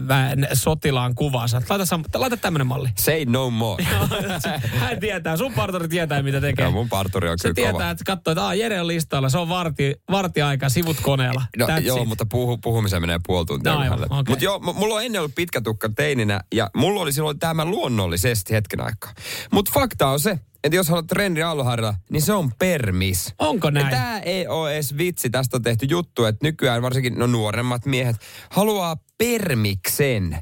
väen 0.08 0.48
sotilaan 0.54 1.16
kuvansa. 1.16 1.62
Laita, 1.70 2.20
laita 2.20 2.38
tämmönen 2.38 2.68
malli. 2.68 2.90
Say 2.98 3.26
no 3.26 3.50
more. 3.50 3.84
Hän 4.80 5.00
tietää, 5.00 5.38
sun 5.38 5.54
parturi 5.54 5.88
tietää 5.88 6.24
mitä 6.24 6.42
tekee. 6.42 6.64
Joo, 6.66 6.72
mun 6.72 6.90
parturi 6.90 7.30
on 7.30 7.40
Se 7.40 7.42
kyllä 7.44 7.56
tietää, 7.56 7.72
kova. 7.72 7.90
että 7.90 8.04
katsoo, 8.06 8.32
että 8.32 8.44
Aa, 8.46 8.56
Jere 8.56 8.82
on 8.82 8.88
listalla, 8.88 9.30
se 9.30 9.38
on 9.38 9.50
varti, 9.50 9.96
vartiaika, 10.12 10.70
sivut 10.70 10.98
koneella. 11.02 11.42
No, 11.58 11.68
That's 11.68 11.80
joo, 11.82 12.02
it. 12.02 12.08
mutta 12.08 12.26
puhu, 12.32 12.58
puhumiseen 12.58 13.02
menee 13.02 13.20
puoli 13.26 13.46
tuntia. 13.46 13.74
No, 13.74 13.80
aivan, 13.80 14.00
okei. 14.04 14.18
Mutta 14.28 14.46
joo, 14.46 14.60
mulla 14.60 14.96
on 14.96 15.04
ennen 15.04 15.22
ollut 15.22 15.36
pitkä 15.36 15.62
tukka 15.62 15.90
teininä 15.96 16.42
ja 16.56 16.70
mulla 16.76 17.02
oli 17.02 17.12
silloin 17.14 17.40
tämä 17.40 17.66
luonnollisesti 17.66 18.54
hetken 18.54 18.82
aikaa. 18.82 19.12
Mutta 19.52 19.72
fakta 19.74 20.08
on 20.08 20.20
se, 20.20 20.40
että 20.64 20.76
jos 20.76 20.90
haluat 20.90 21.08
trendi 21.08 21.44
alharilla, 21.44 21.94
niin 22.10 22.22
se 22.22 22.34
on 22.34 22.52
permis. 22.60 23.34
Onko 23.40 23.70
näin? 23.70 23.88
Tämä 23.90 24.20
ei 24.20 24.48
ole 24.48 24.74
edes 24.74 24.98
vitsi, 24.98 25.30
tästä 25.30 25.58
on 25.58 25.62
tehty 25.64 25.86
juttu, 25.90 26.26
että 26.26 26.46
nykyään 26.46 26.82
varsinkin 26.82 27.20
no 27.20 27.28
nuoremmat 27.28 27.86
miehet 27.86 28.16
haluaa 28.50 28.98
permiksen. 29.24 30.40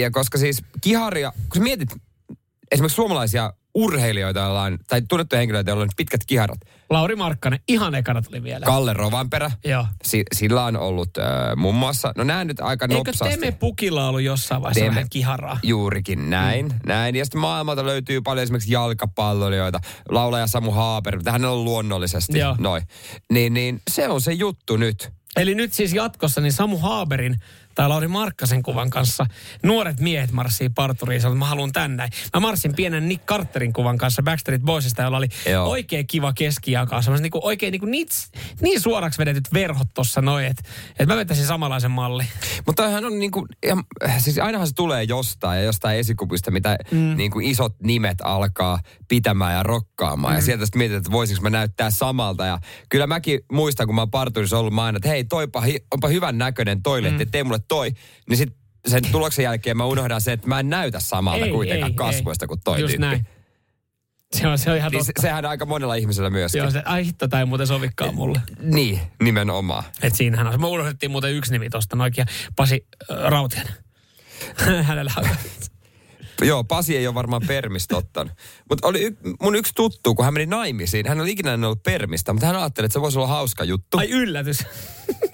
Ja, 0.00 0.10
koska 0.10 0.38
siis 0.38 0.62
kiharia, 0.80 1.32
kun 1.32 1.56
sä 1.56 1.62
mietit 1.62 1.88
esimerkiksi 2.70 2.96
suomalaisia 2.96 3.52
urheilijoita, 3.74 4.40
joilla 4.40 4.62
on, 4.62 4.78
tai 4.88 5.02
tunnettuja 5.08 5.38
henkilöitä, 5.38 5.70
joilla 5.70 5.82
on 5.82 5.88
pitkät 5.96 6.20
kiharat. 6.26 6.58
Lauri 6.90 7.16
Markkanen, 7.16 7.60
ihan 7.68 7.94
ekana 7.94 8.22
tuli 8.22 8.42
vielä. 8.42 8.66
Kalle 8.66 8.92
Rovanperä. 8.92 9.50
Joo. 9.64 9.86
Si- 10.04 10.24
sillä 10.34 10.64
on 10.64 10.76
ollut 10.76 11.18
äh, 11.18 11.24
muun 11.56 11.74
muassa, 11.74 12.12
no 12.16 12.24
nämä 12.24 12.44
nyt 12.44 12.60
aika 12.60 12.84
Eikö 12.84 12.94
nopsasti. 12.94 13.36
Teme 13.36 13.52
Pukilla 13.52 14.08
ollut 14.08 14.22
jossain 14.22 14.62
vaiheessa 14.62 14.80
Teme. 14.80 14.94
vähän 14.94 15.08
kiharaa? 15.10 15.60
Juurikin 15.62 16.30
näin, 16.30 16.66
mm. 16.66 16.78
näin. 16.86 17.16
Ja 17.16 17.24
sitten 17.24 17.40
maailmalta 17.40 17.86
löytyy 17.86 18.20
paljon 18.20 18.42
esimerkiksi 18.42 18.72
jalkapalloilijoita, 18.72 19.80
laulaja 20.08 20.46
Samu 20.46 20.70
Haaper, 20.70 21.18
hänellä 21.28 21.54
on 21.54 21.64
luonnollisesti 21.64 22.38
Joo. 22.38 22.56
noin. 22.58 22.82
Niin, 23.32 23.54
niin 23.54 23.80
se 23.90 24.08
on 24.08 24.20
se 24.20 24.32
juttu 24.32 24.76
nyt. 24.76 25.12
Eli 25.36 25.54
nyt 25.54 25.72
siis 25.72 25.94
jatkossa 25.94 26.40
niin 26.40 26.52
Samu 26.52 26.78
Haaberin 26.78 27.36
tai 27.78 27.88
Lauri 27.88 28.08
Markkasen 28.08 28.62
kuvan 28.62 28.90
kanssa 28.90 29.26
nuoret 29.62 30.00
miehet 30.00 30.32
marssii 30.32 30.68
parturiin. 30.68 31.20
Sanoin, 31.20 31.36
että 31.36 31.44
mä 31.44 31.48
haluan 31.48 31.72
tän 31.72 31.96
näin. 31.96 32.10
Mä 32.34 32.40
marssin 32.40 32.74
pienen 32.74 33.08
Nick 33.08 33.26
Carterin 33.26 33.72
kuvan 33.72 33.98
kanssa 33.98 34.22
Backstreet 34.22 34.62
Boysista, 34.62 35.02
jolla 35.02 35.16
oli 35.16 35.28
Joo. 35.50 35.68
oikein 35.68 36.06
kiva 36.06 36.32
keskijakaa. 36.32 37.02
Sellaiset 37.02 37.22
niinku 37.22 37.40
oikein 37.42 37.72
niinku 37.72 37.86
niin, 37.86 38.06
niin 38.60 38.80
suoraksi 38.80 39.18
vedetyt 39.18 39.48
verhot 39.52 39.88
tossa 39.94 40.20
noin, 40.20 40.46
että 40.46 40.62
et 40.98 41.08
mä 41.08 41.16
vetäisin 41.16 41.46
samanlaisen 41.46 41.90
mallin. 41.90 42.26
Mutta 42.66 42.84
on 42.84 43.18
niinku, 43.18 43.46
ihan, 43.66 43.84
siis 44.18 44.38
ainahan 44.38 44.66
se 44.66 44.74
tulee 44.74 45.02
jostain 45.02 45.58
ja 45.58 45.64
jostain 45.64 45.98
esikuvista, 45.98 46.50
mitä 46.50 46.76
mm. 46.90 47.16
niinku 47.16 47.40
isot 47.40 47.74
nimet 47.82 48.18
alkaa 48.22 48.78
pitämään 49.08 49.54
ja 49.54 49.62
rokkaamaan. 49.62 50.34
Mm. 50.34 50.38
Ja 50.38 50.42
sieltä 50.42 50.66
sitten 50.66 50.78
mietit, 50.78 50.96
että 50.96 51.10
voisinko 51.10 51.42
mä 51.42 51.50
näyttää 51.50 51.90
samalta. 51.90 52.46
Ja 52.46 52.58
kyllä 52.88 53.06
mäkin 53.06 53.40
muistan, 53.52 53.86
kun 53.86 53.94
mä 53.94 54.00
oon 54.00 54.10
parturissa 54.10 54.58
ollut, 54.58 54.74
mä 54.74 54.84
aina, 54.84 54.96
että 54.96 55.08
hei, 55.08 55.24
toipa, 55.24 55.60
hi- 55.60 55.84
onpa 55.94 56.08
hyvän 56.08 56.38
näköinen 56.38 56.82
toi 56.82 57.02
lehti, 57.02 57.24
mm. 57.24 57.30
tee 57.30 57.44
mulle 57.44 57.58
toi. 57.68 57.92
Niin 58.28 58.36
sit 58.36 58.56
sen 58.86 59.02
tuloksen 59.12 59.42
jälkeen 59.42 59.76
mä 59.76 59.84
unohdan 59.84 60.20
se, 60.20 60.32
että 60.32 60.48
mä 60.48 60.60
en 60.60 60.70
näytä 60.70 61.00
samalta 61.00 61.44
Ei, 61.46 61.52
kuitenkaan 61.52 61.92
ei, 61.92 61.96
kasvoista 61.96 62.46
kuin 62.46 62.60
toi 62.64 62.80
Just 62.80 62.90
tyyppi. 62.90 63.06
näin. 63.06 63.26
Se 64.36 64.46
on, 64.48 64.58
se 64.58 64.70
on 64.70 64.76
ihan 64.76 64.92
Niin 64.92 65.04
se, 65.04 65.06
totta. 65.12 65.22
sehän 65.22 65.44
aika 65.44 65.66
monella 65.66 65.94
ihmisellä 65.94 66.30
myöskin. 66.30 66.58
Joo, 66.58 66.70
se, 66.70 66.82
ai 66.84 67.04
hitto, 67.06 67.28
tämä 67.28 67.40
ei 67.40 67.46
muuten 67.46 67.66
sovikaan 67.66 68.14
mulle. 68.14 68.40
Niin, 68.60 69.00
nimenomaan. 69.22 69.84
Et 70.02 70.14
siinähän 70.14 70.46
on. 70.46 70.60
Me 70.60 70.66
unohdettiin 70.66 71.10
muuten 71.10 71.32
yksi 71.32 71.52
nimi 71.52 71.70
tosta, 71.70 71.96
noikin 71.96 72.26
Pasi 72.56 72.86
äh, 73.10 73.16
Rautianen. 73.30 73.72
Hänellä 74.82 75.12
on. 75.16 75.24
Joo, 76.42 76.64
Pasi 76.64 76.96
ei 76.96 77.06
ole 77.06 77.14
varmaan 77.14 77.42
permistä 77.46 77.96
ottanut. 77.96 78.32
Mutta 78.68 78.88
oli 78.88 79.02
y- 79.02 79.16
mun 79.42 79.56
yksi 79.56 79.72
tuttu, 79.74 80.14
kun 80.14 80.24
hän 80.24 80.34
meni 80.34 80.46
naimisiin. 80.46 81.08
Hän 81.08 81.20
oli 81.20 81.30
ikinä 81.30 81.54
ollut 81.54 81.82
permistä, 81.82 82.32
mutta 82.32 82.46
hän 82.46 82.56
ajatteli, 82.56 82.86
että 82.86 82.92
se 82.92 83.00
voisi 83.00 83.18
olla 83.18 83.28
hauska 83.28 83.64
juttu. 83.64 83.98
Ai 83.98 84.10
yllätys. 84.10 84.66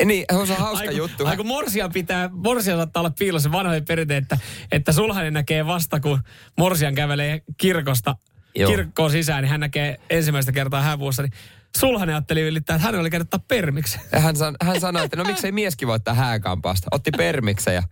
Niin, 0.05 0.25
se 0.31 0.37
olla 0.37 0.55
hauska 0.55 0.89
Aiku, 0.89 0.97
juttu. 0.97 1.27
Aiku 1.27 1.45
morsia 1.45 1.89
pitää, 1.89 2.31
morsia 2.33 2.77
saattaa 2.77 3.01
olla 3.01 3.13
piilossa 3.19 3.53
vanhojen 3.53 3.85
perinteet, 3.85 4.23
että, 4.25 4.39
että 4.73 4.93
sulhanen 4.93 5.33
näkee 5.33 5.67
vasta, 5.67 6.01
kun 6.01 6.21
morsian 6.59 6.95
kävelee 6.95 7.43
kirkosta, 7.57 8.17
Joo. 8.55 8.71
kirkkoon 8.71 9.11
sisään, 9.11 9.43
niin 9.43 9.51
hän 9.51 9.61
näkee 9.61 10.01
ensimmäistä 10.11 10.53
kertaa 10.53 10.83
hävuossa, 10.83 11.23
niin 11.23 11.33
sulhanen 11.79 12.15
ajatteli 12.15 12.41
ylittää, 12.41 12.77
että 12.77 12.87
hän 12.87 13.01
oli 13.01 13.11
käynyt 13.11 13.29
permiksi. 13.49 13.99
Ja 14.13 14.21
hän, 14.21 14.37
san, 14.37 14.57
hän 14.63 14.81
sanoi, 14.81 15.05
että 15.05 15.17
no 15.17 15.25
miksei 15.25 15.53
mieskin 15.53 15.89
voi 15.89 15.95
ottaa 15.97 16.15
hääkampaasta. 16.15 16.89
Otti 16.91 17.11
permiksen 17.11 17.75
ja 17.75 17.83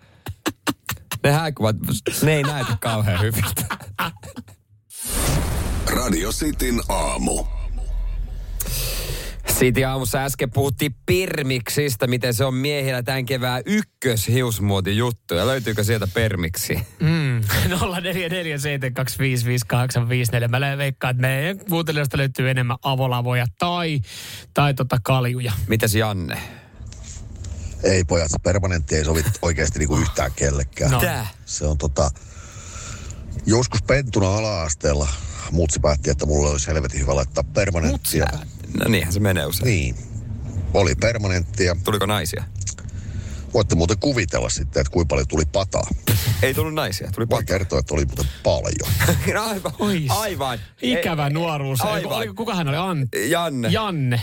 ne 1.25 1.33
hääkuvat, 1.33 1.77
ne 2.23 2.37
ei 2.37 2.43
näytä 2.43 2.77
kauhean 2.81 3.21
hyviltä. 3.21 3.65
Radio 5.87 6.31
Cityn 6.31 6.81
aamu. 6.89 7.45
Siitä 9.49 9.93
aamussa 9.93 10.19
äsken 10.19 10.51
puhuttiin 10.51 10.95
permiksistä, 11.07 12.07
miten 12.07 12.35
se 12.35 12.45
on 12.45 12.55
miehillä 12.55 13.03
tämän 13.03 13.25
kevään 13.25 13.63
ykköshiusmuoti 13.67 14.97
juttu. 14.97 15.35
Ja 15.35 15.47
löytyykö 15.47 15.85
sieltä 15.85 16.09
permiksi? 16.15 16.75
Mm. 17.01 17.41
0447255854. 17.41 17.45
Mä 20.49 20.79
veikkaan, 20.79 21.11
että 21.11 21.21
meidän 21.21 21.59
kuuntelijoista 21.59 22.19
löytyy 22.19 22.51
enemmän 22.51 22.77
avolavoja 22.83 23.47
tai, 23.59 24.01
tai 24.55 24.75
tota 24.75 24.99
kaljuja. 25.03 25.53
Mitäs 25.67 25.95
Janne? 25.95 26.62
Ei 27.83 28.05
pojat, 28.05 28.31
se 28.31 28.39
permanentti 28.43 28.97
ei 28.97 29.05
sovi 29.05 29.25
oikeasti 29.43 29.79
niinku 29.79 29.97
yhtään 29.97 30.33
kellekään. 30.37 30.91
No. 30.91 31.01
Tää? 31.01 31.27
Se 31.45 31.67
on 31.67 31.79
tota, 31.79 32.11
joskus 33.47 33.83
pentuna 33.83 34.37
ala-asteella 34.37 35.09
mutsi 35.51 35.81
päätti, 35.81 36.11
että 36.11 36.27
mulle 36.27 36.51
olisi 36.51 36.67
helvetin 36.67 37.01
hyvä 37.01 37.17
laittaa 37.17 37.45
permanenttia. 37.45 38.27
No 38.79 38.89
niinhän 38.89 39.13
se 39.13 39.21
menee 39.21 39.47
usein. 39.47 39.65
Niin. 39.65 39.97
Oli 40.75 40.95
permanenttia. 40.95 41.77
Tuliko 41.85 42.07
naisia? 42.07 42.45
Voitte 43.55 43.75
muuten 43.75 43.99
kuvitella 43.99 44.49
sitten, 44.49 44.81
että 44.81 44.91
kuinka 44.93 45.09
paljon 45.09 45.29
tuli 45.29 45.43
pataa. 45.53 45.87
Ei 46.43 46.55
tullut 46.55 46.75
naisia, 46.75 47.11
tuli 47.15 47.29
Voin 47.31 47.47
kertoa, 47.47 47.79
että 47.79 47.95
oli 47.95 48.05
muuten 48.05 48.27
paljon. 48.43 48.93
aivan. 49.51 49.73
Ois. 49.79 50.11
aivan. 50.11 50.59
Ikävä 50.83 51.27
Ei- 51.27 51.33
nuoruus. 51.33 51.81
Aivan. 51.81 52.13
Oliko, 52.13 52.35
kuka 52.35 52.55
hän 52.55 52.69
oli? 52.69 52.77
An... 52.77 53.09
Janne. 53.29 53.69
Janne. 53.69 54.21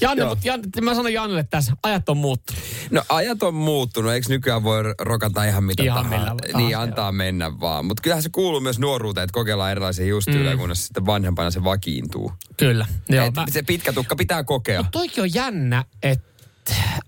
Janne, 0.00 0.24
mutta 0.24 0.48
Janne, 0.48 0.66
mä 0.80 0.94
sanon 0.94 1.12
Jannelle 1.12 1.44
tässä, 1.50 1.72
ajat 1.82 2.08
on 2.08 2.16
muuttunut. 2.16 2.62
No 2.90 3.02
ajat 3.08 3.42
on 3.42 3.54
muuttunut, 3.54 4.12
eikö 4.12 4.26
nykyään 4.28 4.62
voi 4.64 4.82
rokata 5.00 5.44
ihan 5.44 5.64
mitä 5.64 5.82
Ihan 5.82 5.96
tahansa? 5.96 6.18
millä 6.18 6.36
tahansa, 6.36 6.58
Niin, 6.58 6.78
antaa 6.78 7.12
mennä 7.12 7.60
vaan. 7.60 7.84
Mutta 7.84 8.02
kyllähän 8.02 8.22
se 8.22 8.28
kuuluu 8.28 8.60
myös 8.60 8.78
nuoruuteen, 8.78 9.24
että 9.24 9.34
kokeillaan 9.34 9.70
erilaisia 9.70 10.04
hiustyyliä, 10.04 10.52
mm. 10.52 10.58
kunnes 10.58 10.84
sitten 10.86 11.06
vanhempana 11.06 11.50
se 11.50 11.64
vakiintuu. 11.64 12.32
Kyllä. 12.56 12.86
Joo, 13.08 13.26
Et 13.26 13.34
mä... 13.34 13.44
Se 13.50 13.62
pitkä 13.62 13.92
tukka 13.92 14.16
pitää 14.16 14.44
kokea. 14.44 14.78
Mutta 14.82 14.98
toikin 14.98 15.22
on 15.22 15.34
jännä, 15.34 15.84
että 16.02 16.29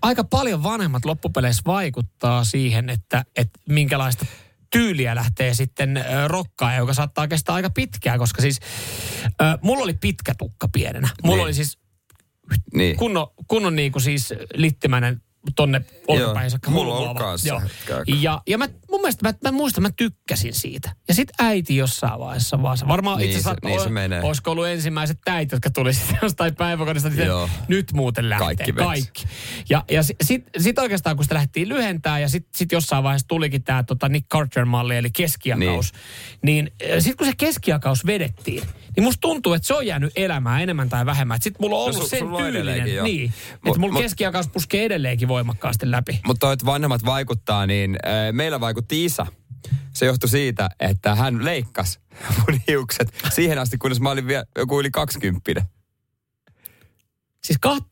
aika 0.01 0.23
paljon 0.23 0.63
vanhemmat 0.63 1.05
loppupeleissä 1.05 1.61
vaikuttaa 1.65 2.43
siihen, 2.43 2.89
että, 2.89 3.25
että 3.35 3.59
minkälaista 3.69 4.25
tyyliä 4.71 5.15
lähtee 5.15 5.53
sitten 5.53 6.05
rokkaa, 6.27 6.75
joka 6.75 6.93
saattaa 6.93 7.27
kestää 7.27 7.55
aika 7.55 7.69
pitkään, 7.69 8.19
koska 8.19 8.41
siis 8.41 8.59
ö, 9.25 9.57
mulla 9.61 9.83
oli 9.83 9.93
pitkä 9.93 10.33
tukka 10.37 10.67
pienenä. 10.67 11.09
Mulla 11.23 11.35
Niin. 11.37 11.43
oli 11.43 11.53
siis 11.53 11.77
Niin. 12.73 12.97
kunnon, 12.97 13.27
kunnon 13.47 13.75
niinku 13.75 13.99
siis 13.99 14.33
littimäinen 14.53 15.21
tonne 15.55 15.81
olkapäin 16.07 16.51
saakka. 16.51 16.71
mulla 16.71 16.95
on 16.95 17.15
kanssa. 17.15 17.61
Ja, 18.21 18.41
ja 18.47 18.57
mä, 18.57 18.67
mun 18.91 19.01
mielestä 19.01 19.29
mä, 19.29 19.33
mä 19.43 19.51
muistan, 19.51 19.81
mä 19.81 19.89
tykkäsin 19.95 20.53
siitä. 20.53 20.95
Ja 21.07 21.13
sit 21.13 21.29
äiti 21.39 21.75
jossain 21.75 22.19
vaiheessa 22.19 22.61
vaan 22.61 22.77
se. 22.77 22.87
Varmaan 22.87 23.17
Niin 23.17 23.29
itse 23.29 23.43
se- 23.43 23.49
asiassa, 23.49 23.67
niin 23.69 23.81
se 23.81 23.89
menee. 23.89 24.21
olisiko 24.21 24.51
ollut 24.51 24.67
ensimmäiset 24.67 25.17
täit, 25.25 25.51
jotka 25.51 25.69
tuli 25.69 25.93
sitten 26.03 26.17
jostain 26.21 26.55
päiväkodista. 26.55 27.09
Niin 27.09 27.27
nyt 27.67 27.91
muuten 27.93 28.29
lähtee. 28.29 28.47
Kaikki. 28.47 28.71
Kaikki. 28.73 29.25
Ja, 29.69 29.83
ja 29.91 30.03
sitten 30.03 30.27
sit, 30.27 30.43
sit 30.57 30.79
oikeastaan, 30.79 31.15
kun 31.15 31.25
sitä 31.25 31.35
lähdettiin 31.35 31.69
lyhentää 31.69 32.19
ja 32.19 32.29
sitten 32.29 32.57
sit 32.57 32.71
jossain 32.71 33.03
vaiheessa 33.03 33.27
tulikin 33.27 33.63
tämä 33.63 33.83
tota 33.83 34.09
Nick 34.09 34.27
Carter-malli, 34.29 34.95
eli 34.97 35.09
keskiakaus. 35.11 35.91
Niin, 36.41 36.71
niin 36.81 37.01
sitten 37.03 37.17
kun 37.17 37.27
se 37.27 37.33
keskiakaus 37.37 38.05
vedettiin, 38.05 38.63
niin 38.95 39.03
musta 39.03 39.21
tuntuu, 39.21 39.53
että 39.53 39.67
se 39.67 39.73
on 39.73 39.87
jäänyt 39.87 40.11
elämään 40.15 40.61
enemmän 40.61 40.89
tai 40.89 41.05
vähemmän. 41.05 41.41
Sitten 41.41 41.61
mulla 41.61 41.75
on 41.75 41.79
No 41.79 41.85
ollut 41.85 42.03
su- 42.03 42.09
sen 42.09 42.27
tyylinen. 42.37 43.03
Niin, 43.03 43.33
että 43.65 43.79
mulla 43.79 43.93
mut- 43.93 44.01
keskiakaus 44.01 44.47
puskee 44.47 44.85
edelleenkin 44.85 45.27
voimakkaasti 45.33 45.91
läpi. 45.91 46.19
Mutta 46.25 46.39
toi, 46.39 46.53
että 46.53 46.65
vanhemmat 46.65 47.05
vaikuttaa, 47.05 47.65
niin 47.67 47.97
äh, 48.05 48.11
meillä 48.31 48.59
vaikutti 48.59 49.05
isä. 49.05 49.25
Se 49.93 50.05
johtui 50.05 50.29
siitä, 50.29 50.69
että 50.79 51.15
hän 51.15 51.45
leikkasi 51.45 51.99
mun 52.37 52.59
hiukset 52.67 53.13
siihen 53.29 53.57
asti, 53.59 53.77
kunnes 53.77 53.99
mä 54.01 54.09
olin 54.11 54.27
vielä 54.27 54.45
joku 54.57 54.79
yli 54.79 54.91
20. 54.91 55.65
Siis 57.43 57.59
kaht, 57.61 57.85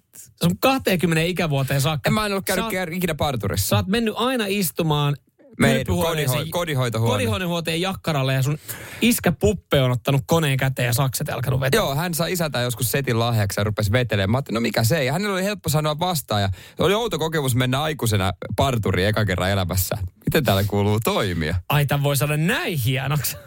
sun 0.43 0.57
20 0.59 1.21
ikävuoteen 1.21 1.81
saakka. 1.81 2.09
En 2.09 2.13
mä 2.13 2.25
en 2.25 2.31
ollut 2.31 2.45
käynyt 2.45 2.65
Sä 2.71 2.85
oot- 2.85 2.93
ikinä 2.93 3.15
parturissa. 3.15 3.67
Sä 3.67 3.75
oot 3.75 3.87
mennyt 3.87 4.13
aina 4.17 4.45
istumaan 4.47 5.15
kodiho- 5.59 6.47
kodinhoitohuone. 6.49 7.13
Kodinhoitohuoneen 7.13 7.81
jakkaralle 7.81 8.33
ja 8.33 8.43
sun 8.43 8.57
iskä 9.01 9.31
Puppe 9.31 9.81
on 9.81 9.91
ottanut 9.91 10.21
koneen 10.25 10.57
käteen 10.57 10.85
ja 10.85 10.93
sakset 10.93 11.29
alkanut 11.29 11.59
vetää. 11.59 11.77
Joo, 11.77 11.95
hän 11.95 12.13
sai 12.13 12.31
isältä 12.31 12.59
joskus 12.59 12.91
setin 12.91 13.19
lahjaksi 13.19 13.59
ja 13.59 13.63
rupesi 13.63 13.91
vetelemään. 13.91 14.29
Mä 14.29 14.37
ajattelin, 14.37 14.55
no 14.55 14.61
mikä 14.61 14.83
se? 14.83 15.03
Ja 15.03 15.13
hänellä 15.13 15.33
oli 15.33 15.43
helppo 15.43 15.69
sanoa 15.69 15.99
vastaan. 15.99 16.41
Ja 16.41 16.49
oli 16.79 16.93
outo 16.93 17.19
kokemus 17.19 17.55
mennä 17.55 17.81
aikuisena 17.81 18.31
parturiin 18.55 19.07
eka 19.07 19.25
kerran 19.25 19.49
elämässä. 19.49 19.97
Miten 20.25 20.43
täällä 20.43 20.63
kuuluu 20.67 20.99
toimia? 20.99 21.55
Ai, 21.69 21.85
tämän 21.85 22.03
voi 22.03 22.17
saada 22.17 22.37
näin 22.37 22.77
hienoksi. 22.77 23.37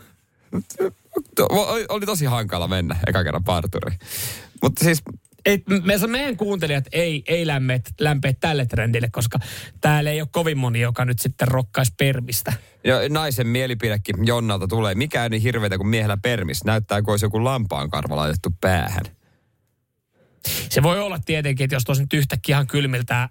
Oli, 1.89 2.07
tosi 2.07 2.25
hankala 2.25 2.69
mennä 2.69 2.97
eka 3.07 3.25
kerran 3.25 3.45
parturiin. 3.45 3.99
Mutta 4.63 4.85
siis 4.85 5.03
Et 5.45 5.63
me, 5.69 6.07
meidän 6.07 6.37
kuuntelijat 6.37 6.85
ei, 6.93 7.23
ei 7.27 7.47
lämpeä, 7.47 7.81
lämpeä 8.01 8.33
tälle 8.41 8.67
trendille, 8.67 9.09
koska 9.13 9.39
täällä 9.81 10.11
ei 10.11 10.21
ole 10.21 10.29
kovin 10.33 10.59
moni, 10.59 10.81
joka 10.81 11.05
nyt 11.05 11.19
sitten 11.19 11.49
rokkaisi 11.49 11.93
permistä. 11.99 12.53
Ja 12.85 13.09
naisen 13.09 13.47
mielipidekin 13.47 14.27
Jonnalta 14.27 14.69
tulee. 14.69 14.95
Mikä 14.95 15.23
ei 15.23 15.29
niin 15.29 15.43
hirveätä 15.43 15.77
kuin 15.77 15.89
miehellä 15.89 16.17
permis. 16.17 16.65
Näyttää, 16.65 17.03
kuin 17.03 17.13
olisi 17.13 17.27
joku 17.27 17.45
lampaan 17.45 17.91
karva 17.91 18.17
laitettu 18.17 18.51
päähän. 18.61 19.05
Se 20.71 20.83
voi 20.83 21.01
olla 21.01 21.19
tietenkin, 21.25 21.65
että 21.65 21.77
jos 21.77 21.85
tosin 21.85 22.07
yhtäkkiä 22.15 22.55
ihan 22.55 22.67
kylmiltää 22.67 23.29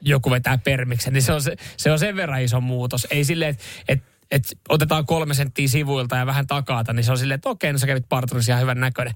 joku 0.00 0.30
vetää 0.30 0.58
permiksen, 0.58 1.12
niin 1.12 1.22
se 1.22 1.32
on, 1.32 1.42
se, 1.42 1.56
se 1.76 1.92
on 1.92 1.98
sen 1.98 2.16
verran 2.16 2.42
iso 2.42 2.60
muutos. 2.60 3.06
Ei 3.10 3.24
silleen, 3.24 3.50
että 3.50 3.64
et, 3.88 4.02
et 4.30 4.42
otetaan 4.68 5.06
kolme 5.06 5.34
senttiä 5.34 5.68
sivuilta 5.68 6.16
ja 6.16 6.26
vähän 6.26 6.46
takaata, 6.46 6.92
niin 6.92 7.04
se 7.04 7.12
on 7.12 7.18
silleen, 7.18 7.34
että 7.34 7.48
okei, 7.48 7.72
no 7.72 7.78
sä 7.78 7.86
kävit 7.86 8.08
parturissa 8.08 8.52
ihan 8.52 8.62
hyvän 8.62 8.80
näköinen 8.80 9.14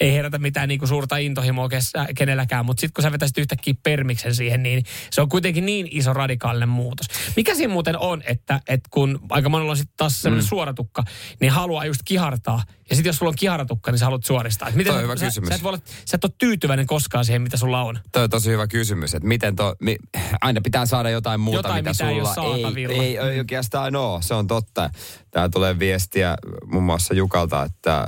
ei 0.00 0.12
herätä 0.12 0.38
mitään 0.38 0.68
niinku 0.68 0.86
suurta 0.86 1.16
intohimoa 1.16 1.68
kes- 1.68 1.92
kenelläkään, 2.16 2.66
mutta 2.66 2.80
sitten 2.80 2.94
kun 2.94 3.02
sä 3.02 3.12
vetäisit 3.12 3.38
yhtäkkiä 3.38 3.74
permiksen 3.82 4.34
siihen, 4.34 4.62
niin 4.62 4.84
se 5.10 5.20
on 5.20 5.28
kuitenkin 5.28 5.66
niin 5.66 5.88
iso 5.90 6.12
radikaalinen 6.12 6.68
muutos. 6.68 7.06
Mikä 7.36 7.54
siinä 7.54 7.72
muuten 7.72 7.98
on, 7.98 8.22
että, 8.26 8.60
että 8.68 8.88
kun 8.90 9.20
aika 9.30 9.48
monella 9.48 9.70
on 9.70 9.76
sitten 9.76 9.96
taas 9.96 10.22
sellainen 10.22 10.44
mm. 10.44 10.48
suoratukka, 10.48 11.04
niin 11.40 11.52
haluaa 11.52 11.84
just 11.84 12.00
kihartaa. 12.04 12.62
Ja 12.90 12.96
sitten 12.96 13.08
jos 13.08 13.16
sulla 13.16 13.30
on 13.30 13.36
kiharatukka, 13.38 13.90
niin 13.90 13.98
sä 13.98 14.04
haluat 14.04 14.24
suoristaa. 14.24 14.68
Et 14.68 14.74
miten 14.74 14.92
Toi 14.92 15.04
on 15.04 15.08
sä, 15.08 15.12
hyvä 15.12 15.16
sä, 15.16 15.26
kysymys. 15.26 15.48
Sä 15.48 15.54
et, 15.54 15.66
olla, 15.66 15.78
sä 16.04 16.14
et 16.14 16.24
ole 16.24 16.32
tyytyväinen 16.38 16.86
koskaan 16.86 17.24
siihen, 17.24 17.42
mitä 17.42 17.56
sulla 17.56 17.82
on. 17.82 17.98
Toi 18.12 18.24
on 18.24 18.30
tosi 18.30 18.50
hyvä 18.50 18.66
kysymys, 18.66 19.14
että 19.14 19.28
miten 19.28 19.56
to, 19.56 19.74
mi, 19.80 19.96
aina 20.40 20.60
pitää 20.60 20.86
saada 20.86 21.10
jotain 21.10 21.40
muuta, 21.40 21.58
Jotain, 21.58 21.84
mitä, 21.84 21.90
mitä 21.90 22.08
ei 22.08 22.14
sulla 22.14 22.28
ei, 22.28 22.62
saatavilla. 22.62 23.02
ei, 23.02 23.18
ei 23.18 23.38
oikeastaan 23.38 23.96
ole. 23.96 24.22
Se 24.22 24.34
on 24.34 24.46
totta. 24.46 24.90
Tää 25.30 25.48
tulee 25.48 25.78
viestiä 25.78 26.36
muun 26.66 26.84
muassa 26.84 27.14
Jukalta, 27.14 27.62
että 27.62 28.06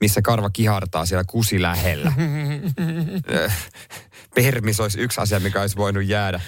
missä 0.00 0.22
karva 0.22 0.50
kihartaa 0.50 1.06
siellä 1.06 1.24
kusi 1.24 1.62
lähellä. 1.62 2.12
Äh, 3.44 3.56
Permis 4.34 4.80
olisi 4.80 5.00
yksi 5.00 5.20
asia, 5.20 5.40
mikä 5.40 5.60
olisi 5.60 5.76
voinut 5.76 6.06
jäädä. 6.06 6.40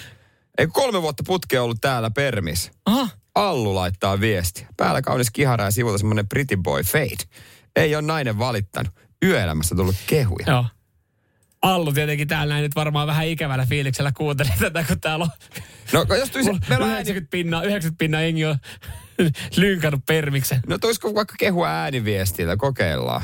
Ei 0.58 0.66
kolme 0.66 1.02
vuotta 1.02 1.22
putkea 1.26 1.62
ollut 1.62 1.80
täällä 1.80 2.10
Permis. 2.10 2.70
Aha. 2.86 3.08
Allu 3.34 3.74
laittaa 3.74 4.20
viesti. 4.20 4.66
Päällä 4.76 5.02
kaunis 5.02 5.30
kihara 5.30 5.64
ja 5.64 5.70
sivulta 5.70 5.98
semmonen 5.98 6.28
pretty 6.28 6.56
boy 6.56 6.82
fade. 6.82 7.24
Ei 7.76 7.94
ole 7.94 8.02
nainen 8.02 8.38
valittanut. 8.38 8.92
Yöelämässä 9.24 9.74
tullut 9.74 9.96
kehuja. 10.06 10.44
Joo. 10.46 10.64
Allu 11.62 11.92
tietenkin 11.92 12.28
täällä 12.28 12.54
näin 12.54 12.62
nyt 12.62 12.74
varmaan 12.74 13.06
vähän 13.06 13.26
ikävällä 13.26 13.66
fiiliksellä 13.66 14.12
kuunteli 14.16 14.50
tätä, 14.60 14.84
kun 14.84 15.00
täällä 15.00 15.24
on 15.24 15.30
No 15.92 16.06
jos 16.14 16.30
tulisi, 16.30 16.50
meillä 16.68 16.84
on 16.84 16.90
ääni, 16.90 17.00
90 17.00 17.30
pinnaa, 17.30 17.62
90 17.62 17.98
pinnaa 17.98 18.20
jengi 18.20 18.44
on 18.44 18.56
lynkannut 19.56 20.06
permiksen. 20.06 20.60
no 20.66 20.78
tuisiko 20.78 21.14
vaikka 21.14 21.34
kehua 21.38 21.68
ääniviestillä, 21.68 22.56
kokeillaan. 22.56 23.22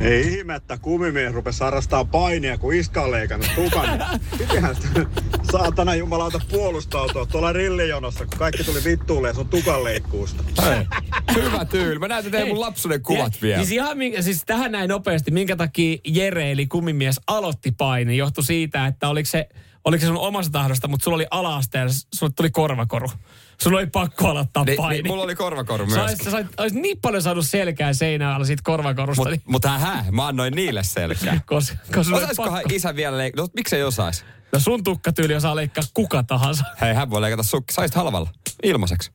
Ei 0.00 0.34
ihme, 0.34 0.54
että 0.54 0.78
kumimies 0.78 1.32
rupesi 1.34 1.64
harrastaa 1.64 2.04
painia, 2.04 2.58
kun 2.58 2.74
iska 2.74 3.02
on 3.02 3.10
leikannut 3.10 3.48
tukan. 3.54 4.04
Pitihän 4.38 4.74
sitä 4.76 5.06
saatana 5.52 5.94
jumalauta 5.94 6.40
puolustautua 6.50 7.26
tuolla 7.26 7.52
rillijonossa, 7.52 8.26
kun 8.26 8.38
kaikki 8.38 8.64
tuli 8.64 8.84
vittuulle 8.84 9.34
sun 9.34 9.48
tukan 9.48 9.84
leikkuusta. 9.84 10.44
Hyvä 11.34 11.64
tyyli. 11.64 11.98
Mä 11.98 12.08
näytän 12.08 12.32
teille 12.32 12.48
mun 12.48 12.60
lapsuuden 12.60 13.02
kuvat 13.02 13.34
Ja- 13.34 13.38
vielä. 13.42 13.56
Siis, 13.58 13.70
ihan, 13.72 13.98
minkä- 13.98 14.22
siis 14.22 14.42
tähän 14.46 14.72
näin 14.72 14.88
nopeasti, 14.88 15.30
minkä 15.30 15.56
takia 15.56 15.98
Jere 16.06 16.50
eli 16.52 16.66
kumimies 16.66 17.20
aloitti 17.26 17.72
paini, 17.72 18.16
johtui 18.16 18.44
siitä, 18.44 18.86
että 18.86 19.08
oliko 19.08 19.26
se, 19.26 19.48
oliko 19.84 20.00
se 20.00 20.06
sun 20.06 20.16
omasta 20.16 20.52
tahdosta, 20.52 20.88
mutta 20.88 21.04
sulla 21.04 21.14
oli 21.14 21.26
ala-asteella, 21.30 21.92
sulle 22.14 22.32
tuli 22.36 22.50
korvakoru. 22.50 23.08
Sulla 23.62 23.78
oli 23.78 23.86
pakko 23.86 24.28
aloittaa 24.28 24.64
Niin, 24.64 24.76
paini. 24.76 25.02
niin, 25.02 25.06
mulla 25.12 25.22
oli 25.22 25.34
korvakoru 25.34 25.90
Sä 25.90 25.96
myös. 25.96 26.10
olisit, 26.10 26.30
sä 26.30 26.36
olisit, 26.36 26.60
olisit 26.60 26.78
niin 26.82 26.98
paljon 27.02 27.22
saanut 27.22 27.46
selkää 27.46 27.92
seinään 27.92 28.34
alla 28.34 28.44
siitä 28.46 28.62
korvakorusta. 28.64 29.22
Mut, 29.22 29.30
niin, 29.30 29.42
mutta 29.46 29.78
hä, 29.78 30.04
mä 30.10 30.26
annoin 30.26 30.54
niille 30.54 30.82
selkää. 30.84 31.32
oli 31.50 31.56
Osaisikohan 31.96 32.52
pakko. 32.52 32.68
isä 32.72 32.96
vielä 32.96 33.18
leikata? 33.18 33.42
No, 33.42 33.48
miksei 33.56 33.82
osais? 33.82 34.24
No 34.52 34.58
sun 34.60 34.84
tukkatyyli 34.84 35.34
osaa 35.34 35.56
leikkaa 35.56 35.84
kuka 35.94 36.22
tahansa. 36.22 36.64
Hei, 36.80 36.94
hän 36.94 37.10
voi 37.10 37.20
leikata 37.20 37.42
sukki. 37.42 37.72
Saisit 37.74 37.94
halvalla. 37.94 38.30
Ilmaiseksi. 38.62 39.12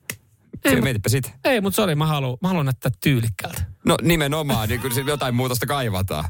Ei, 0.66 0.76
mut- 0.76 0.84
mietipä 0.84 1.10
sitä. 1.10 1.30
Ei, 1.44 1.62
mutta 1.62 1.76
sori, 1.76 1.96
mä 1.96 2.06
haluan, 2.06 2.38
mä 2.41 2.48
haluan 2.48 2.66
näyttää 2.66 2.91
tyylikkäältä. 3.04 3.64
No 3.86 3.98
nimenomaan, 4.02 4.70
niin 4.70 4.82
kyllä 4.82 4.96
jotain 5.08 5.36
muutosta 5.36 5.66
kaivataan. 5.66 6.26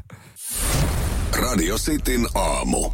Radio 1.32 1.76
Cityn 1.78 2.26
aamu. 2.34 2.90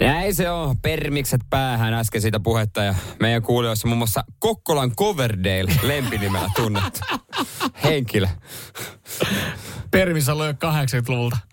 Näin 0.00 0.34
se 0.34 0.50
on. 0.50 0.78
Permikset 0.78 1.40
päähän 1.50 1.94
äsken 1.94 2.20
siitä 2.20 2.40
puhetta 2.40 2.82
ja 2.82 2.94
meidän 3.20 3.42
kuulijoissa 3.42 3.88
muun 3.88 3.98
muassa 3.98 4.24
Kokkolan 4.38 4.96
Coverdale 4.96 5.72
lempinimellä 5.82 6.48
tunnettu 6.56 7.00
henkilö. 7.84 8.26
Permis 9.90 10.28
on 10.28 10.46
jo 10.46 10.52
80-luvulta. 10.52 11.49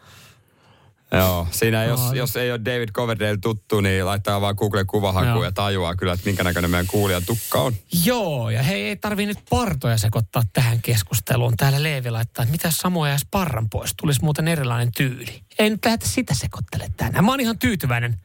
Joo, 1.12 1.48
siinä 1.52 1.84
jos, 1.84 2.00
Aa, 2.00 2.16
jos 2.16 2.36
ei 2.36 2.52
ole 2.52 2.60
David 2.66 2.90
Coverdale 2.90 3.38
tuttu, 3.42 3.82
niin 3.82 4.06
laittaa 4.06 4.42
vaan 4.42 4.56
Google 4.58 4.86
kuvahakuun 4.86 5.46
ja 5.46 5.52
tajuaa 5.52 5.96
kyllä, 5.96 6.14
että 6.14 6.26
minkä 6.26 6.44
näköinen 6.44 6.72
meidän 6.72 6.88
kuulijan 6.88 7.24
tukka 7.26 7.60
on. 7.60 7.74
Joo, 8.06 8.50
ja 8.50 8.64
hei, 8.64 8.84
ei 8.84 8.96
tarvii 8.96 9.26
nyt 9.26 9.38
partoja 9.50 9.98
sekoittaa 9.98 10.44
tähän 10.54 10.82
keskusteluun. 10.82 11.58
Täällä 11.58 11.84
Leevi 11.84 12.10
laittaa, 12.10 12.44
että 12.44 12.52
mitä 12.52 12.72
Samoja 12.72 13.12
jäisi 13.12 13.28
parran 13.32 13.70
pois, 13.70 13.94
tulisi 13.98 14.24
muuten 14.24 14.48
erilainen 14.48 14.92
tyyli. 14.92 15.42
Ei 15.60 15.70
nyt 15.70 15.86
lähdetä 15.86 16.08
sitä 16.08 16.34
sekoittelemaan 16.34 16.94
tänään. 16.98 17.26
Mä 17.26 17.32
oon 17.32 17.40
ihan 17.40 17.60
tyytyväinen. 17.60 18.20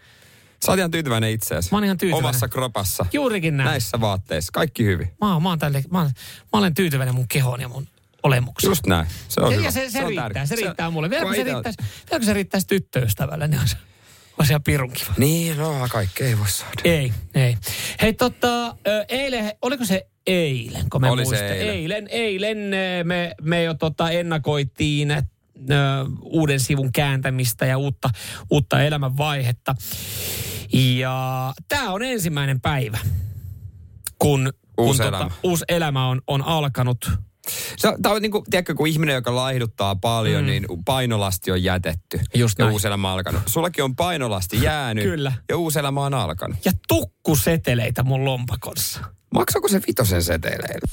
Sä 0.66 0.72
oot 0.72 0.78
ihan 0.78 0.91
tyytyväinen 0.91 1.30
itseesi. 1.30 1.68
Mä 1.72 1.76
oon 1.76 1.85
ihan 1.85 1.99
tyytyväinen. 1.99 2.28
Omassa 2.28 2.49
kropassa. 2.49 3.07
Juurikin 3.12 3.57
näin. 3.57 3.68
Näissä 3.68 4.01
vaatteissa. 4.01 4.51
Kaikki 4.53 4.85
hyvin. 4.85 5.12
Mä, 5.20 5.33
oon, 5.33 5.43
mä, 5.43 5.49
oon 5.49 5.59
tälle, 5.59 5.85
mä, 5.91 5.99
oon, 5.99 6.11
mä 6.53 6.59
olen 6.59 6.74
tyytyväinen 6.74 7.14
mun 7.14 7.28
kehoon 7.28 7.61
ja 7.61 7.68
mun 7.68 7.89
olemukseen. 8.23 8.70
Just 8.70 8.87
näin. 8.87 9.07
Se 9.29 9.41
on 9.41 9.53
ja, 9.53 9.57
hyvä. 9.57 9.68
ja 9.68 9.73
se, 9.73 9.91
se, 9.91 9.99
on 9.99 10.07
riittää, 10.07 10.25
tärkeä. 10.25 10.47
se 10.47 10.57
riittää 10.57 10.91
mulle. 10.91 11.11
Vielä 11.11 11.25
kun 11.25 11.35
se, 11.35 11.43
riittäisi, 11.43 11.79
vielä 11.81 12.18
kun 12.20 12.25
se 12.25 12.33
riittäisi 12.33 12.66
tyttöystävälle, 12.66 13.49
niin 13.49 13.61
olisi, 13.61 13.77
olisi 14.39 14.53
ihan 14.53 14.62
pirun 14.62 14.91
kiva. 14.93 15.14
Niin, 15.18 15.57
no 15.57 15.89
kaikkea 15.91 16.27
ei 16.27 16.39
voi 16.39 16.49
saada. 16.49 16.81
Ei, 16.85 17.12
ei. 17.35 17.57
Hei 18.03 18.12
tota, 18.12 18.77
eilen, 19.09 19.53
oliko 19.62 19.85
se 19.85 20.07
eilen, 20.27 20.91
kun 20.91 21.01
me 21.01 21.11
Oli 21.11 21.27
se 21.27 21.49
eilen. 21.49 21.75
eilen. 21.75 22.09
Eilen 22.11 22.59
me, 23.05 23.35
me 23.43 23.62
jo 23.62 23.75
tota 23.75 24.11
ennakoitiin 24.11 25.11
ö, 25.11 25.23
uuden 26.23 26.61
sivun 26.61 26.93
kääntämistä 26.93 27.66
ja 27.66 27.79
uutta, 27.79 28.11
uutta 28.51 28.83
elämänvaihetta. 28.83 29.75
Ja 30.73 31.53
tämä 31.68 31.93
on 31.93 32.03
ensimmäinen 32.03 32.61
päivä, 32.61 32.99
kun, 34.18 34.53
Uusi 34.79 34.99
kun 34.99 35.09
elämä. 35.09 35.25
Tota, 35.25 35.35
uusi 35.43 35.64
elämä 35.68 36.09
on, 36.09 36.23
on 36.27 36.43
alkanut. 36.43 37.11
Tämä 38.03 38.14
on 38.14 38.22
niinku, 38.22 38.45
tiedätkö, 38.51 38.74
kun 38.74 38.86
ihminen, 38.86 39.14
joka 39.14 39.36
laihduttaa 39.36 39.97
paljon, 39.97 40.45
mm. 40.45 40.47
niin 40.47 40.66
painolasti 40.84 41.51
on 41.51 41.62
jätetty. 41.62 42.20
Just 42.34 42.59
ja 42.59 42.64
näin. 42.64 42.72
uusi 42.72 42.86
elämä 42.86 43.09
on 43.09 43.14
alkanut. 43.14 43.43
Sullakin 43.47 43.84
on 43.84 43.97
painolasti 43.97 44.62
jäänyt. 44.62 45.05
Kyllä. 45.05 45.32
Ja 45.49 45.57
uusi 45.57 45.78
elämä 45.78 46.01
on 46.01 46.14
alkanut. 46.14 46.57
Ja 46.64 46.72
tukkuseteleitä 46.88 48.03
mun 48.03 48.24
lompakossa. 48.24 49.01
Maksako 49.34 49.68
se 49.68 49.80
vitosen 49.86 50.22
seteleillä? 50.22 50.88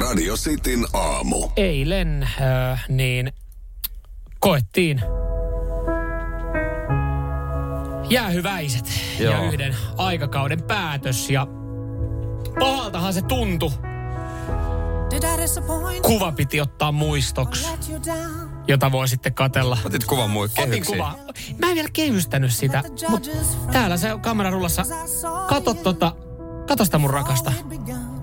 Radio 0.00 0.36
Cityn 0.36 0.86
aamu. 0.92 1.48
eilen 1.56 2.28
äh, 2.40 2.84
niin 2.88 3.32
koettiin 4.38 5.00
jäähyväiset 8.10 9.00
ja 9.18 9.24
Joo. 9.24 9.44
yhden 9.44 9.76
aikakauden 9.96 10.62
päätös 10.62 11.30
ja 11.30 11.46
pahaltahan 12.58 13.14
se 13.14 13.22
tuntui. 13.22 13.70
Kuva 16.02 16.32
piti 16.32 16.60
ottaa 16.60 16.92
muistoksi, 16.92 17.66
jota 18.68 18.92
voi 18.92 19.08
sitten 19.08 19.34
katella. 19.34 19.78
Otit 19.84 20.04
kuvan 20.04 20.30
muu 20.30 20.42
Otin 20.42 20.86
kuva. 20.86 21.14
Mä 21.58 21.68
en 21.68 21.74
vielä 21.74 21.88
kehystänyt 21.92 22.52
sitä, 22.52 22.82
mutta 23.08 23.30
täällä 23.72 23.96
se 23.96 24.08
kamerarullassa. 24.20 24.82
Kato 25.48 25.74
tota, 25.74 26.12
kato 26.68 26.84
sitä 26.84 26.98
mun 26.98 27.10
rakasta, 27.10 27.52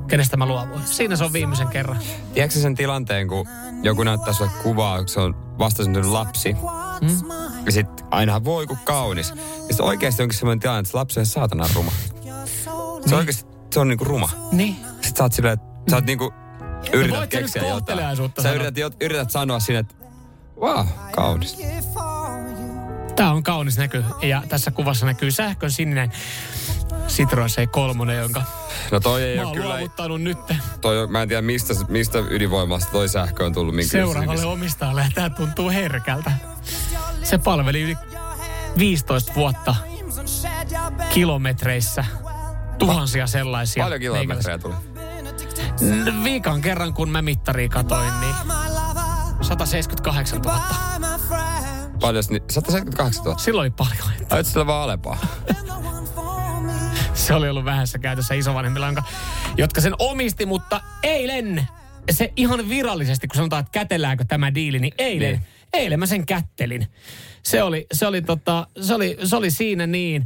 kenestä 0.08 0.38
mä 0.38 0.46
luovuin. 0.46 0.88
Siinä 0.88 1.16
se 1.16 1.24
on 1.24 1.34
viimeisen 1.34 1.68
kerran. 1.68 2.00
Tiedätkö 2.34 2.60
sen 2.60 2.76
tilanteen, 2.76 3.28
kun 3.28 3.48
joku 3.84 4.04
näyttää 4.04 4.34
sulle 4.34 4.52
kuvaa, 4.64 4.98
kun 4.98 5.08
se 5.08 5.20
on 5.20 5.36
vastasyntynyt 5.60 6.10
lapsi. 6.12 6.54
Mm. 7.02 7.30
Ja 7.66 7.72
sit 7.72 7.88
ainahan 8.12 8.46
voi 8.46 8.68
kun 8.68 8.78
kaunis. 8.84 9.30
Ja 9.68 9.74
sit 9.74 9.80
oikeesti 9.80 10.24
onkin 10.24 10.38
semmoinen 10.38 10.60
tilanne, 10.60 10.80
että 10.80 10.92
se 10.92 10.98
lapsi 10.98 11.20
on 11.20 11.26
saatana 11.26 11.66
ruma. 11.76 11.92
Se 13.06 13.16
on 13.16 13.20
oikeesti, 13.20 13.52
se 13.74 13.80
on 13.80 13.88
niinku 13.88 14.06
ruma. 14.06 14.30
Niin. 14.52 14.76
Sit 15.02 15.18
sä 15.18 15.24
oot 15.24 15.34
silleen, 15.34 15.54
että 15.54 15.66
sä 15.90 15.96
oot 15.96 16.06
niinku, 16.06 16.34
yrität 16.94 17.18
voit 17.18 17.30
keksiä 17.30 17.68
jotain. 17.68 18.00
Sä 18.42 18.52
yrität, 18.52 18.78
jo- 18.78 18.92
yrität 19.02 19.32
sanoa 19.32 19.60
sinne, 19.60 19.80
että 19.80 19.96
wow, 20.60 20.88
kaunis. 21.16 21.58
Tämä 23.16 23.32
on 23.32 23.44
kaunis 23.44 23.78
näky. 23.78 24.04
Ja 24.22 24.44
tässä 24.50 24.72
kuvassa 24.72 25.06
näkyy 25.06 25.32
sähkön 25.32 25.72
sininen 25.72 26.12
Citroen 27.08 27.50
C3, 27.50 28.12
jonka 28.12 28.44
No 28.92 29.00
toi 29.00 29.24
ei 29.24 29.36
mä 29.36 29.42
ole 29.42 29.48
oon 29.48 29.58
kyllä, 29.58 29.70
luovuttanut 29.70 30.22
nyt 30.22 30.38
toi, 30.82 31.08
mä 31.08 31.22
en 31.22 31.28
tiedä 31.28 31.42
mistä, 31.42 31.74
mistä 31.88 32.20
ydinvoimasta 32.30 32.92
toi 32.92 33.10
sähkö 33.10 33.46
on 33.46 33.54
tullut. 33.54 33.76
Minkä 33.76 33.92
seuraavalle 33.92 34.46
omistajalle. 34.46 35.02
Ja 35.02 35.10
Tämä 35.16 35.30
tuntuu 35.30 35.70
herkältä. 35.70 36.32
Se 37.24 37.38
palveli 37.38 37.82
yli 37.82 37.98
15 38.78 39.36
vuotta 39.36 39.76
kilometreissä. 41.14 42.06
Tuhansia 42.78 43.28
sellaisia. 43.28 43.84
Paljon 43.84 44.02
kilometrejä 44.02 44.58
tuli. 44.58 44.76
Viikan 46.24 46.62
kerran, 46.62 46.94
kun 46.94 47.10
mä 47.10 47.22
mittariin 47.22 47.70
katoin, 47.70 48.14
niin 48.20 48.36
178 49.42 50.42
000. 50.42 50.62
Paljon, 52.00 52.24
niin 52.30 52.44
178 52.50 53.24
000. 53.26 53.38
Silloin 53.38 53.64
oli 53.64 53.70
paljon. 53.88 54.28
Ajat 54.30 54.46
sillä 54.46 54.66
vaan 54.66 54.84
alepaa. 54.84 55.18
Se 57.14 57.34
oli 57.34 57.50
ollut 57.50 57.66
vähässä 57.66 58.00
käytössä 58.00 58.34
isovanhemmilla, 58.34 58.86
jonka, 58.86 59.04
jotka 59.58 59.82
sen 59.82 59.94
omisti, 60.00 60.46
mutta 60.46 60.82
eilen 61.04 61.68
se 62.12 62.34
ihan 62.36 62.70
virallisesti, 62.70 63.28
kun 63.28 63.36
sanotaan, 63.36 63.60
että 63.60 63.72
kätelläänkö 63.72 64.26
tämä 64.28 64.54
diili, 64.56 64.80
niin 64.80 64.94
eilen, 64.98 65.32
Niin. 65.32 65.46
eilen 65.74 66.00
mä 66.00 66.06
sen 66.06 66.26
kättelin. 66.26 66.88
Se 67.44 67.64
oli, 67.64 67.86
se 67.94 68.08
oli, 68.08 68.22
tota, 68.22 68.68
se 68.82 68.96
oli, 68.96 69.18
se 69.24 69.36
oli 69.36 69.52
siinä 69.52 69.88
niin. 69.88 70.26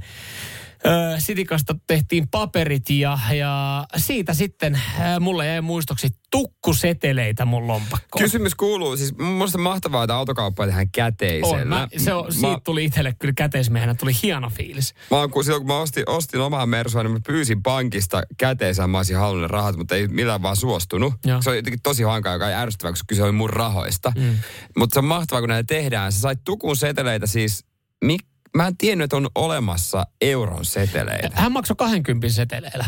Sitikasta 1.18 1.76
tehtiin 1.88 2.28
paperit 2.28 2.90
ja, 2.90 3.20
ja 3.34 3.86
siitä 3.98 4.34
sitten 4.34 4.82
mulle 5.20 5.48
jäi 5.48 5.62
muistoksi 5.62 6.08
tukkuseteleitä 6.32 7.46
mun 7.46 7.68
lompakkoon. 7.68 8.24
Kysymys 8.24 8.56
kuuluu, 8.56 8.98
siis 8.98 9.18
mun 9.18 9.34
mielestä 9.34 9.58
mahtavaa, 9.58 10.04
että 10.04 10.16
autokauppaa 10.16 10.66
tehdään 10.66 10.90
käteisellä. 10.92 11.62
On, 11.62 11.68
mä, 11.68 11.88
se 11.98 12.14
on, 12.14 12.34
siitä 12.34 12.62
tuli 12.64 12.86
itselle 12.86 13.14
kyllä 13.20 13.34
käteismiehenä, 13.38 13.96
tuli 13.96 14.12
hieno 14.24 14.50
fiilis. 14.50 14.94
Mä 15.12 15.18
oon, 15.18 15.32
kun, 15.32 15.44
silloin 15.44 15.62
kun 15.62 15.68
mä 15.68 15.80
ostin, 15.80 16.04
ostin 16.08 16.40
omaa 16.40 16.66
Mersua, 16.66 17.04
niin 17.04 17.12
mä 17.12 17.20
pyysin 17.28 17.64
pankista 17.64 18.24
käteisään, 18.38 18.90
mä 18.90 18.98
olisin 18.98 19.18
halunnut 19.18 19.52
rahat, 19.52 19.78
mutta 19.78 19.96
ei 19.96 20.08
millään 20.08 20.42
vaan 20.42 20.56
suostunut. 20.56 21.14
Joo. 21.26 21.42
Se 21.42 21.50
on 21.50 21.56
jotenkin 21.56 21.82
tosi 21.84 22.04
hankala, 22.04 22.36
joka 22.36 22.46
on 22.46 22.54
ärsyttävää, 22.54 22.92
koska 22.92 23.06
kyse 23.08 23.24
oli 23.24 23.32
mun 23.32 23.50
rahoista. 23.50 24.12
Mm. 24.16 24.38
Mutta 24.78 24.94
se 24.94 25.00
on 25.00 25.06
mahtavaa, 25.06 25.42
kun 25.42 25.50
näitä 25.50 25.76
tehdään. 25.76 26.12
Sä 26.12 26.20
sait 26.20 26.40
tukun 26.44 26.76
seteleitä 26.76 27.28
siis, 27.28 27.66
mik, 28.04 28.22
mä 28.56 28.68
en 28.68 28.78
tiennyt, 28.78 29.04
että 29.06 29.16
on 29.18 29.30
olemassa 29.36 30.08
euron 30.22 30.66
seteleitä. 30.66 31.30
Hän 31.34 31.51
maksoi 31.51 31.76
20 31.76 32.30
seteleillä. 32.30 32.86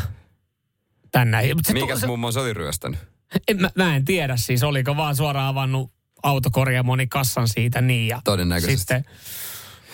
Tänne. 1.11 1.41
Mikäs 1.73 1.99
se- 1.99 2.07
mummo 2.07 2.31
se 2.31 2.39
oli 2.39 2.53
ryöstänyt? 2.53 2.99
En, 3.47 3.61
mä, 3.61 3.69
mä 3.75 3.95
en 3.95 4.05
tiedä 4.05 4.37
siis, 4.37 4.63
oliko 4.63 4.97
vaan 4.97 5.15
suoraan 5.15 5.47
avannut 5.47 5.91
autokorjaamoni 6.23 7.07
kassan 7.07 7.47
siitä 7.47 7.81
niin. 7.81 8.07
Ja 8.07 8.21
Todennäköisesti. 8.23 8.77
Sitten 8.77 9.05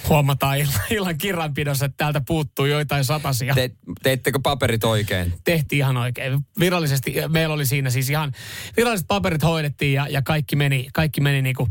huomataan 0.10 0.58
illan, 0.58 0.82
illan 0.89 1.18
kirjanpidossa, 1.18 1.86
että 1.86 1.97
täältä 1.97 2.22
puuttuu 2.28 2.66
joitain 2.66 3.06
satasia. 3.06 3.54
Te, 3.54 3.72
teittekö 4.04 4.39
paperit 4.43 4.84
oikein? 4.84 5.34
Tehtiin 5.43 5.78
ihan 5.78 5.97
oikein. 5.97 6.39
Virallisesti, 6.60 7.14
meillä 7.28 7.54
oli 7.54 7.66
siinä 7.66 7.89
siis 7.89 8.10
ihan, 8.10 8.32
viralliset 8.78 9.08
paperit 9.08 9.43
hoidettiin 9.43 9.93
ja, 9.93 10.08
ja 10.10 10.22
kaikki 10.22 10.56
meni, 10.56 10.88
kaikki 10.93 11.22
meni 11.22 11.41
niinku, 11.41 11.68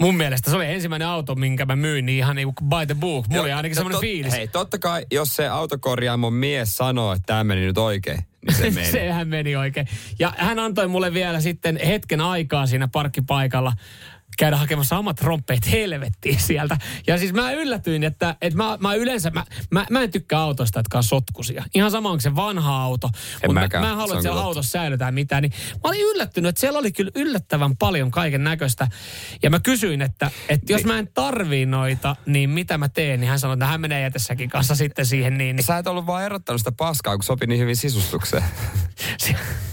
mun 0.00 0.16
mielestä 0.16 0.50
se 0.50 0.56
oli 0.56 0.66
ensimmäinen 0.66 1.08
auto, 1.08 1.34
minkä 1.34 1.66
mä 1.66 1.76
myin, 1.76 2.06
niin 2.06 2.18
ihan 2.18 2.36
niinku 2.36 2.52
by 2.64 2.86
the 2.86 2.94
book. 2.94 3.28
Mulla 3.28 3.42
oli 3.42 3.52
ainakin 3.52 3.76
No 3.76 3.80
semmoinen 3.80 3.98
tot- 3.98 4.00
fiilis. 4.00 4.32
Hei, 4.32 4.48
totta 4.48 4.78
kai, 4.78 5.06
jos 5.12 5.36
se 5.36 5.48
autokorjaamon 5.48 6.32
mies 6.32 6.76
sanoo, 6.76 7.12
että 7.12 7.26
tämä 7.26 7.44
meni 7.44 7.60
nyt 7.60 7.78
oikein, 7.78 8.18
niin 8.46 8.56
se 8.56 8.70
meni. 8.80 8.90
Sehän 8.90 9.28
meni 9.28 9.56
oikein. 9.56 9.88
Ja 10.18 10.32
hän 10.38 10.58
antoi 10.58 10.88
mulle 10.88 11.14
vielä 11.14 11.40
sitten 11.40 11.80
hetken 11.86 12.20
aikaa 12.20 12.66
siinä 12.66 12.88
parkkipaikalla 12.88 13.72
käydä 14.38 14.56
hakemassa 14.56 14.98
omat 14.98 15.16
trompeet 15.16 15.72
helvettiin 15.72 16.40
sieltä. 16.40 16.76
Ja 17.06 17.18
siis 17.18 17.32
mä 17.32 17.52
yllätyin, 17.52 18.04
että, 18.04 18.36
että 18.42 18.56
mä, 18.56 18.78
mä 18.80 18.94
yleensä, 18.94 19.30
mä, 19.30 19.44
mä, 19.70 19.86
mä 19.90 20.02
en 20.02 20.10
tykkää 20.10 20.40
autosta, 20.40 20.78
jotka 20.78 20.98
on 20.98 21.04
sotkusia. 21.04 21.64
Ihan 21.74 21.90
sama 21.90 22.10
onko 22.10 22.20
se 22.20 22.36
vanha 22.36 22.82
auto. 22.82 23.08
Mutta 23.32 23.52
mä, 23.52 23.60
mäkään. 23.60 23.84
mä 23.84 23.90
en 23.90 23.96
halua, 23.96 24.08
Se 24.08 24.12
on 24.12 24.18
että 24.18 24.22
siellä 24.22 24.42
autossa 24.42 24.70
säilytään 24.70 25.14
mitään. 25.14 25.42
Niin 25.42 25.52
mä 25.74 25.80
olin 25.82 26.00
yllättynyt, 26.00 26.48
että 26.48 26.60
siellä 26.60 26.78
oli 26.78 26.92
kyllä 26.92 27.10
yllättävän 27.14 27.76
paljon 27.76 28.10
kaiken 28.10 28.44
näköistä. 28.44 28.88
Ja 29.42 29.50
mä 29.50 29.60
kysyin, 29.60 30.02
että, 30.02 30.30
että 30.48 30.72
jos 30.72 30.84
mä 30.84 30.98
en 30.98 31.08
tarvii 31.14 31.66
noita, 31.66 32.16
niin 32.26 32.50
mitä 32.50 32.78
mä 32.78 32.88
teen? 32.88 33.20
Niin 33.20 33.28
hän 33.28 33.38
sanoi, 33.38 33.54
että 33.54 33.66
hän 33.66 33.80
menee 33.80 34.02
jätessäkin 34.02 34.50
kanssa 34.50 34.74
sitten 34.74 35.06
siihen 35.06 35.38
niin. 35.38 35.56
niin 35.56 35.64
Sä 35.64 35.78
et 35.78 35.86
ollut 35.86 36.06
vaan 36.06 36.24
erottanut 36.24 36.60
sitä 36.60 36.72
paskaa, 36.72 37.16
kun 37.16 37.24
sopi 37.24 37.46
niin 37.46 37.60
hyvin 37.60 37.76
sisustukseen. 37.76 38.44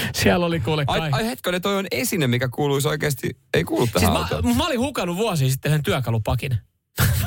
siellä 0.22 0.46
oli 0.46 0.60
kuule 0.60 0.84
Ai, 0.86 1.00
kai. 1.00 1.10
ai 1.12 1.26
hetkonen, 1.26 1.62
toi 1.62 1.76
on 1.76 1.86
esine, 1.90 2.26
mikä 2.26 2.48
kuuluisi 2.48 2.88
oikeasti, 2.88 3.36
ei 3.54 3.64
kuulu 3.64 3.86
tähän 3.86 4.26
Siis 4.28 4.42
mä, 4.42 4.54
mä 4.54 4.66
olin 4.66 4.80
hukannut 4.80 5.16
vuosia 5.16 5.50
sitten 5.50 5.70
yhden 5.70 5.82
työkalupakin. 5.82 6.58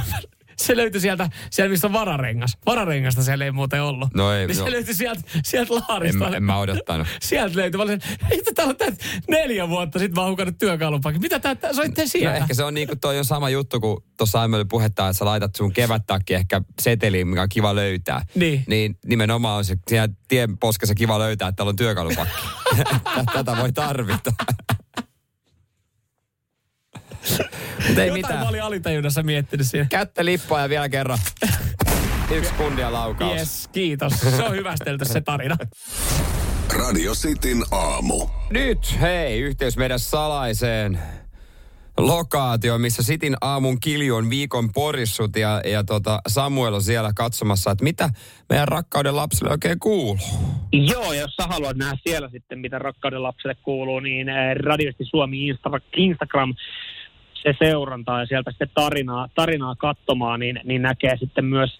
se 0.57 0.75
löytyi 0.75 1.01
sieltä, 1.01 1.29
siellä 1.51 1.71
missä 1.71 1.87
on 1.87 1.93
vararengas. 1.93 2.57
Vararengasta 2.65 3.23
siellä 3.23 3.45
ei 3.45 3.51
muuten 3.51 3.83
ollut. 3.83 4.13
No 4.13 4.31
ei, 4.33 4.47
niin 4.47 4.57
no. 4.57 4.65
se 4.65 4.71
löytyi 4.71 4.93
sieltä, 4.93 5.21
sieltä 5.43 5.73
En, 5.73 5.81
laarista. 5.89 6.29
mä- 6.29 6.35
en 6.37 6.43
mä 6.43 6.57
odottanut. 6.57 7.07
Sieltä 7.21 7.55
löytyi. 7.57 7.77
Mä 7.77 7.83
olin, 7.83 7.99
että 8.31 8.51
täällä 8.55 8.71
on 8.71 8.77
tää 8.77 8.87
neljä 9.29 9.69
vuotta 9.69 9.99
sitten 9.99 10.15
mä 10.15 10.21
oon 10.21 10.31
hukannut 10.31 10.57
työkalupakin. 10.57 11.21
Mitä 11.21 11.39
tää, 11.39 11.55
tää 11.55 11.73
soitte 11.73 12.01
No 12.01 12.07
siellä? 12.07 12.35
ehkä 12.35 12.53
se 12.53 12.63
on 12.63 12.73
niinku 12.73 12.95
toi 12.95 13.17
on 13.17 13.25
sama 13.25 13.49
juttu, 13.49 13.79
kun 13.79 14.03
tuossa 14.17 14.39
aiemmin 14.41 14.67
puhetta, 14.67 15.07
että 15.07 15.13
sä 15.19 15.25
laitat 15.25 15.55
sun 15.55 15.73
kevättakki 15.73 16.33
ehkä 16.33 16.61
seteliin, 16.81 17.27
mikä 17.27 17.41
on 17.41 17.49
kiva 17.49 17.75
löytää. 17.75 18.21
Niin. 18.35 18.63
Niin 18.67 18.97
nimenomaan 19.05 19.57
on 19.57 19.65
se 19.65 19.75
siellä 19.87 20.13
tien 20.27 20.57
poskessa 20.57 20.95
kiva 20.95 21.19
löytää, 21.19 21.47
että 21.47 21.55
täällä 21.57 21.69
on 21.69 21.75
työkalupakki. 21.75 22.33
Tätä 23.33 23.57
voi 23.57 23.71
tarvita. 23.71 24.31
Mutta 27.29 27.47
ei 27.87 27.89
Jotain 27.89 28.13
mitään. 28.13 28.39
mä 28.39 28.49
olin 28.49 28.63
alitajunnassa 28.63 29.23
miettinyt 29.23 29.67
siinä. 29.67 29.85
Kättä 29.89 30.25
lippaa 30.25 30.61
ja 30.61 30.69
vielä 30.69 30.89
kerran. 30.89 31.19
Yksi 32.31 32.53
kundia 32.53 32.93
laukaus. 32.93 33.37
Yes, 33.37 33.69
kiitos. 33.71 34.13
Se 34.37 34.43
on 34.43 34.55
hyvästelty 34.55 35.05
se 35.05 35.21
tarina. 35.21 35.57
Radio 36.79 37.13
Cityn 37.13 37.63
aamu. 37.71 38.27
Nyt, 38.49 39.01
hei, 39.01 39.39
yhteys 39.39 39.77
meidän 39.77 39.99
salaiseen 39.99 40.99
lokaatio, 41.97 42.77
missä 42.77 43.03
Sitin 43.03 43.35
aamun 43.41 43.79
kilju 43.79 44.15
on 44.15 44.29
viikon 44.29 44.73
porissut 44.73 45.35
ja, 45.35 45.61
ja 45.65 45.83
tota 45.83 46.19
Samuel 46.27 46.73
on 46.73 46.83
siellä 46.83 47.11
katsomassa, 47.15 47.71
että 47.71 47.83
mitä 47.83 48.09
meidän 48.49 48.67
rakkauden 48.67 49.15
lapsille 49.15 49.51
oikein 49.51 49.79
kuuluu. 49.79 50.17
Joo, 50.71 51.13
jos 51.13 51.35
sä 51.35 51.47
haluat 51.47 51.77
nähdä 51.77 51.97
siellä 52.03 52.29
sitten, 52.29 52.59
mitä 52.59 52.79
rakkauden 52.79 53.23
lapselle 53.23 53.55
kuuluu, 53.55 53.99
niin 53.99 54.29
eh, 54.29 54.55
Radiosti 54.55 55.05
Suomi 55.05 55.37
Insta- 55.51 55.81
Instagram, 55.97 56.53
se 57.45 57.55
seurantaa 57.59 58.19
ja 58.19 58.25
sieltä 58.25 58.51
sitten 58.51 58.69
tarinaa, 58.73 59.27
tarinaa 59.35 59.75
katsomaan, 59.75 60.39
niin, 60.39 60.59
niin 60.63 60.81
näkee 60.81 61.17
sitten 61.17 61.45
myös, 61.45 61.79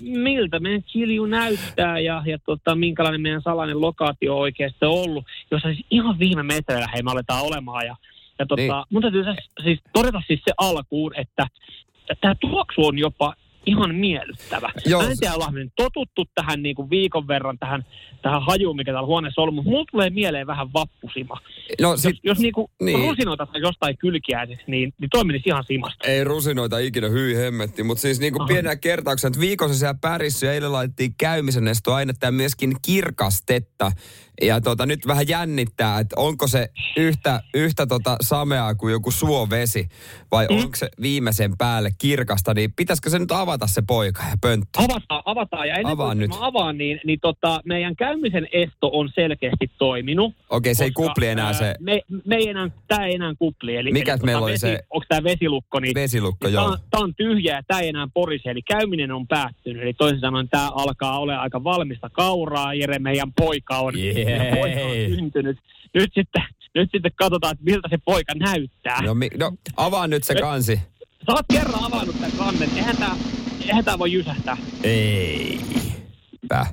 miltä 0.00 0.60
meidän 0.60 0.82
kilju 0.82 1.26
näyttää 1.26 1.98
ja, 1.98 2.22
ja 2.26 2.38
tota, 2.38 2.74
minkälainen 2.74 3.20
meidän 3.20 3.42
salainen 3.42 3.80
lokaatio 3.80 4.34
on 4.34 4.40
oikeasti 4.40 4.84
ollut, 4.84 5.24
jossa 5.50 5.68
siis 5.68 5.86
ihan 5.90 6.18
viime 6.18 6.42
metreillä 6.42 6.88
hei 6.94 7.02
me 7.02 7.10
aletaan 7.10 7.42
olemaan 7.42 7.86
ja, 7.86 7.96
ja 8.38 8.46
tota, 8.46 8.62
Niin. 8.62 8.72
niin. 8.72 8.84
mun 8.90 9.02
täytyy 9.02 9.24
siis, 9.24 9.50
siis 9.62 9.80
todeta 9.92 10.22
siis 10.26 10.40
se 10.44 10.52
alkuun, 10.58 11.12
että 11.16 11.46
tämä 12.20 12.34
tuoksu 12.40 12.86
on 12.86 12.98
jopa 12.98 13.34
ihan 13.66 13.94
miellyttävä. 13.94 14.72
Joo. 14.86 15.02
Mä 15.02 15.10
en 15.10 15.18
tiedä, 15.20 15.34
ollaan 15.34 15.54
nyt 15.54 15.72
totuttu 15.76 16.24
tähän 16.34 16.62
niin 16.62 16.74
kuin 16.74 16.90
viikon 16.90 17.28
verran 17.28 17.58
tähän, 17.58 17.84
tähän 18.22 18.42
hajuun, 18.42 18.76
mikä 18.76 18.92
täällä 18.92 19.06
huoneessa 19.06 19.40
on 19.40 19.42
ollut, 19.42 19.54
mutta 19.54 19.70
mulla 19.70 19.84
tulee 19.90 20.10
mieleen 20.10 20.46
vähän 20.46 20.72
vappusima. 20.72 21.40
No 21.80 21.90
Jos, 21.90 22.02
sit, 22.02 22.16
jos 22.22 22.38
niinku 22.38 22.70
niin. 22.82 22.98
niin. 22.98 23.08
rusinoita 23.08 23.46
tai 23.46 23.60
jostain 23.60 23.98
kylkiäisiksi, 23.98 24.64
niin, 24.66 24.92
niin 25.00 25.10
toi 25.10 25.24
menisi 25.24 25.48
ihan 25.48 25.64
simasta. 25.64 26.06
ei 26.08 26.24
rusinoita 26.24 26.78
ikinä 26.78 27.08
hyi 27.08 27.36
hemmetti, 27.36 27.82
mutta 27.82 28.00
siis 28.00 28.20
niinku 28.20 28.46
pienenä 28.46 28.76
kertauksena, 28.76 29.28
että 29.28 29.40
viikossa 29.40 29.78
siellä 29.78 29.98
pärissy 30.00 30.46
ja 30.46 30.52
eilen 30.52 30.72
laitettiin 30.72 31.14
käymisen 31.18 31.68
esto 31.68 31.94
ainetta 31.94 32.30
myöskin 32.30 32.76
kirkastetta. 32.82 33.92
Ja 34.42 34.60
tota, 34.60 34.86
nyt 34.86 35.06
vähän 35.06 35.28
jännittää, 35.28 35.98
että 35.98 36.16
onko 36.18 36.46
se 36.46 36.68
yhtä, 36.96 37.40
yhtä 37.54 37.86
tota 37.86 38.16
sameaa 38.20 38.74
kuin 38.74 38.92
joku 38.92 39.10
suovesi 39.10 39.88
vai 40.30 40.46
mm. 40.50 40.56
onko 40.58 40.76
se 40.76 40.88
viimeisen 41.02 41.52
päälle 41.58 41.90
kirkasta, 41.98 42.54
niin 42.54 42.72
pitäisikö 42.72 43.10
se 43.10 43.18
nyt 43.18 43.32
avata 43.32 43.66
se 43.66 43.82
poika 43.86 44.22
ja 44.22 44.36
pönttö? 44.40 44.78
Avataan, 44.78 45.22
avataan. 45.24 45.68
Ja 45.68 45.74
ennen 45.74 45.92
Avaa 45.92 46.06
kuin 46.06 46.18
nyt. 46.18 46.30
mä 46.30 46.36
avaan, 46.46 46.78
niin, 46.78 47.00
niin 47.04 47.20
tota, 47.20 47.60
meidän 47.64 47.96
käymisen 47.96 48.48
esto 48.52 48.90
on 48.92 49.10
selkeästi 49.14 49.70
toiminut. 49.78 50.34
Okei, 50.50 50.74
se 50.74 50.84
ei 50.84 50.90
kupli 50.90 51.26
enää 51.26 51.46
ää, 51.46 51.52
se 51.52 51.74
Me, 51.80 52.00
me 52.26 52.36
ei 52.36 52.48
enää, 52.48 52.68
tää 52.88 53.06
ei 53.06 53.14
enää 53.14 53.34
kupli. 53.38 53.76
Eli, 53.76 53.92
Mikäs 53.92 54.20
eli, 54.20 54.26
meillä 54.26 54.38
tota, 54.38 54.44
oli 54.44 54.52
vesi, 54.52 54.60
se- 54.60 54.84
Onko 54.90 55.04
tämä 55.08 55.24
vesilukko? 55.24 55.80
Niin, 55.80 55.94
vesilukko, 55.94 56.46
niin 56.46 56.54
joo. 56.54 56.64
tää, 56.64 56.72
on- 56.72 56.78
tää 56.90 57.00
on 57.00 57.14
tyhjä 57.14 57.54
ja 57.56 57.62
tämä 57.62 57.80
ei 57.80 57.88
enää 57.88 58.08
porise. 58.14 58.50
Eli 58.50 58.62
käyminen 58.62 59.12
on 59.12 59.26
päättynyt. 59.28 59.82
Eli 59.82 59.94
toisin 59.94 60.20
sanoen 60.20 60.48
tämä 60.48 60.70
alkaa 60.74 61.18
olla 61.18 61.36
aika 61.40 61.64
valmista 61.64 62.10
kauraa. 62.10 62.74
Jere, 62.74 62.98
meidän 62.98 63.32
poika 63.32 63.78
on, 63.78 63.94
poika 64.38 64.80
on 64.80 65.16
syntynyt. 65.16 65.58
Nyt 65.94 66.10
sitten, 66.14 66.42
nyt 66.74 66.90
sitten 66.92 67.12
katsotaan, 67.16 67.52
että 67.52 67.64
miltä 67.64 67.88
se 67.90 67.98
poika 68.04 68.32
näyttää. 68.34 69.02
No, 69.02 69.14
mi- 69.14 69.30
no 69.38 69.52
avaa 69.76 70.06
nyt 70.06 70.24
se 70.24 70.34
kansi. 70.34 70.80
Sä 71.26 71.32
oot 71.32 71.46
kerran 71.52 71.84
avannut 71.84 72.16
tämän 72.16 72.32
kannen. 72.38 72.68
Eihän 72.76 72.96
tää, 72.96 73.16
eihän 73.60 73.84
tää 73.84 73.98
voi 73.98 74.12
jysähtää. 74.12 74.56
Ei. 74.82 75.60
Pää. 76.48 76.66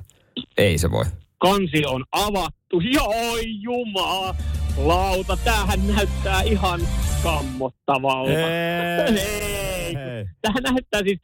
Ei 0.58 0.78
se 0.78 0.90
voi. 0.90 1.04
Kansi 1.38 1.86
on 1.86 2.04
avattu. 2.12 2.80
Ja 2.80 3.02
oi 3.02 3.42
jumala. 3.62 4.34
Lauta, 4.76 5.36
tämähän 5.44 5.86
näyttää 5.86 6.42
ihan 6.42 6.80
kammottavalta. 7.22 8.30
Ei. 8.30 9.94
Tämähän 10.42 10.62
näyttää 10.62 11.02
siis, 11.02 11.20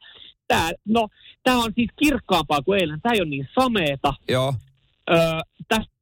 tää, 0.47 0.71
no, 0.85 1.07
tää 1.43 1.57
on 1.57 1.71
siis 1.75 1.89
kirkkaampaa 1.99 2.61
kuin 2.61 2.79
eilen. 2.79 3.01
Tää 3.01 3.11
ei 3.13 3.21
ole 3.21 3.29
niin 3.29 3.47
sameeta. 3.59 4.13
Joo. 4.29 4.53
Öö, 5.11 5.17
tästä 5.67 5.94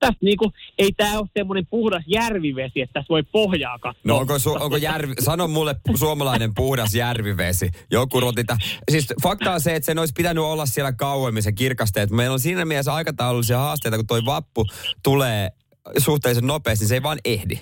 tästä 0.00 0.18
niinku, 0.22 0.52
ei 0.78 0.92
tää 0.92 1.18
ole 1.18 1.28
semmoinen 1.38 1.66
puhdas 1.66 2.02
järvivesi, 2.06 2.80
että 2.80 2.92
tässä 2.92 3.08
voi 3.08 3.22
pohjaa 3.22 3.78
katsoa. 3.78 4.02
No 4.04 4.16
onko, 4.16 4.34
su- 4.36 4.62
onko 4.62 4.76
järvi, 4.76 5.14
sano 5.20 5.48
mulle 5.48 5.74
suomalainen 5.94 6.54
puhdas 6.54 6.94
järvivesi. 6.94 7.70
Joku 7.90 8.20
rotita. 8.20 8.56
Siis 8.90 9.06
fakta 9.22 9.52
on 9.52 9.60
se, 9.60 9.74
että 9.74 9.86
sen 9.86 9.98
olisi 9.98 10.12
pitänyt 10.16 10.44
olla 10.44 10.66
siellä 10.66 10.92
kauemmin 10.92 11.42
se 11.42 11.52
kirkasteet. 11.52 12.10
Meillä 12.10 12.32
on 12.34 12.40
siinä 12.40 12.64
mielessä 12.64 12.94
aikataulullisia 12.94 13.58
haasteita, 13.58 13.96
kun 13.96 14.06
toi 14.06 14.24
vappu 14.24 14.64
tulee 15.02 15.50
suhteellisen 15.98 16.46
nopeasti, 16.46 16.82
niin 16.82 16.88
se 16.88 16.94
ei 16.94 17.02
vaan 17.02 17.18
ehdi. 17.24 17.58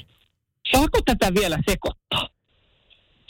Saako 0.72 1.00
tätä 1.04 1.34
vielä 1.34 1.58
sekoittaa? 1.70 2.28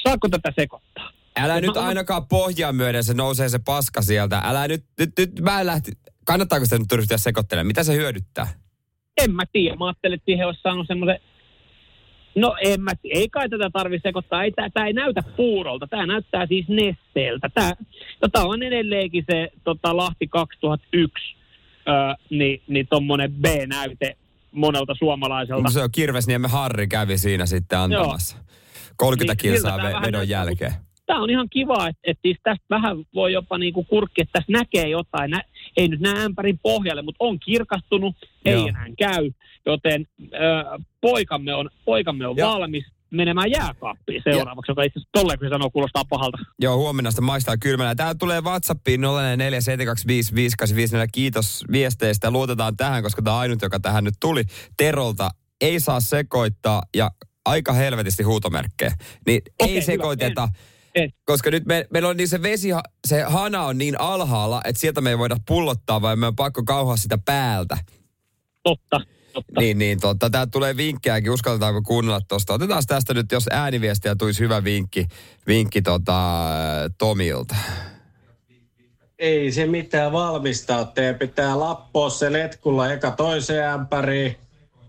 Saako 0.02 0.28
tätä 0.28 0.52
sekoittaa? 0.56 1.12
Älä 1.36 1.60
nyt 1.60 1.74
mä- 1.74 1.80
ainakaan 1.80 2.28
pohjaa 2.28 2.72
myöden, 2.72 3.04
se 3.04 3.14
nousee 3.14 3.48
se 3.48 3.58
paska 3.58 4.02
sieltä. 4.02 4.38
Älä 4.44 4.68
nyt, 4.68 4.84
nyt, 4.98 5.10
nyt 5.18 5.40
mä 5.40 5.66
lähti, 5.66 5.92
kannattaako 6.24 6.64
sitä 6.64 6.78
nyt 6.78 6.92
ryhtyä 6.92 7.18
sekoittelemaan? 7.18 7.66
Mitä 7.66 7.84
se 7.84 7.94
hyödyttää? 7.94 8.46
En 9.22 9.34
mä 9.34 9.42
tiedä. 9.52 9.76
Mä 9.76 9.86
ajattelin, 9.86 10.14
että 10.14 10.24
siihen 10.24 10.46
olisi 10.46 10.60
saanut 10.62 10.86
semmoisen... 10.86 11.20
No 12.34 12.56
en 12.64 12.80
mä 12.80 12.90
tiedä. 13.02 13.20
Ei 13.20 13.28
kai 13.28 13.48
tätä 13.48 13.70
tarvitse 13.72 14.08
sekoittaa. 14.08 14.44
Ei, 14.44 14.52
tää, 14.52 14.70
tää 14.70 14.86
ei 14.86 14.92
näytä 14.92 15.22
puurolta. 15.36 15.86
Tämä 15.86 16.06
näyttää 16.06 16.46
siis 16.46 16.68
nesteeltä. 16.68 17.48
Tää, 17.54 17.72
tota 18.20 18.42
on 18.42 18.62
edelleenkin 18.62 19.24
se 19.30 19.50
tota, 19.64 19.96
Lahti 19.96 20.26
2001, 20.26 21.36
öö, 21.88 21.94
niin, 22.30 22.62
niin 22.68 22.86
tommonen 22.86 23.32
B-näyte 23.32 24.16
monelta 24.52 24.94
suomalaiselta. 24.98 25.70
Se 25.70 25.82
on 25.82 25.90
Kirvesniemen 25.92 26.50
Harri 26.50 26.88
kävi 26.88 27.18
siinä 27.18 27.46
sitten 27.46 27.78
antamassa. 27.78 28.36
30 28.96 29.32
Niin, 29.32 29.52
kilsaa 29.52 29.78
tää 29.78 30.02
vedon 30.02 30.28
jälkeen. 30.28 30.72
Tämä 31.10 31.22
on 31.22 31.30
ihan 31.30 31.48
kiva, 31.50 31.88
että, 31.88 32.00
että 32.04 32.22
siis 32.22 32.38
tästä 32.42 32.64
vähän 32.70 32.96
voi 33.14 33.32
jopa 33.32 33.58
niinku 33.58 33.84
kurkki, 33.84 34.22
että 34.22 34.32
tässä 34.32 34.52
näkee 34.52 34.88
jotain. 34.88 35.30
Nä, 35.30 35.42
ei 35.76 35.88
nyt 35.88 36.00
näe 36.00 36.24
ämpärin 36.24 36.58
pohjalle, 36.62 37.02
mutta 37.02 37.24
on 37.24 37.40
kirkastunut, 37.40 38.16
ei 38.44 38.52
Joo. 38.52 38.66
enää 38.66 38.86
käy. 38.98 39.30
Joten 39.66 40.06
ö, 40.20 40.36
poikamme 41.00 41.54
on, 41.54 41.70
poikamme 41.84 42.26
on 42.26 42.36
Joo. 42.36 42.52
valmis 42.52 42.84
menemään 43.10 43.50
jääkaappiin 43.50 44.22
seuraavaksi, 44.24 44.70
joka 44.70 44.82
itse 44.82 44.98
asiassa 44.98 45.10
tolleen 45.12 45.38
kun 45.38 45.48
se 45.48 45.50
sanoo 45.50 45.70
kuulostaa 45.70 46.04
pahalta. 46.04 46.38
Joo, 46.58 46.76
huomenna 46.76 47.10
sitä 47.10 47.22
maistaa 47.22 47.56
kylmänä. 47.56 47.94
Tää 47.94 48.14
tulee 48.14 48.40
WhatsAppiin 48.40 49.00
0447255854. 49.00 49.04
Kiitos 51.12 51.64
viesteistä. 51.72 52.30
Luotetaan 52.30 52.76
tähän, 52.76 53.02
koska 53.02 53.22
tämä 53.22 53.38
ainut, 53.38 53.62
joka 53.62 53.80
tähän 53.80 54.04
nyt 54.04 54.14
tuli. 54.20 54.42
Terolta 54.76 55.30
ei 55.60 55.80
saa 55.80 56.00
sekoittaa 56.00 56.82
ja 56.96 57.10
aika 57.44 57.72
helvetisti 57.72 58.22
huutomerkkejä. 58.22 58.92
Niin 59.26 59.42
Okei, 59.58 59.68
ei 59.68 59.74
hyvä. 59.74 59.84
sekoiteta. 59.84 60.48
En. 60.94 61.10
Koska 61.24 61.50
nyt 61.50 61.66
me, 61.66 61.86
meillä 61.90 62.08
on 62.08 62.16
niin 62.16 62.28
se 62.28 62.42
vesi, 62.42 62.68
se 63.06 63.22
hana 63.22 63.62
on 63.62 63.78
niin 63.78 64.00
alhaalla, 64.00 64.60
että 64.64 64.80
sieltä 64.80 65.00
me 65.00 65.10
ei 65.10 65.18
voida 65.18 65.36
pullottaa, 65.46 66.02
vai 66.02 66.16
me 66.16 66.26
on 66.26 66.36
pakko 66.36 66.62
kauhaa 66.64 66.96
sitä 66.96 67.18
päältä. 67.24 67.78
Totta. 68.62 69.00
Totta. 69.32 69.60
Niin, 69.60 69.78
niin 69.78 70.00
totta. 70.00 70.30
Tää 70.30 70.46
tulee 70.46 70.76
vinkkejäkin, 70.76 71.30
uskaltetaanko 71.30 71.82
kuunnella 71.82 72.20
tuosta. 72.28 72.54
Otetaan 72.54 72.82
tästä 72.86 73.14
nyt, 73.14 73.32
jos 73.32 73.46
ääniviestiä 73.50 74.14
tulisi 74.14 74.40
hyvä 74.40 74.64
vinkki, 74.64 75.06
vinkki 75.46 75.82
tota, 75.82 76.22
Tomilta. 76.98 77.56
Ei 79.18 79.52
se 79.52 79.66
mitään 79.66 80.12
valmistaa. 80.12 80.84
Teidän 80.84 81.14
pitää 81.14 81.58
lappoa 81.60 82.10
se 82.10 82.32
letkulla 82.32 82.92
eka 82.92 83.10
toiseen 83.10 83.64
ämpäriin. 83.64 84.36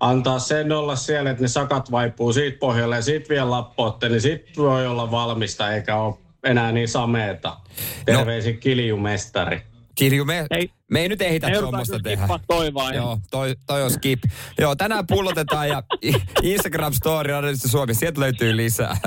Antaa 0.02 0.40
sen 0.40 0.72
olla 0.72 0.96
siellä, 0.96 1.30
että 1.30 1.44
ne 1.44 1.48
sakat 1.48 1.92
vaipuu 1.92 2.34
siitä 2.34 2.58
pohjalle 2.60 2.96
ja 2.96 3.02
sit 3.02 3.30
vielä 3.30 3.50
lappootte, 3.50 4.10
niin 4.10 4.22
sit 4.22 4.58
voi 4.58 4.88
olla 4.88 5.12
valmista 5.12 5.72
eikä 5.72 5.96
ole 5.96 6.16
enää 6.44 6.72
niin 6.72 6.88
sameeta. 6.88 7.58
Terveisin 8.06 8.58
kiljumestari. 8.60 9.62
Kilju, 9.96 10.26
me, 10.26 10.46
Ei. 10.52 10.70
me 10.92 11.02
ei 11.02 11.10
nyt 11.10 11.22
ehitä 11.22 11.50
tuommoista 11.60 12.00
tehdä. 12.00 12.28
toi 12.48 12.74
vai? 12.74 12.96
Joo, 12.96 13.18
toi, 13.32 13.56
toi 13.68 13.84
on 13.84 13.92
skip. 13.92 14.20
Joo, 14.60 14.76
tänään 14.76 15.08
pullotetaan 15.08 15.70
ja 15.70 15.84
Instagram 16.44 16.94
Story 16.94 17.32
Radiosta 17.32 17.68
Suomi, 17.68 17.94
sieltä 17.94 18.20
löytyy 18.20 18.58
lisää. 18.58 18.98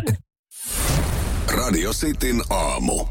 Radio 1.48 1.90
Cityn 1.90 2.42
aamu. 2.50 3.06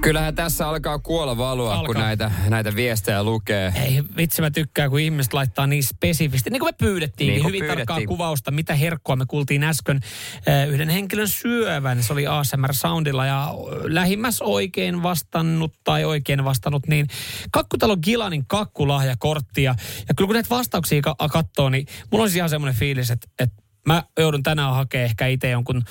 Kyllähän 0.00 0.34
tässä 0.34 0.68
alkaa 0.68 0.98
kuolla 0.98 1.36
valua, 1.36 1.70
kun 1.76 1.78
Alkaa. 1.86 2.02
näitä, 2.02 2.30
näitä 2.48 2.76
viestejä 2.76 3.22
lukee. 3.22 3.72
Ei 3.84 4.02
vitsi, 4.16 4.42
mä 4.42 4.50
tykkään, 4.50 4.90
kun 4.90 5.00
ihmiset 5.00 5.32
laittaa 5.32 5.66
niin 5.66 5.82
spesifisti. 5.84 6.50
Niin 6.50 6.60
kuin 6.60 6.68
me 6.68 6.76
pyydettiin, 6.78 7.28
Niin 7.28 7.34
niin 7.34 7.46
hyvin 7.46 7.60
pyydettiin. 7.60 7.86
tarkkaa 7.86 8.06
kuvausta, 8.06 8.50
mitä 8.50 8.74
herkkoa 8.74 9.16
me 9.16 9.24
kuultiin 9.28 9.64
äsken 9.64 10.00
eh, 10.46 10.68
yhden 10.68 10.88
henkilön 10.88 11.28
syövän. 11.28 12.02
Se 12.02 12.12
oli 12.12 12.26
ASMR 12.26 12.74
Soundilla 12.74 13.26
ja 13.26 13.54
lähimmäs 13.84 14.42
oikein 14.42 15.02
vastannut 15.02 15.72
tai 15.84 16.04
oikein 16.04 16.44
vastannut, 16.44 16.86
niin 16.86 17.06
Kakkutalo 17.50 17.96
Gilanin 17.96 18.46
kakkulahjakortti. 18.46 19.62
Ja, 19.62 19.74
ja 20.08 20.14
kyllä 20.14 20.28
kun 20.28 20.34
näitä 20.34 20.50
vastauksia 20.50 21.02
ka- 21.02 21.16
katsoo, 21.32 21.68
niin 21.68 21.86
mulla 22.12 22.22
on 22.22 22.28
siis 22.28 22.36
ihan 22.36 22.50
semmoinen 22.50 22.78
fiilis, 22.80 23.10
että, 23.10 23.28
että 23.38 23.62
mä 23.86 24.02
joudun 24.18 24.42
tänään 24.42 24.74
hakemaan 24.74 25.04
ehkä 25.04 25.26
itse 25.26 25.50
jonkun 25.50 25.82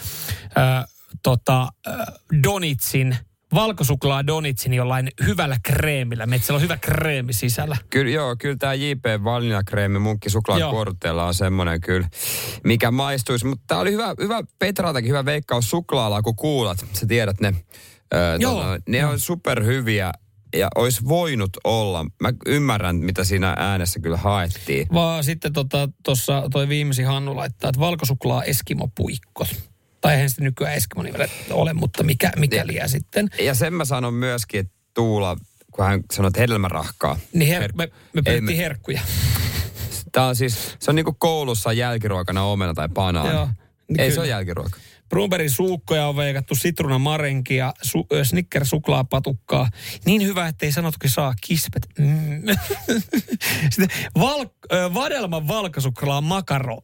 äh, 0.57 0.85
tota, 1.23 1.61
äh, 1.87 1.95
Donitsin 2.43 3.17
valkosuklaa 3.53 4.27
Donitsin 4.27 4.73
jollain 4.73 5.09
hyvällä 5.25 5.57
kreemillä. 5.63 6.25
Meillä 6.25 6.55
on 6.55 6.61
hyvä 6.61 6.77
kreemi 6.77 7.33
sisällä. 7.33 7.77
Kyllä, 7.89 8.11
joo, 8.11 8.35
kyllä 8.39 8.55
tämä 8.59 8.73
JP 8.73 9.05
Valinakreemi 9.23 9.99
munkki 9.99 10.29
suklaakortteella 10.29 11.25
on 11.25 11.33
semmoinen 11.33 11.81
kyllä, 11.81 12.09
mikä 12.63 12.91
maistuisi. 12.91 13.45
Mutta 13.45 13.63
tämä 13.67 13.81
oli 13.81 13.91
hyvä, 13.91 14.15
hyvä 14.21 14.43
Petraltakin, 14.59 15.09
hyvä 15.09 15.25
veikkaus 15.25 15.69
suklaalla, 15.69 16.21
kun 16.21 16.35
kuulat. 16.35 16.85
Sä 16.93 17.05
tiedät 17.05 17.39
ne. 17.39 17.53
Öö, 18.13 18.37
Joo, 18.39 18.63
tota, 18.63 18.79
ne 18.89 19.05
on 19.05 19.19
superhyviä 19.19 20.11
ja 20.55 20.67
olisi 20.75 21.01
voinut 21.07 21.49
olla. 21.63 22.05
Mä 22.21 22.33
ymmärrän, 22.45 22.95
mitä 22.95 23.23
siinä 23.23 23.55
äänessä 23.57 23.99
kyllä 23.99 24.17
haettiin. 24.17 24.87
Vaan 24.93 25.23
sitten 25.23 25.53
tuossa 25.53 25.87
tota, 26.03 26.49
toi 26.51 26.69
viimeisin 26.69 27.07
Hannu 27.07 27.35
laittaa, 27.35 27.69
että 27.69 27.79
valkosuklaa 27.79 28.43
Eskimo-puikko. 28.43 29.45
Tai 30.07 30.13
eihän 30.15 30.29
sitten 30.29 30.45
nykyään 30.45 30.79
nimellä 31.03 31.27
ole, 31.51 31.73
mutta 31.73 32.03
mikä, 32.03 32.31
mikä 32.37 32.67
liian 32.67 32.89
sitten. 32.89 33.29
Ja 33.39 33.53
sen 33.55 33.73
mä 33.73 33.85
sanon 33.85 34.13
myöskin, 34.13 34.59
että 34.59 34.73
Tuula, 34.93 35.37
kun 35.71 35.85
hän 35.85 36.01
sanoi, 36.13 36.27
että 36.27 36.39
hedelmärahkaa. 36.39 37.19
Niin 37.33 37.61
her- 37.61 37.71
me, 37.75 37.87
me 37.87 37.91
Ei 38.15 38.21
pyydettiin 38.23 38.43
me- 38.43 38.57
herkkuja. 38.57 39.01
Tämä 40.11 40.27
on 40.27 40.35
siis, 40.35 40.75
se 40.79 40.91
on 40.91 40.95
niinku 40.95 41.13
koulussa 41.19 41.73
jälkiruokana 41.73 42.43
omena 42.43 42.73
tai 42.73 42.89
banaani. 42.89 43.29
Joo, 43.29 43.49
niin 43.89 43.99
Ei 43.99 44.09
se 44.09 44.13
kyllä. 44.15 44.21
ole 44.23 44.29
jälkiruoka. 44.29 44.77
Brunbergin 45.09 45.51
suukkoja 45.51 46.07
on 46.07 46.15
veikattu, 46.15 46.55
sitruunamarenkia, 46.55 47.73
su, 47.81 48.07
ö, 48.13 48.25
snicker 48.25 48.65
suklaapatukkaa. 48.65 49.69
Niin 50.05 50.23
hyvä, 50.23 50.47
ettei 50.47 50.71
sanotukin 50.71 51.09
saa 51.09 51.33
kispet. 51.41 51.87
Mm. 51.99 52.41
Sitten 53.71 53.87
val, 54.19 54.45
vadelman 54.93 55.47
valkosuklaa 55.47 56.21
makaro, 56.21 56.77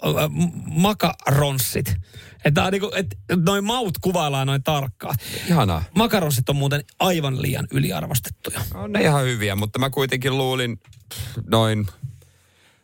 makaronssit. 0.65 1.95
Että 2.45 2.71
niinku, 2.71 2.91
et, 2.95 3.17
noin 3.45 3.63
maut 3.63 3.97
kuvaillaan 3.97 4.47
noin 4.47 4.63
tarkkaan. 4.63 5.15
Ihanaa. 5.47 5.83
Makaronssit 5.95 6.49
on 6.49 6.55
muuten 6.55 6.83
aivan 6.99 7.41
liian 7.41 7.67
yliarvostettuja. 7.71 8.61
On 8.73 8.91
ne 8.91 9.01
ihan 9.01 9.23
hyviä, 9.23 9.55
mutta 9.55 9.79
mä 9.79 9.89
kuitenkin 9.89 10.37
luulin 10.37 10.79
noin, 11.51 11.87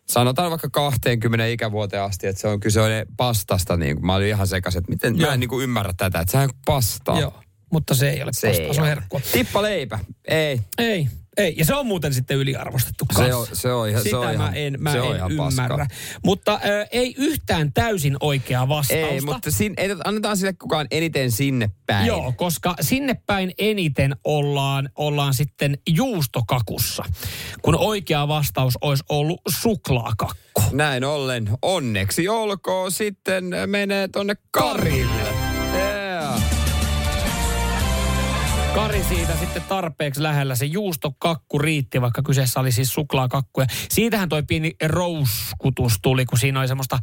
sanotaan 0.09 0.49
vaikka 0.49 0.69
20 0.69 1.45
ikävuoteen 1.45 2.03
asti, 2.03 2.27
että 2.27 2.41
se 2.41 2.47
on 2.47 2.59
kyse 2.59 2.81
on 2.81 2.89
pastasta. 3.17 3.77
Niin 3.77 3.95
kuin, 3.95 4.05
mä 4.05 4.15
olin 4.15 4.27
ihan 4.27 4.47
sekaisin, 4.47 4.79
että 4.79 4.91
miten 4.91 5.19
Joo. 5.19 5.27
mä 5.27 5.33
en 5.33 5.39
niin 5.39 5.49
kuin 5.49 5.63
ymmärrä 5.63 5.93
tätä, 5.97 6.19
että 6.19 6.31
sehän 6.31 6.49
on 6.49 6.55
pastaa. 6.65 7.19
Joo, 7.19 7.33
mutta 7.71 7.95
se 7.95 8.09
ei 8.09 8.23
ole 8.23 8.33
Se 8.33 8.47
pasta, 8.47 8.63
ei 8.63 8.73
se 8.73 8.81
on 8.81 8.87
herkkua. 8.87 9.21
Tippa 9.31 9.61
leipä. 9.61 9.99
Ei. 10.27 10.61
Ei, 10.77 11.07
ei. 11.39 11.53
Ja 11.57 11.65
se 11.65 11.75
on 11.75 11.85
muuten 11.85 12.13
sitten 12.13 12.37
yliarvostettu 12.37 13.05
Se 13.11 13.15
kanssa. 13.15 13.37
on- 13.37 13.47
se 13.53 13.71
on 13.73 13.89
ihan- 13.89 14.01
se 14.01 14.03
Sitä 14.03 14.19
on 14.19 14.25
mä 14.25 14.31
ihan- 14.31 14.57
en, 14.57 14.75
mä 14.79 14.91
se 14.91 15.01
on 15.01 15.09
en 15.11 15.15
ihan 15.15 15.31
ymmärrä. 15.31 15.77
paskaa. 15.77 15.87
Mutta 16.25 16.59
ö, 16.65 16.87
ei 16.91 17.15
yhtään 17.17 17.73
täysin 17.73 18.17
oikeaa 18.19 18.67
vastausta. 18.67 19.07
Ei, 19.07 19.21
mutta 19.21 19.51
sin, 19.51 19.73
ei, 19.77 19.89
annetaan 20.05 20.37
sille 20.37 20.53
kukaan 20.53 20.87
eniten 20.91 21.31
sinne 21.31 21.69
päin. 21.85 22.07
Joo, 22.07 22.33
koska 22.37 22.75
sinne 22.81 23.15
päin 23.25 23.51
eniten 23.57 24.15
ollaan, 24.23 24.89
ollaan 24.95 25.33
sitten 25.33 25.77
juustokakussa, 25.89 27.03
kun 27.61 27.75
oikea 27.75 28.27
vastaus 28.27 28.73
olisi 28.81 29.03
ollut 29.09 29.41
suklaakakku. 29.61 30.61
Näin 30.71 31.03
ollen, 31.03 31.49
onneksi 31.61 32.27
olkoon 32.27 32.91
sitten 32.91 33.43
menee 33.67 34.07
tonne 34.07 34.35
Karille. 34.51 35.38
Kari 38.79 39.03
siitä 39.03 39.35
sitten 39.35 39.61
tarpeeksi 39.61 40.23
lähellä. 40.23 40.55
Se 40.55 40.65
juustokakku 40.65 41.59
riitti, 41.59 42.01
vaikka 42.01 42.21
kyseessä 42.21 42.59
oli 42.59 42.71
siis 42.71 42.93
suklaakakku. 42.93 43.61
Ja 43.61 43.67
siitähän 43.89 44.29
toi 44.29 44.43
pieni 44.43 44.75
rouskutus 44.85 45.99
tuli, 46.01 46.25
kun 46.25 46.39
siinä 46.39 46.59
oli 46.59 46.67
semmoista 46.67 46.99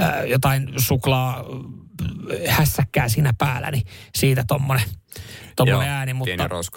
äh, 0.00 0.24
jotain 0.26 0.72
suklaa 0.76 1.36
äh, 1.38 2.56
hässäkkää 2.56 3.08
siinä 3.08 3.32
päällä, 3.38 3.70
niin 3.70 3.82
siitä 4.14 4.44
tommonen, 4.48 4.84
tommonen 5.56 5.88
Joo, 5.88 5.96
ääni. 5.96 6.14
Mutta 6.14 6.30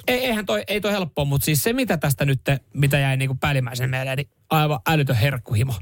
ei, 0.07 0.25
eihän 0.25 0.45
toi, 0.45 0.63
ei 0.67 0.81
toi 0.81 0.91
helppoa, 0.91 1.25
mutta 1.25 1.45
siis 1.45 1.63
se 1.63 1.73
mitä 1.73 1.97
tästä 1.97 2.25
nyt, 2.25 2.41
mitä 2.73 2.99
jäi 2.99 3.17
niinku 3.17 3.37
päällimmäisen 3.39 3.89
mieleen, 3.89 4.17
niin 4.17 4.29
aivan 4.49 4.79
älytön 4.87 5.15
herkkuhimo. 5.15 5.73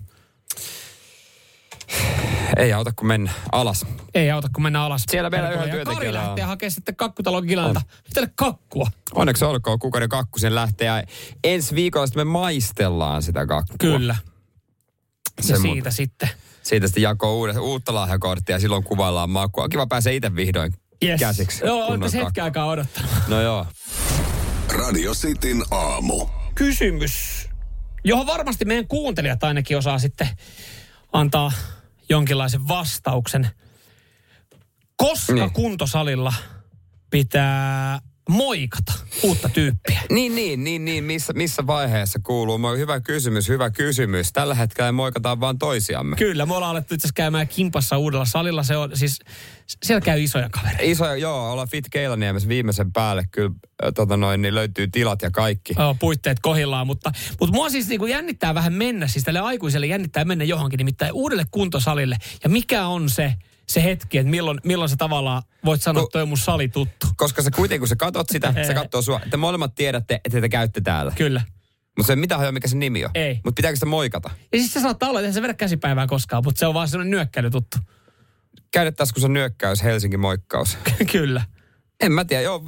Ei 2.57 2.73
auta 2.73 2.91
kun 2.95 3.07
mennä 3.07 3.31
alas. 3.51 3.85
Ei 4.13 4.31
auta, 4.31 4.47
kun 4.53 4.63
mennään 4.63 4.85
alas. 4.85 5.03
Siellä 5.11 5.29
meillä 5.29 5.49
yhden 5.49 5.79
Ja 5.79 5.85
Kari 5.85 6.07
on. 6.07 6.13
lähtee 6.13 6.43
hakemaan 6.45 6.71
sitten 6.71 6.95
kakkutalon 6.95 7.45
Gilalta. 7.45 7.81
Tälle 8.13 8.29
kakkua. 8.35 8.87
Onneksi 9.15 9.45
olkoon, 9.45 9.79
kukainen 9.79 10.09
kakku 10.09 10.39
sen 10.39 10.55
lähtee. 10.55 10.87
Ja 10.87 11.03
ensi 11.43 11.75
viikolla 11.75 12.07
sitten 12.07 12.27
me 12.27 12.31
maistellaan 12.31 13.23
sitä 13.23 13.45
kakkua. 13.45 13.75
Kyllä. 13.79 14.15
Se 15.41 15.53
ja 15.53 15.59
siitä 15.59 15.91
sitten. 15.91 16.29
Siitä 16.63 16.87
sitten 16.87 17.03
jakoo 17.03 17.35
uuden, 17.35 17.59
uutta 17.59 17.93
lahjakorttia 17.93 18.55
ja 18.55 18.59
silloin 18.59 18.83
kuvaillaan 18.83 19.29
makua. 19.29 19.69
Kiva 19.69 19.87
pääsee 19.87 20.15
itse 20.15 20.35
vihdoin 20.35 20.73
Yes. 21.03 21.19
käsiksi. 21.19 21.65
Joo, 21.65 21.85
kunnon 21.87 22.03
olette 22.03 22.17
hetken 22.25 22.43
aikaa 22.43 22.65
odottanut. 22.65 23.11
No 23.27 23.41
joo. 23.41 23.65
Radio 24.77 25.13
Cityn 25.13 25.63
aamu. 25.71 26.27
Kysymys, 26.55 27.47
johon 28.03 28.27
varmasti 28.27 28.65
meidän 28.65 28.87
kuuntelijat 28.87 29.43
ainakin 29.43 29.77
osaa 29.77 29.99
sitten 29.99 30.27
antaa 31.13 31.51
jonkinlaisen 32.09 32.67
vastauksen. 32.67 33.49
Koska 34.97 35.33
Niin. 35.33 35.53
kuntosalilla 35.53 36.33
pitää 37.09 37.99
moikata 38.29 38.93
uutta 39.23 39.49
tyyppiä? 39.49 40.01
Niin, 40.09 40.35
niin, 40.35 40.63
niin, 40.63 40.85
niin. 40.85 41.03
Missä, 41.03 41.33
missä 41.33 41.67
vaiheessa 41.67 42.19
kuuluu? 42.23 42.57
Moi, 42.57 42.77
Hyvä 42.77 42.99
kysymys, 42.99 43.47
hyvä 43.49 43.69
kysymys. 43.69 44.33
Tällä 44.33 44.55
hetkellä 44.55 44.91
moikataan 44.91 45.39
vaan 45.39 45.59
toisiamme. 45.59 46.15
Kyllä, 46.15 46.45
me 46.45 46.55
ollaan 46.55 46.71
alettu 46.71 46.95
itse 46.95 47.05
asiassa 47.05 47.15
käymään 47.15 47.47
kimpassa 47.47 47.97
uudella 47.97 48.25
salilla. 48.25 48.63
Se 48.63 48.77
on 48.77 48.91
siis, 48.93 49.19
siellä 49.83 50.01
käy 50.01 50.23
isoja 50.23 50.49
kavereita. 50.49 50.83
Iso, 50.83 51.13
joo, 51.13 51.51
ollaan 51.51 51.69
Fit 51.69 51.85
Keilaniemessä 51.91 52.49
viimeisen 52.49 52.93
päälle. 52.93 53.23
Kyllä 53.31 53.51
äh, 53.83 53.91
tota 53.95 54.17
noin, 54.17 54.41
niin 54.41 54.55
löytyy 54.55 54.87
tilat 54.87 55.21
ja 55.21 55.31
kaikki. 55.31 55.73
Joo, 55.77 55.95
puitteet 55.99 56.39
kohillaan, 56.39 56.87
mutta, 56.87 57.11
mutta 57.39 57.55
mua 57.55 57.69
siis 57.69 57.87
niinku 57.87 58.05
jännittää 58.05 58.55
vähän 58.55 58.73
mennä, 58.73 59.07
siis 59.07 59.25
tälle 59.25 59.39
aikuiselle 59.39 59.87
jännittää 59.87 60.25
mennä 60.25 60.43
johonkin, 60.43 60.77
nimittäin 60.77 61.13
uudelle 61.13 61.45
kuntosalille. 61.51 62.17
Ja 62.43 62.49
mikä 62.49 62.87
on 62.87 63.09
se, 63.09 63.33
se 63.69 63.83
hetki, 63.83 64.17
että 64.17 64.31
milloin, 64.31 64.59
milloin 64.63 64.89
sä 64.89 64.95
tavallaan 64.95 65.43
voit 65.65 65.81
sanoa, 65.81 66.03
että 66.03 66.11
toi 66.11 66.21
on 66.21 66.27
mun 66.27 66.37
sali 66.37 66.67
tuttu. 66.67 67.07
Koska 67.17 67.41
sä 67.41 67.51
kuitenkin, 67.51 67.81
kun 67.81 67.87
sä 67.87 67.95
katot 67.95 68.29
sitä, 68.29 68.53
se 68.67 68.73
katsoo 68.73 69.01
sua. 69.01 69.21
Te 69.29 69.37
molemmat 69.37 69.75
tiedätte, 69.75 70.21
että 70.25 70.41
te 70.41 70.49
käytte 70.49 70.81
täällä. 70.81 71.11
Kyllä. 71.15 71.41
Mutta 71.97 72.07
se 72.07 72.13
ei 72.13 72.17
mitään 72.17 72.39
hajoa, 72.39 72.51
mikä 72.51 72.67
se 72.67 72.77
nimi 72.77 73.05
on. 73.05 73.11
Ei. 73.13 73.33
Mutta 73.33 73.55
pitääkö 73.55 73.75
sitä 73.75 73.85
moikata? 73.85 74.29
Ja 74.53 74.59
siis 74.59 74.73
se 74.73 74.79
saattaa 74.79 75.09
olla, 75.09 75.19
että 75.19 75.31
se 75.31 75.41
vedä 75.41 75.53
käsipäivää 75.53 76.07
koskaan, 76.07 76.43
mutta 76.45 76.59
se 76.59 76.67
on 76.67 76.73
vaan 76.73 76.87
sellainen 76.87 77.11
nyökkäily 77.11 77.49
tuttu. 77.49 77.77
Se 79.17 79.25
on 79.25 79.33
nyökkäys, 79.33 79.83
Helsingin 79.83 80.19
moikkaus. 80.19 80.77
Kyllä. 81.11 81.41
En 81.99 82.11
mä 82.11 82.25
tiedä, 82.25 82.43
joo, 82.43 82.59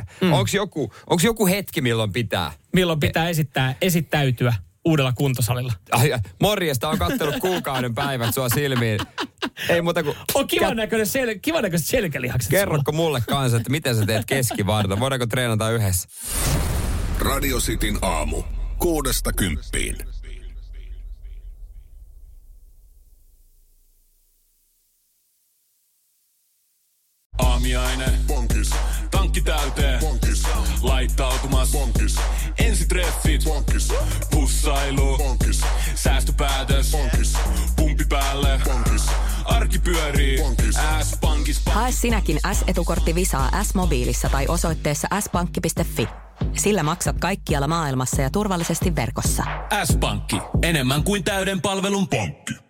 047255854. 0.00 0.04
Mm. 0.20 0.32
Onko 0.32 0.50
joku, 0.52 0.92
onks 1.06 1.24
joku 1.24 1.46
hetki, 1.46 1.80
milloin 1.80 2.12
pitää? 2.12 2.52
Milloin 2.74 3.00
pitää 3.00 3.28
esittää, 3.28 3.74
esittäytyä 3.80 4.54
uudella 4.84 5.12
kuntosalilla? 5.12 5.72
Ai, 5.90 6.12
ai, 6.12 6.18
morjesta, 6.40 6.88
on 6.88 6.98
kattonut 6.98 7.34
kuukauden 7.40 7.94
päivät 7.94 8.34
sua 8.34 8.48
silmiin. 8.48 9.00
Ei 9.68 9.82
muuta 9.82 10.02
kuin... 10.02 10.16
On 10.34 10.46
kivan 10.46 10.76
näköinen 10.76 11.06
sel, 11.06 11.34
kivan 11.42 11.62
näköiset 11.62 11.88
selkälihakset. 11.88 12.50
Kerrokko 12.50 12.92
mulle 12.92 13.22
kanssa, 13.28 13.56
että 13.56 13.70
miten 13.70 13.96
sä 13.96 14.06
teet 14.06 14.26
keskivarta? 14.26 15.00
Voidaanko 15.00 15.26
treenata 15.26 15.70
yhdessä? 15.70 16.08
Radio 17.18 17.58
Cityn 17.58 17.98
aamu. 18.02 18.42
Kuudesta 18.78 19.32
kymppiin. 19.32 19.96
Aamiaine. 27.38 28.04
Bonkis. 28.26 28.70
Tankki 29.10 29.40
täyteen. 29.40 30.00
Bonkis. 30.00 30.42
Laittautumas. 30.82 31.72
Bonkis. 31.72 32.16
Ensitreffit. 32.60 33.44
Bonkis. 33.44 33.88
Pussailu. 34.30 35.18
Bonkis. 35.18 35.60
Säästöpäätös. 35.94 36.90
Bonkis. 36.90 37.32
Pumpi 37.76 38.04
päälle. 38.08 38.60
Bonkis. 38.64 39.06
Arki 39.44 39.78
pyörii. 39.78 40.38
S-pankis. 41.02 41.60
Hae 41.66 41.92
sinäkin 41.92 42.40
S-etukortti 42.52 43.14
Visaa 43.14 43.62
S-mobiilissa 43.62 44.28
tai 44.28 44.46
osoitteessa 44.48 45.08
s-pankki.fi. 45.20 46.08
Sillä 46.56 46.82
maksat 46.82 47.18
kaikkialla 47.20 47.68
maailmassa 47.68 48.22
ja 48.22 48.30
turvallisesti 48.30 48.96
verkossa. 48.96 49.42
S-pankki. 49.84 50.36
Enemmän 50.62 51.02
kuin 51.02 51.24
täyden 51.24 51.60
palvelun 51.60 52.08
pankki. 52.08 52.69